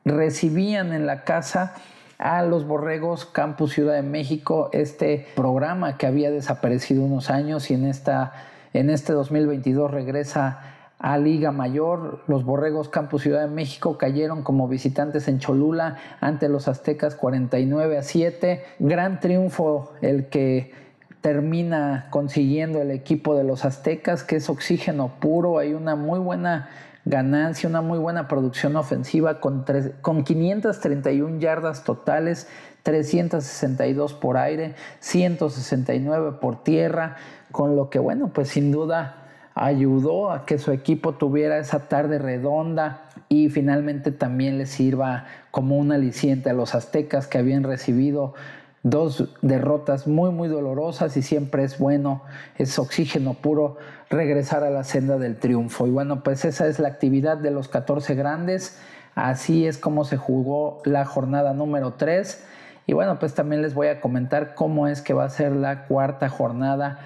recibían 0.05 0.93
en 0.93 1.07
la 1.07 1.25
casa 1.25 1.75
a 2.19 2.43
los 2.43 2.66
Borregos 2.66 3.27
Campus 3.27 3.75
Ciudad 3.75 3.95
de 3.95 4.03
México, 4.03 4.71
este 4.73 5.27
programa 5.37 5.97
que 5.97 6.07
había 6.07 6.31
desaparecido 6.31 7.05
unos 7.05 7.31
años 7.31 7.71
y 7.71 7.75
en, 7.75 7.85
esta, 7.85 8.33
en 8.73 8.91
este 8.91 9.12
2022 9.12 9.91
regresa 9.91 10.61
a 10.99 11.16
Liga 11.16 11.53
Mayor. 11.53 12.23
Los 12.27 12.45
Borregos 12.45 12.89
Campus 12.89 13.23
Ciudad 13.23 13.43
de 13.43 13.55
México 13.55 13.99
cayeron 13.99 14.43
como 14.43 14.66
visitantes 14.66 15.29
en 15.29 15.39
Cholula 15.39 15.97
ante 16.21 16.49
los 16.49 16.66
Aztecas 16.66 17.14
49 17.14 17.99
a 17.99 18.03
7. 18.03 18.64
Gran 18.81 19.21
triunfo 19.21 19.93
el 20.03 20.27
que 20.27 20.73
termina 21.21 22.07
consiguiendo 22.11 22.81
el 22.81 22.91
equipo 22.91 23.37
de 23.37 23.45
los 23.45 23.64
aztecas, 23.64 24.23
que 24.23 24.37
es 24.37 24.49
oxígeno 24.49 25.12
puro, 25.21 25.59
hay 25.59 25.75
una 25.75 25.97
muy 25.97 26.19
buena 26.19 26.69
ganancia, 27.05 27.69
una 27.69 27.81
muy 27.81 27.99
buena 27.99 28.29
producción 28.29 28.77
ofensiva 28.77 29.41
con, 29.41 29.64
con 30.01 30.25
531 30.25 31.39
yardas 31.41 31.85
totales, 31.85 32.49
362 32.83 34.14
por 34.14 34.37
aire, 34.37 34.75
169 35.01 36.39
por 36.41 36.62
tierra, 36.62 37.16
con 37.51 37.77
lo 37.77 37.91
que 37.91 37.99
bueno, 37.99 38.29
pues 38.33 38.49
sin 38.49 38.71
duda 38.71 39.25
ayudó 39.55 40.31
a 40.31 40.47
que 40.47 40.59
su 40.59 40.71
equipo 40.71 41.14
tuviera 41.14 41.59
esa 41.59 41.89
tarde 41.89 42.19
redonda 42.19 43.03
y 43.29 43.49
finalmente 43.49 44.12
también 44.12 44.57
le 44.57 44.66
sirva 44.66 45.25
como 45.51 45.77
un 45.77 45.91
aliciente 45.91 46.51
a 46.51 46.53
los 46.53 46.75
aztecas 46.75 47.27
que 47.27 47.39
habían 47.39 47.64
recibido 47.64 48.35
dos 48.83 49.29
derrotas 49.43 50.07
muy 50.07 50.31
muy 50.31 50.49
dolorosas 50.49 51.16
y 51.16 51.22
siempre 51.22 51.64
es 51.64 51.79
bueno, 51.79 52.22
es 52.57 52.79
oxígeno 52.79 53.35
puro 53.35 53.76
regresar 54.09 54.64
a 54.64 54.70
la 54.70 54.85
senda 54.85 55.18
del 55.18 55.37
triunfo. 55.37 55.87
Y 55.87 55.91
bueno, 55.91 56.22
pues 56.22 56.45
esa 56.45 56.66
es 56.66 56.79
la 56.79 56.89
actividad 56.89 57.37
de 57.37 57.51
los 57.51 57.68
14 57.68 58.14
grandes, 58.14 58.79
así 59.14 59.66
es 59.66 59.79
como 59.79 60.05
se 60.05 60.16
jugó 60.16 60.81
la 60.85 61.05
jornada 61.05 61.53
número 61.53 61.95
3 61.95 62.45
y 62.89 62.95
bueno, 62.95 63.18
pues 63.18 63.35
también 63.35 63.61
les 63.61 63.74
voy 63.74 63.89
a 63.89 64.01
comentar 64.01 64.55
cómo 64.55 64.89
es 64.89 65.03
que 65.03 65.12
va 65.12 65.24
a 65.24 65.29
ser 65.29 65.53
la 65.53 65.85
cuarta 65.85 66.31
jornada 66.31 66.99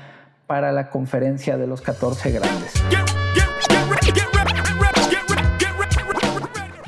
para 0.47 0.70
la 0.70 0.91
conferencia 0.91 1.57
de 1.57 1.66
los 1.66 1.81
14 1.81 2.31
grandes. 2.31 2.73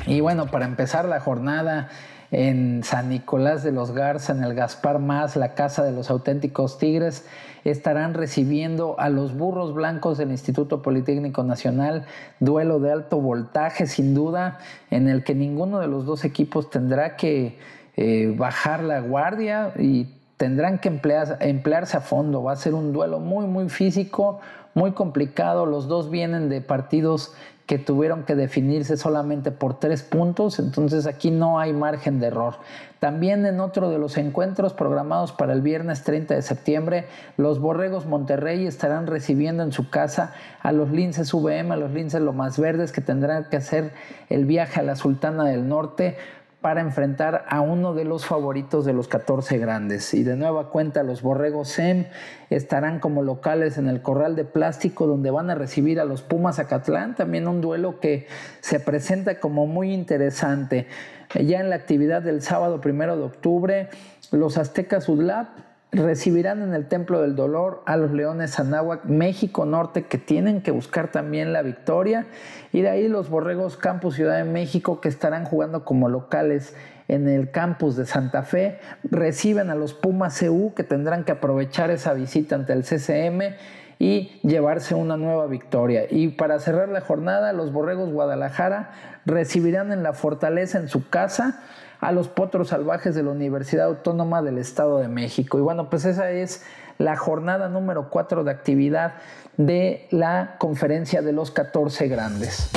Y 0.06 0.20
bueno, 0.20 0.46
para 0.46 0.64
empezar 0.64 1.06
la 1.06 1.18
jornada 1.18 1.88
en 2.34 2.82
San 2.82 3.10
Nicolás 3.10 3.62
de 3.62 3.70
los 3.70 3.92
Garza, 3.92 4.32
en 4.32 4.42
el 4.42 4.54
Gaspar 4.54 4.98
Más, 4.98 5.36
la 5.36 5.54
casa 5.54 5.84
de 5.84 5.92
los 5.92 6.10
auténticos 6.10 6.78
tigres, 6.78 7.24
estarán 7.62 8.12
recibiendo 8.12 8.98
a 8.98 9.08
los 9.08 9.36
burros 9.36 9.72
blancos 9.72 10.18
del 10.18 10.32
Instituto 10.32 10.82
Politécnico 10.82 11.44
Nacional, 11.44 12.06
duelo 12.40 12.80
de 12.80 12.90
alto 12.90 13.20
voltaje 13.20 13.86
sin 13.86 14.14
duda, 14.14 14.58
en 14.90 15.08
el 15.08 15.22
que 15.22 15.36
ninguno 15.36 15.78
de 15.78 15.86
los 15.86 16.06
dos 16.06 16.24
equipos 16.24 16.70
tendrá 16.70 17.14
que 17.14 17.56
eh, 17.96 18.34
bajar 18.36 18.82
la 18.82 18.98
guardia 18.98 19.72
y 19.78 20.08
tendrán 20.36 20.80
que 20.80 20.88
emplearse 20.88 21.96
a 21.96 22.00
fondo. 22.00 22.42
Va 22.42 22.52
a 22.52 22.56
ser 22.56 22.74
un 22.74 22.92
duelo 22.92 23.20
muy, 23.20 23.46
muy 23.46 23.68
físico, 23.68 24.40
muy 24.74 24.90
complicado. 24.90 25.66
Los 25.66 25.86
dos 25.86 26.10
vienen 26.10 26.48
de 26.48 26.60
partidos 26.60 27.32
que 27.66 27.78
tuvieron 27.78 28.24
que 28.24 28.34
definirse 28.34 28.96
solamente 28.96 29.50
por 29.50 29.78
tres 29.78 30.02
puntos, 30.02 30.58
entonces 30.58 31.06
aquí 31.06 31.30
no 31.30 31.58
hay 31.58 31.72
margen 31.72 32.20
de 32.20 32.26
error. 32.26 32.56
También 33.00 33.46
en 33.46 33.60
otro 33.60 33.90
de 33.90 33.98
los 33.98 34.16
encuentros 34.18 34.74
programados 34.74 35.32
para 35.32 35.54
el 35.54 35.62
viernes 35.62 36.04
30 36.04 36.34
de 36.34 36.42
septiembre, 36.42 37.06
los 37.36 37.60
Borregos 37.60 38.06
Monterrey 38.06 38.66
estarán 38.66 39.06
recibiendo 39.06 39.62
en 39.62 39.72
su 39.72 39.88
casa 39.88 40.34
a 40.62 40.72
los 40.72 40.90
Linces 40.90 41.32
VM, 41.32 41.72
a 41.72 41.76
los 41.76 41.90
Linces 41.90 42.20
Lomas 42.20 42.58
Verdes, 42.58 42.92
que 42.92 43.00
tendrán 43.00 43.48
que 43.50 43.56
hacer 43.56 43.92
el 44.28 44.44
viaje 44.44 44.80
a 44.80 44.82
la 44.82 44.96
Sultana 44.96 45.44
del 45.44 45.68
Norte 45.68 46.16
para 46.64 46.80
enfrentar 46.80 47.44
a 47.50 47.60
uno 47.60 47.92
de 47.92 48.06
los 48.06 48.24
favoritos 48.24 48.86
de 48.86 48.94
los 48.94 49.06
14 49.06 49.58
grandes. 49.58 50.14
Y 50.14 50.22
de 50.22 50.34
nueva 50.34 50.70
cuenta 50.70 51.02
los 51.02 51.20
Borregos 51.20 51.68
SEM 51.68 52.06
estarán 52.48 53.00
como 53.00 53.22
locales 53.22 53.76
en 53.76 53.86
el 53.86 54.00
Corral 54.00 54.34
de 54.34 54.46
Plástico 54.46 55.06
donde 55.06 55.30
van 55.30 55.50
a 55.50 55.54
recibir 55.54 56.00
a 56.00 56.06
los 56.06 56.22
Pumas 56.22 56.58
Acatlán, 56.58 57.16
también 57.16 57.48
un 57.48 57.60
duelo 57.60 58.00
que 58.00 58.28
se 58.62 58.80
presenta 58.80 59.40
como 59.40 59.66
muy 59.66 59.92
interesante. 59.92 60.86
Ya 61.34 61.60
en 61.60 61.68
la 61.68 61.76
actividad 61.76 62.22
del 62.22 62.40
sábado 62.40 62.80
primero 62.80 63.14
de 63.18 63.24
octubre, 63.24 63.90
los 64.32 64.56
Aztecas 64.56 65.06
UDLAP 65.06 65.48
recibirán 65.94 66.62
en 66.62 66.74
el 66.74 66.86
Templo 66.86 67.22
del 67.22 67.36
Dolor 67.36 67.82
a 67.86 67.96
los 67.96 68.10
Leones 68.10 68.58
Anáhuac, 68.58 69.04
México 69.04 69.64
Norte, 69.64 70.04
que 70.04 70.18
tienen 70.18 70.60
que 70.60 70.70
buscar 70.70 71.10
también 71.10 71.52
la 71.52 71.62
victoria. 71.62 72.26
Y 72.72 72.82
de 72.82 72.90
ahí 72.90 73.08
los 73.08 73.30
Borregos 73.30 73.76
Campus 73.76 74.16
Ciudad 74.16 74.36
de 74.36 74.44
México, 74.44 75.00
que 75.00 75.08
estarán 75.08 75.44
jugando 75.44 75.84
como 75.84 76.08
locales 76.08 76.74
en 77.08 77.28
el 77.28 77.50
campus 77.50 77.96
de 77.96 78.06
Santa 78.06 78.42
Fe. 78.42 78.78
Reciben 79.04 79.70
a 79.70 79.74
los 79.74 79.94
Pumas 79.94 80.38
CU, 80.38 80.72
que 80.74 80.84
tendrán 80.84 81.24
que 81.24 81.32
aprovechar 81.32 81.90
esa 81.90 82.12
visita 82.12 82.54
ante 82.56 82.72
el 82.72 82.84
CCM 82.84 83.54
y 83.98 84.40
llevarse 84.42 84.94
una 84.94 85.16
nueva 85.16 85.46
victoria. 85.46 86.04
Y 86.10 86.28
para 86.28 86.58
cerrar 86.58 86.88
la 86.88 87.00
jornada, 87.00 87.52
los 87.52 87.72
Borregos 87.72 88.10
Guadalajara 88.10 88.90
recibirán 89.24 89.92
en 89.92 90.02
la 90.02 90.12
Fortaleza 90.12 90.78
en 90.78 90.88
su 90.88 91.08
casa 91.08 91.62
a 92.04 92.12
los 92.12 92.28
potros 92.28 92.68
salvajes 92.68 93.14
de 93.14 93.22
la 93.22 93.30
Universidad 93.30 93.86
Autónoma 93.86 94.42
del 94.42 94.58
Estado 94.58 94.98
de 94.98 95.08
México. 95.08 95.56
Y 95.58 95.62
bueno, 95.62 95.88
pues 95.88 96.04
esa 96.04 96.30
es 96.32 96.62
la 96.98 97.16
jornada 97.16 97.70
número 97.70 98.10
4 98.10 98.44
de 98.44 98.50
actividad 98.50 99.14
de 99.56 100.06
la 100.10 100.56
conferencia 100.58 101.22
de 101.22 101.32
los 101.32 101.50
14 101.50 102.08
grandes. 102.08 102.68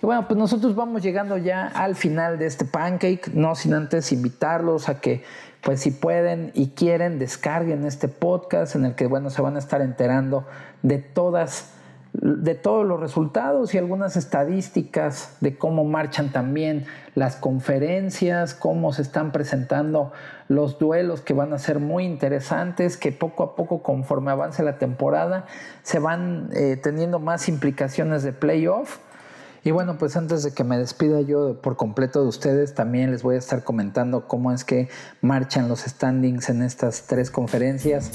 Y 0.00 0.06
bueno, 0.06 0.28
pues 0.28 0.38
nosotros 0.38 0.76
vamos 0.76 1.02
llegando 1.02 1.36
ya 1.36 1.66
al 1.66 1.96
final 1.96 2.38
de 2.38 2.46
este 2.46 2.64
pancake, 2.64 3.34
no 3.34 3.56
sin 3.56 3.74
antes 3.74 4.12
invitarlos 4.12 4.88
a 4.88 5.00
que, 5.00 5.24
pues 5.60 5.80
si 5.80 5.90
pueden 5.90 6.52
y 6.54 6.68
quieren, 6.68 7.18
descarguen 7.18 7.84
este 7.84 8.06
podcast 8.06 8.76
en 8.76 8.84
el 8.84 8.94
que, 8.94 9.08
bueno, 9.08 9.30
se 9.30 9.42
van 9.42 9.56
a 9.56 9.58
estar 9.58 9.80
enterando 9.80 10.46
de 10.82 10.98
todas 10.98 11.73
de 12.22 12.54
todos 12.54 12.86
los 12.86 13.00
resultados 13.00 13.74
y 13.74 13.78
algunas 13.78 14.16
estadísticas 14.16 15.36
de 15.40 15.58
cómo 15.58 15.84
marchan 15.84 16.30
también 16.30 16.86
las 17.16 17.34
conferencias, 17.34 18.54
cómo 18.54 18.92
se 18.92 19.02
están 19.02 19.32
presentando 19.32 20.12
los 20.48 20.78
duelos 20.78 21.22
que 21.22 21.34
van 21.34 21.52
a 21.52 21.58
ser 21.58 21.80
muy 21.80 22.04
interesantes, 22.04 22.96
que 22.96 23.10
poco 23.10 23.42
a 23.42 23.56
poco 23.56 23.82
conforme 23.82 24.30
avance 24.30 24.62
la 24.62 24.78
temporada 24.78 25.46
se 25.82 25.98
van 25.98 26.50
eh, 26.52 26.78
teniendo 26.80 27.18
más 27.18 27.48
implicaciones 27.48 28.22
de 28.22 28.32
playoff. 28.32 28.98
Y 29.64 29.72
bueno, 29.72 29.96
pues 29.98 30.16
antes 30.16 30.44
de 30.44 30.52
que 30.52 30.62
me 30.62 30.78
despida 30.78 31.20
yo 31.22 31.60
por 31.60 31.76
completo 31.76 32.22
de 32.22 32.28
ustedes, 32.28 32.74
también 32.74 33.10
les 33.10 33.22
voy 33.22 33.34
a 33.34 33.38
estar 33.38 33.64
comentando 33.64 34.28
cómo 34.28 34.52
es 34.52 34.64
que 34.64 34.88
marchan 35.20 35.68
los 35.68 35.80
standings 35.80 36.48
en 36.48 36.62
estas 36.62 37.06
tres 37.06 37.30
conferencias. 37.30 38.12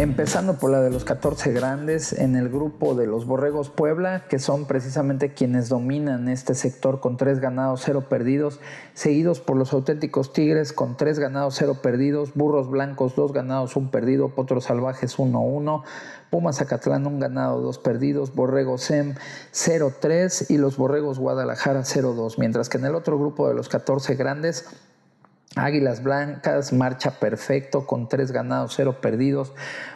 Empezando 0.00 0.54
por 0.54 0.70
la 0.70 0.80
de 0.80 0.88
los 0.88 1.04
14 1.04 1.52
grandes, 1.52 2.14
en 2.14 2.34
el 2.34 2.48
grupo 2.48 2.94
de 2.94 3.06
los 3.06 3.26
Borregos 3.26 3.68
Puebla, 3.68 4.24
que 4.30 4.38
son 4.38 4.64
precisamente 4.64 5.34
quienes 5.34 5.68
dominan 5.68 6.30
este 6.30 6.54
sector 6.54 7.00
con 7.00 7.18
3 7.18 7.38
ganados, 7.38 7.82
0 7.84 8.06
perdidos, 8.08 8.60
seguidos 8.94 9.40
por 9.40 9.58
los 9.58 9.74
auténticos 9.74 10.32
Tigres 10.32 10.72
con 10.72 10.96
3 10.96 11.18
ganados, 11.18 11.56
0 11.58 11.80
perdidos, 11.82 12.32
Burros 12.32 12.70
Blancos 12.70 13.14
2 13.14 13.34
ganados, 13.34 13.76
1 13.76 13.90
perdido, 13.90 14.30
Potros 14.30 14.64
Salvajes 14.64 15.18
1-1, 15.18 15.82
Pumas 16.30 16.62
Acatlán 16.62 17.06
1 17.06 17.18
ganado, 17.18 17.60
2 17.60 17.78
perdidos, 17.80 18.34
Borregos 18.34 18.80
Sem 18.80 19.16
0-3 19.52 20.46
y 20.48 20.56
los 20.56 20.78
Borregos 20.78 21.18
Guadalajara 21.18 21.80
0-2, 21.82 22.38
mientras 22.38 22.70
que 22.70 22.78
en 22.78 22.86
el 22.86 22.94
otro 22.94 23.18
grupo 23.18 23.48
de 23.48 23.54
los 23.54 23.68
14 23.68 24.14
grandes 24.14 24.64
Águilas 25.56 26.02
Blancas 26.02 26.72
marcha 26.72 27.18
perfecto 27.18 27.86
con 27.86 28.08
3 28.08 28.30
ganados, 28.32 28.74
0 28.76 29.00
perdidos. 29.00 29.52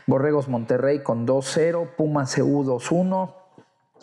Borregos 0.06 0.48
Monterrey 0.48 1.02
con 1.02 1.26
2-0. 1.26 1.94
Pumas 1.96 2.34
CU 2.34 2.64
2-1. 2.64 3.34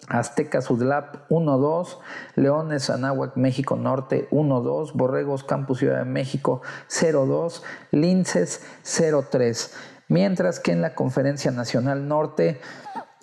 Azteca 0.08 0.62
Sudlap 0.62 1.30
1-2, 1.30 2.00
Leones 2.36 2.90
Anáhuac 2.90 3.38
México 3.38 3.76
Norte 3.76 4.28
1-2, 4.32 4.94
Borregos 4.94 5.44
Campus 5.44 5.78
Ciudad 5.80 6.00
de 6.00 6.06
México 6.06 6.62
0-2, 6.90 7.62
Linces 7.92 8.62
0-3. 8.84 9.72
Mientras 10.08 10.60
que 10.60 10.72
en 10.72 10.82
la 10.82 10.96
Conferencia 10.96 11.52
Nacional 11.52 12.08
Norte 12.08 12.60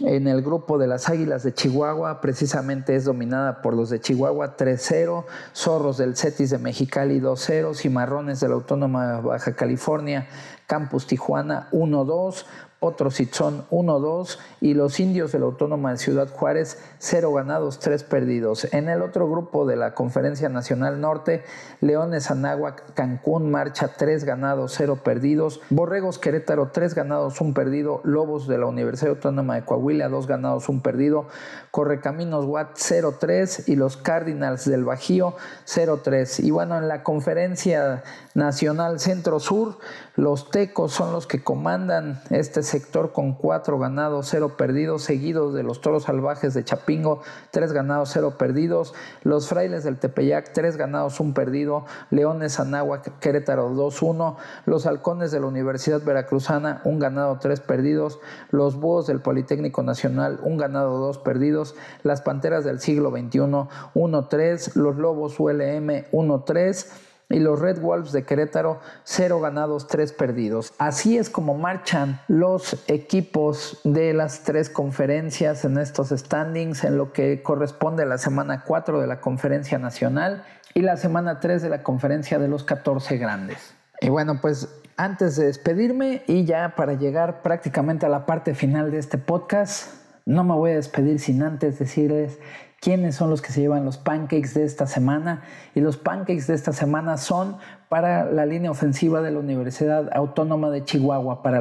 en 0.00 0.28
el 0.28 0.42
grupo 0.42 0.78
de 0.78 0.86
las 0.86 1.08
Águilas 1.08 1.42
de 1.42 1.52
Chihuahua, 1.52 2.20
precisamente 2.20 2.94
es 2.94 3.04
dominada 3.04 3.62
por 3.62 3.74
los 3.74 3.90
de 3.90 4.00
Chihuahua 4.00 4.56
3-0, 4.56 5.24
Zorros 5.54 5.98
del 5.98 6.16
Cetis 6.16 6.50
de 6.50 6.58
Mexicali 6.58 7.20
2-0, 7.20 7.74
Cimarrones 7.74 8.40
de 8.40 8.48
la 8.48 8.54
Autónoma 8.54 9.20
Baja 9.20 9.54
California, 9.54 10.28
Campus 10.66 11.06
Tijuana 11.06 11.68
1-2, 11.72 12.44
otros 12.80 13.16
son 13.32 13.66
1-2 13.70 14.38
y 14.60 14.74
los 14.74 15.00
indios 15.00 15.32
de 15.32 15.40
la 15.40 15.46
Autónoma 15.46 15.90
de 15.90 15.98
Ciudad 15.98 16.28
Juárez 16.28 16.78
0 16.98 17.32
ganados, 17.32 17.80
3 17.80 18.04
perdidos. 18.04 18.72
En 18.72 18.88
el 18.88 19.02
otro 19.02 19.28
grupo 19.28 19.66
de 19.66 19.74
la 19.74 19.94
Conferencia 19.94 20.48
Nacional 20.48 21.00
Norte, 21.00 21.42
Leones 21.80 22.30
Anáhuac, 22.30 22.94
Cancún 22.94 23.50
marcha 23.50 23.92
3 23.96 24.24
ganados, 24.24 24.74
0 24.76 25.00
perdidos. 25.02 25.60
Borregos 25.70 26.18
Querétaro 26.18 26.70
3 26.72 26.94
ganados, 26.94 27.40
1 27.40 27.52
perdido. 27.52 28.00
Lobos 28.04 28.46
de 28.46 28.58
la 28.58 28.66
Universidad 28.66 29.10
Autónoma 29.10 29.56
de 29.56 29.64
Coahuila 29.64 30.08
2 30.08 30.26
ganados, 30.28 30.68
1 30.68 30.80
perdido. 30.82 31.26
Correcaminos 31.70 32.44
Watt 32.44 32.76
0-3 32.76 33.68
y 33.68 33.76
los 33.76 33.96
Cardinals 33.96 34.64
del 34.64 34.84
Bajío 34.84 35.34
0-3. 35.66 36.44
Y 36.44 36.50
bueno, 36.50 36.78
en 36.78 36.88
la 36.88 37.02
Conferencia 37.02 38.02
Nacional 38.34 39.00
Centro 39.00 39.40
Sur, 39.40 39.78
los 40.16 40.50
Tecos 40.50 40.92
son 40.92 41.12
los 41.12 41.26
que 41.26 41.42
comandan 41.42 42.22
este 42.30 42.62
sector 42.68 43.12
con 43.12 43.32
cuatro 43.32 43.78
ganados, 43.78 44.28
cero 44.30 44.56
perdidos, 44.56 45.02
seguidos 45.02 45.54
de 45.54 45.62
los 45.62 45.80
Toros 45.80 46.04
Salvajes 46.04 46.54
de 46.54 46.64
Chapingo, 46.64 47.22
tres 47.50 47.72
ganados, 47.72 48.10
cero 48.12 48.36
perdidos, 48.38 48.94
los 49.22 49.48
Frailes 49.48 49.84
del 49.84 49.98
Tepeyac, 49.98 50.52
tres 50.52 50.76
ganados, 50.76 51.18
un 51.18 51.34
perdido, 51.34 51.84
Leones 52.10 52.60
Anáhuac, 52.60 53.18
Querétaro 53.18 53.70
2-1, 53.70 54.36
los 54.66 54.86
Halcones 54.86 55.30
de 55.30 55.40
la 55.40 55.46
Universidad 55.46 56.02
Veracruzana, 56.02 56.80
un 56.84 56.98
ganado, 56.98 57.38
tres 57.40 57.60
perdidos, 57.60 58.20
los 58.50 58.76
Búhos 58.76 59.06
del 59.06 59.20
Politécnico 59.20 59.82
Nacional, 59.82 60.38
un 60.42 60.58
ganado, 60.58 60.98
dos 60.98 61.18
perdidos, 61.18 61.74
las 62.02 62.22
Panteras 62.22 62.64
del 62.64 62.80
siglo 62.80 63.10
XXI, 63.10 63.38
1-3, 63.38 64.74
los 64.74 64.96
Lobos 64.96 65.40
ULM, 65.40 66.04
1-3, 66.12 66.86
y 67.30 67.40
los 67.40 67.60
Red 67.60 67.80
Wolves 67.80 68.12
de 68.12 68.24
Querétaro, 68.24 68.80
cero 69.04 69.40
ganados, 69.40 69.86
tres 69.86 70.12
perdidos. 70.12 70.72
Así 70.78 71.18
es 71.18 71.28
como 71.28 71.54
marchan 71.54 72.20
los 72.28 72.84
equipos 72.88 73.80
de 73.84 74.14
las 74.14 74.44
tres 74.44 74.70
conferencias 74.70 75.64
en 75.64 75.78
estos 75.78 76.08
standings, 76.08 76.84
en 76.84 76.96
lo 76.96 77.12
que 77.12 77.42
corresponde 77.42 78.04
a 78.04 78.06
la 78.06 78.18
semana 78.18 78.64
4 78.64 79.00
de 79.00 79.06
la 79.06 79.20
Conferencia 79.20 79.78
Nacional 79.78 80.44
y 80.74 80.80
la 80.80 80.96
semana 80.96 81.40
3 81.40 81.62
de 81.62 81.68
la 81.68 81.82
Conferencia 81.82 82.38
de 82.38 82.48
los 82.48 82.64
14 82.64 83.18
Grandes. 83.18 83.74
Y 84.00 84.08
bueno, 84.08 84.40
pues 84.40 84.68
antes 84.96 85.36
de 85.36 85.46
despedirme 85.46 86.22
y 86.26 86.44
ya 86.44 86.74
para 86.76 86.94
llegar 86.94 87.42
prácticamente 87.42 88.06
a 88.06 88.08
la 88.08 88.26
parte 88.26 88.54
final 88.54 88.90
de 88.90 88.98
este 88.98 89.18
podcast, 89.18 89.94
no 90.24 90.44
me 90.44 90.54
voy 90.54 90.72
a 90.72 90.74
despedir 90.74 91.20
sin 91.20 91.42
antes 91.42 91.78
decirles 91.78 92.38
quiénes 92.80 93.16
son 93.16 93.30
los 93.30 93.42
que 93.42 93.52
se 93.52 93.60
llevan 93.60 93.84
los 93.84 93.98
pancakes 93.98 94.54
de 94.54 94.64
esta 94.64 94.86
semana. 94.86 95.42
Y 95.74 95.80
los 95.80 95.96
pancakes 95.96 96.46
de 96.46 96.54
esta 96.54 96.72
semana 96.72 97.16
son 97.16 97.56
para 97.88 98.24
la 98.24 98.46
línea 98.46 98.70
ofensiva 98.70 99.20
de 99.20 99.30
la 99.30 99.38
Universidad 99.38 100.08
Autónoma 100.12 100.70
de 100.70 100.84
Chihuahua, 100.84 101.42
para 101.42 101.60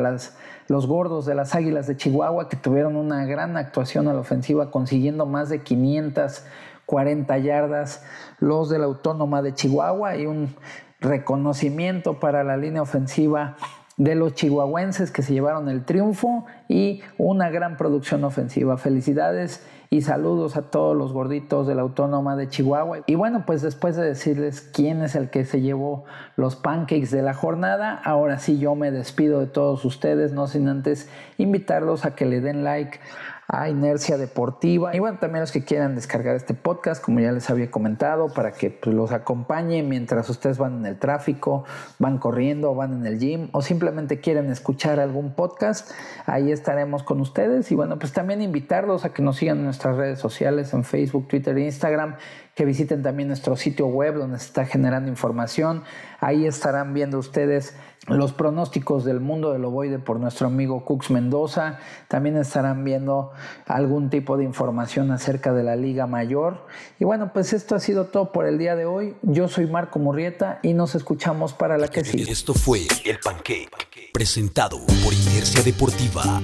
los 0.67 0.87
gordos 0.87 1.25
de 1.25 1.35
las 1.35 1.55
Águilas 1.55 1.87
de 1.87 1.97
Chihuahua 1.97 2.49
que 2.49 2.57
tuvieron 2.57 2.95
una 2.95 3.25
gran 3.25 3.57
actuación 3.57 4.07
a 4.07 4.13
la 4.13 4.19
ofensiva 4.19 4.69
consiguiendo 4.69 5.25
más 5.25 5.49
de 5.49 5.63
540 5.63 7.37
yardas, 7.37 8.03
los 8.39 8.69
de 8.69 8.79
la 8.79 8.85
Autónoma 8.85 9.41
de 9.41 9.53
Chihuahua 9.53 10.17
y 10.17 10.25
un 10.25 10.55
reconocimiento 10.99 12.19
para 12.19 12.43
la 12.43 12.57
línea 12.57 12.81
ofensiva 12.81 13.55
de 13.97 14.13
los 14.13 14.35
chihuahuenses 14.35 15.11
que 15.11 15.23
se 15.23 15.33
llevaron 15.33 15.69
el 15.69 15.83
triunfo 15.83 16.45
y 16.67 17.01
una 17.17 17.49
gran 17.49 17.77
producción 17.77 18.23
ofensiva. 18.23 18.77
Felicidades 18.77 19.65
y 19.89 20.01
saludos 20.01 20.57
a 20.57 20.63
todos 20.63 20.95
los 20.95 21.13
gorditos 21.13 21.67
de 21.67 21.75
la 21.75 21.83
Autónoma 21.83 22.35
de 22.35 22.49
Chihuahua. 22.49 22.99
Y 23.05 23.15
bueno, 23.15 23.43
pues 23.45 23.61
después 23.61 23.95
de 23.95 24.03
decirles 24.03 24.61
quién 24.61 25.01
es 25.01 25.15
el 25.15 25.29
que 25.29 25.45
se 25.45 25.61
llevó 25.61 26.05
los 26.35 26.55
pancakes 26.55 27.11
de 27.11 27.21
la 27.21 27.33
jornada, 27.33 27.93
ahora 28.03 28.39
sí 28.39 28.59
yo 28.59 28.75
me 28.75 28.91
despido 28.91 29.39
de 29.39 29.47
todos 29.47 29.85
ustedes, 29.85 30.33
no 30.33 30.47
sin 30.47 30.67
antes 30.67 31.09
invitarlos 31.37 32.05
a 32.05 32.15
que 32.15 32.25
le 32.25 32.41
den 32.41 32.63
like 32.63 32.99
a 33.47 33.69
Inercia 33.69 34.17
Deportiva. 34.17 34.95
Y 34.95 34.99
bueno, 34.99 35.19
también 35.19 35.41
los 35.41 35.51
que 35.51 35.63
quieran 35.63 35.95
descargar 35.95 36.35
este 36.35 36.53
podcast, 36.53 37.01
como 37.01 37.19
ya 37.21 37.31
les 37.31 37.49
había 37.49 37.71
comentado, 37.71 38.33
para 38.33 38.51
que 38.51 38.69
pues, 38.71 38.95
los 38.95 39.11
acompañe 39.11 39.83
mientras 39.83 40.29
ustedes 40.29 40.57
van 40.57 40.79
en 40.79 40.85
el 40.85 40.99
tráfico, 40.99 41.63
van 41.97 42.17
corriendo, 42.17 42.75
van 42.75 42.93
en 42.93 43.05
el 43.05 43.19
gym 43.19 43.49
o 43.53 43.61
simplemente 43.61 44.19
quieren 44.19 44.49
escuchar 44.51 44.99
algún 44.99 45.33
podcast, 45.33 45.91
ahí 46.25 46.51
estaremos 46.51 47.03
con 47.03 47.21
ustedes. 47.21 47.71
Y 47.71 47.75
bueno, 47.75 47.97
pues 47.99 48.11
también 48.11 48.41
invitarlos 48.41 49.05
a 49.05 49.13
que 49.13 49.21
nos 49.21 49.37
sigan 49.37 49.59
en 49.59 49.65
nuestras 49.65 49.95
redes 49.95 50.19
sociales, 50.19 50.73
en 50.73 50.83
Facebook, 50.83 51.27
Twitter 51.29 51.57
e 51.57 51.65
Instagram 51.65 52.15
que 52.57 52.65
visiten 52.65 53.03
también 53.03 53.27
nuestro 53.27 53.55
sitio 53.55 53.85
web 53.85 54.15
donde 54.15 54.39
se 54.39 54.47
está 54.47 54.65
generando 54.65 55.11
información. 55.11 55.83
Ahí 56.19 56.47
estarán 56.47 56.95
viendo 56.95 57.19
ustedes 57.19 57.75
los 58.07 58.33
pronósticos 58.33 59.05
del 59.05 59.19
mundo 59.19 59.53
del 59.53 59.63
ovoide 59.63 59.99
por 59.99 60.19
nuestro 60.19 60.47
amigo 60.47 60.83
Cux 60.83 61.11
Mendoza. 61.11 61.77
También 62.07 62.35
estarán 62.35 62.83
viendo 62.83 63.31
algún 63.67 64.09
tipo 64.09 64.37
de 64.37 64.43
información 64.43 65.11
acerca 65.11 65.53
de 65.53 65.63
la 65.63 65.75
Liga 65.75 66.07
Mayor. 66.07 66.65
Y 66.99 67.05
bueno, 67.05 67.31
pues 67.31 67.53
esto 67.53 67.75
ha 67.75 67.79
sido 67.79 68.05
todo 68.05 68.31
por 68.31 68.47
el 68.47 68.57
día 68.57 68.75
de 68.75 68.85
hoy. 68.85 69.15
Yo 69.21 69.47
soy 69.49 69.67
Marco 69.67 69.99
Murrieta 69.99 70.57
y 70.63 70.73
nos 70.73 70.95
escuchamos 70.95 71.53
para 71.53 71.77
la 71.77 71.89
que 71.89 72.03
sigue. 72.03 72.31
Esto 72.31 72.55
fue 72.55 72.87
El 73.05 73.19
Panque, 73.19 73.69
presentado 74.13 74.79
por 75.03 75.13
Inercia 75.13 75.61
Deportiva 75.61 76.41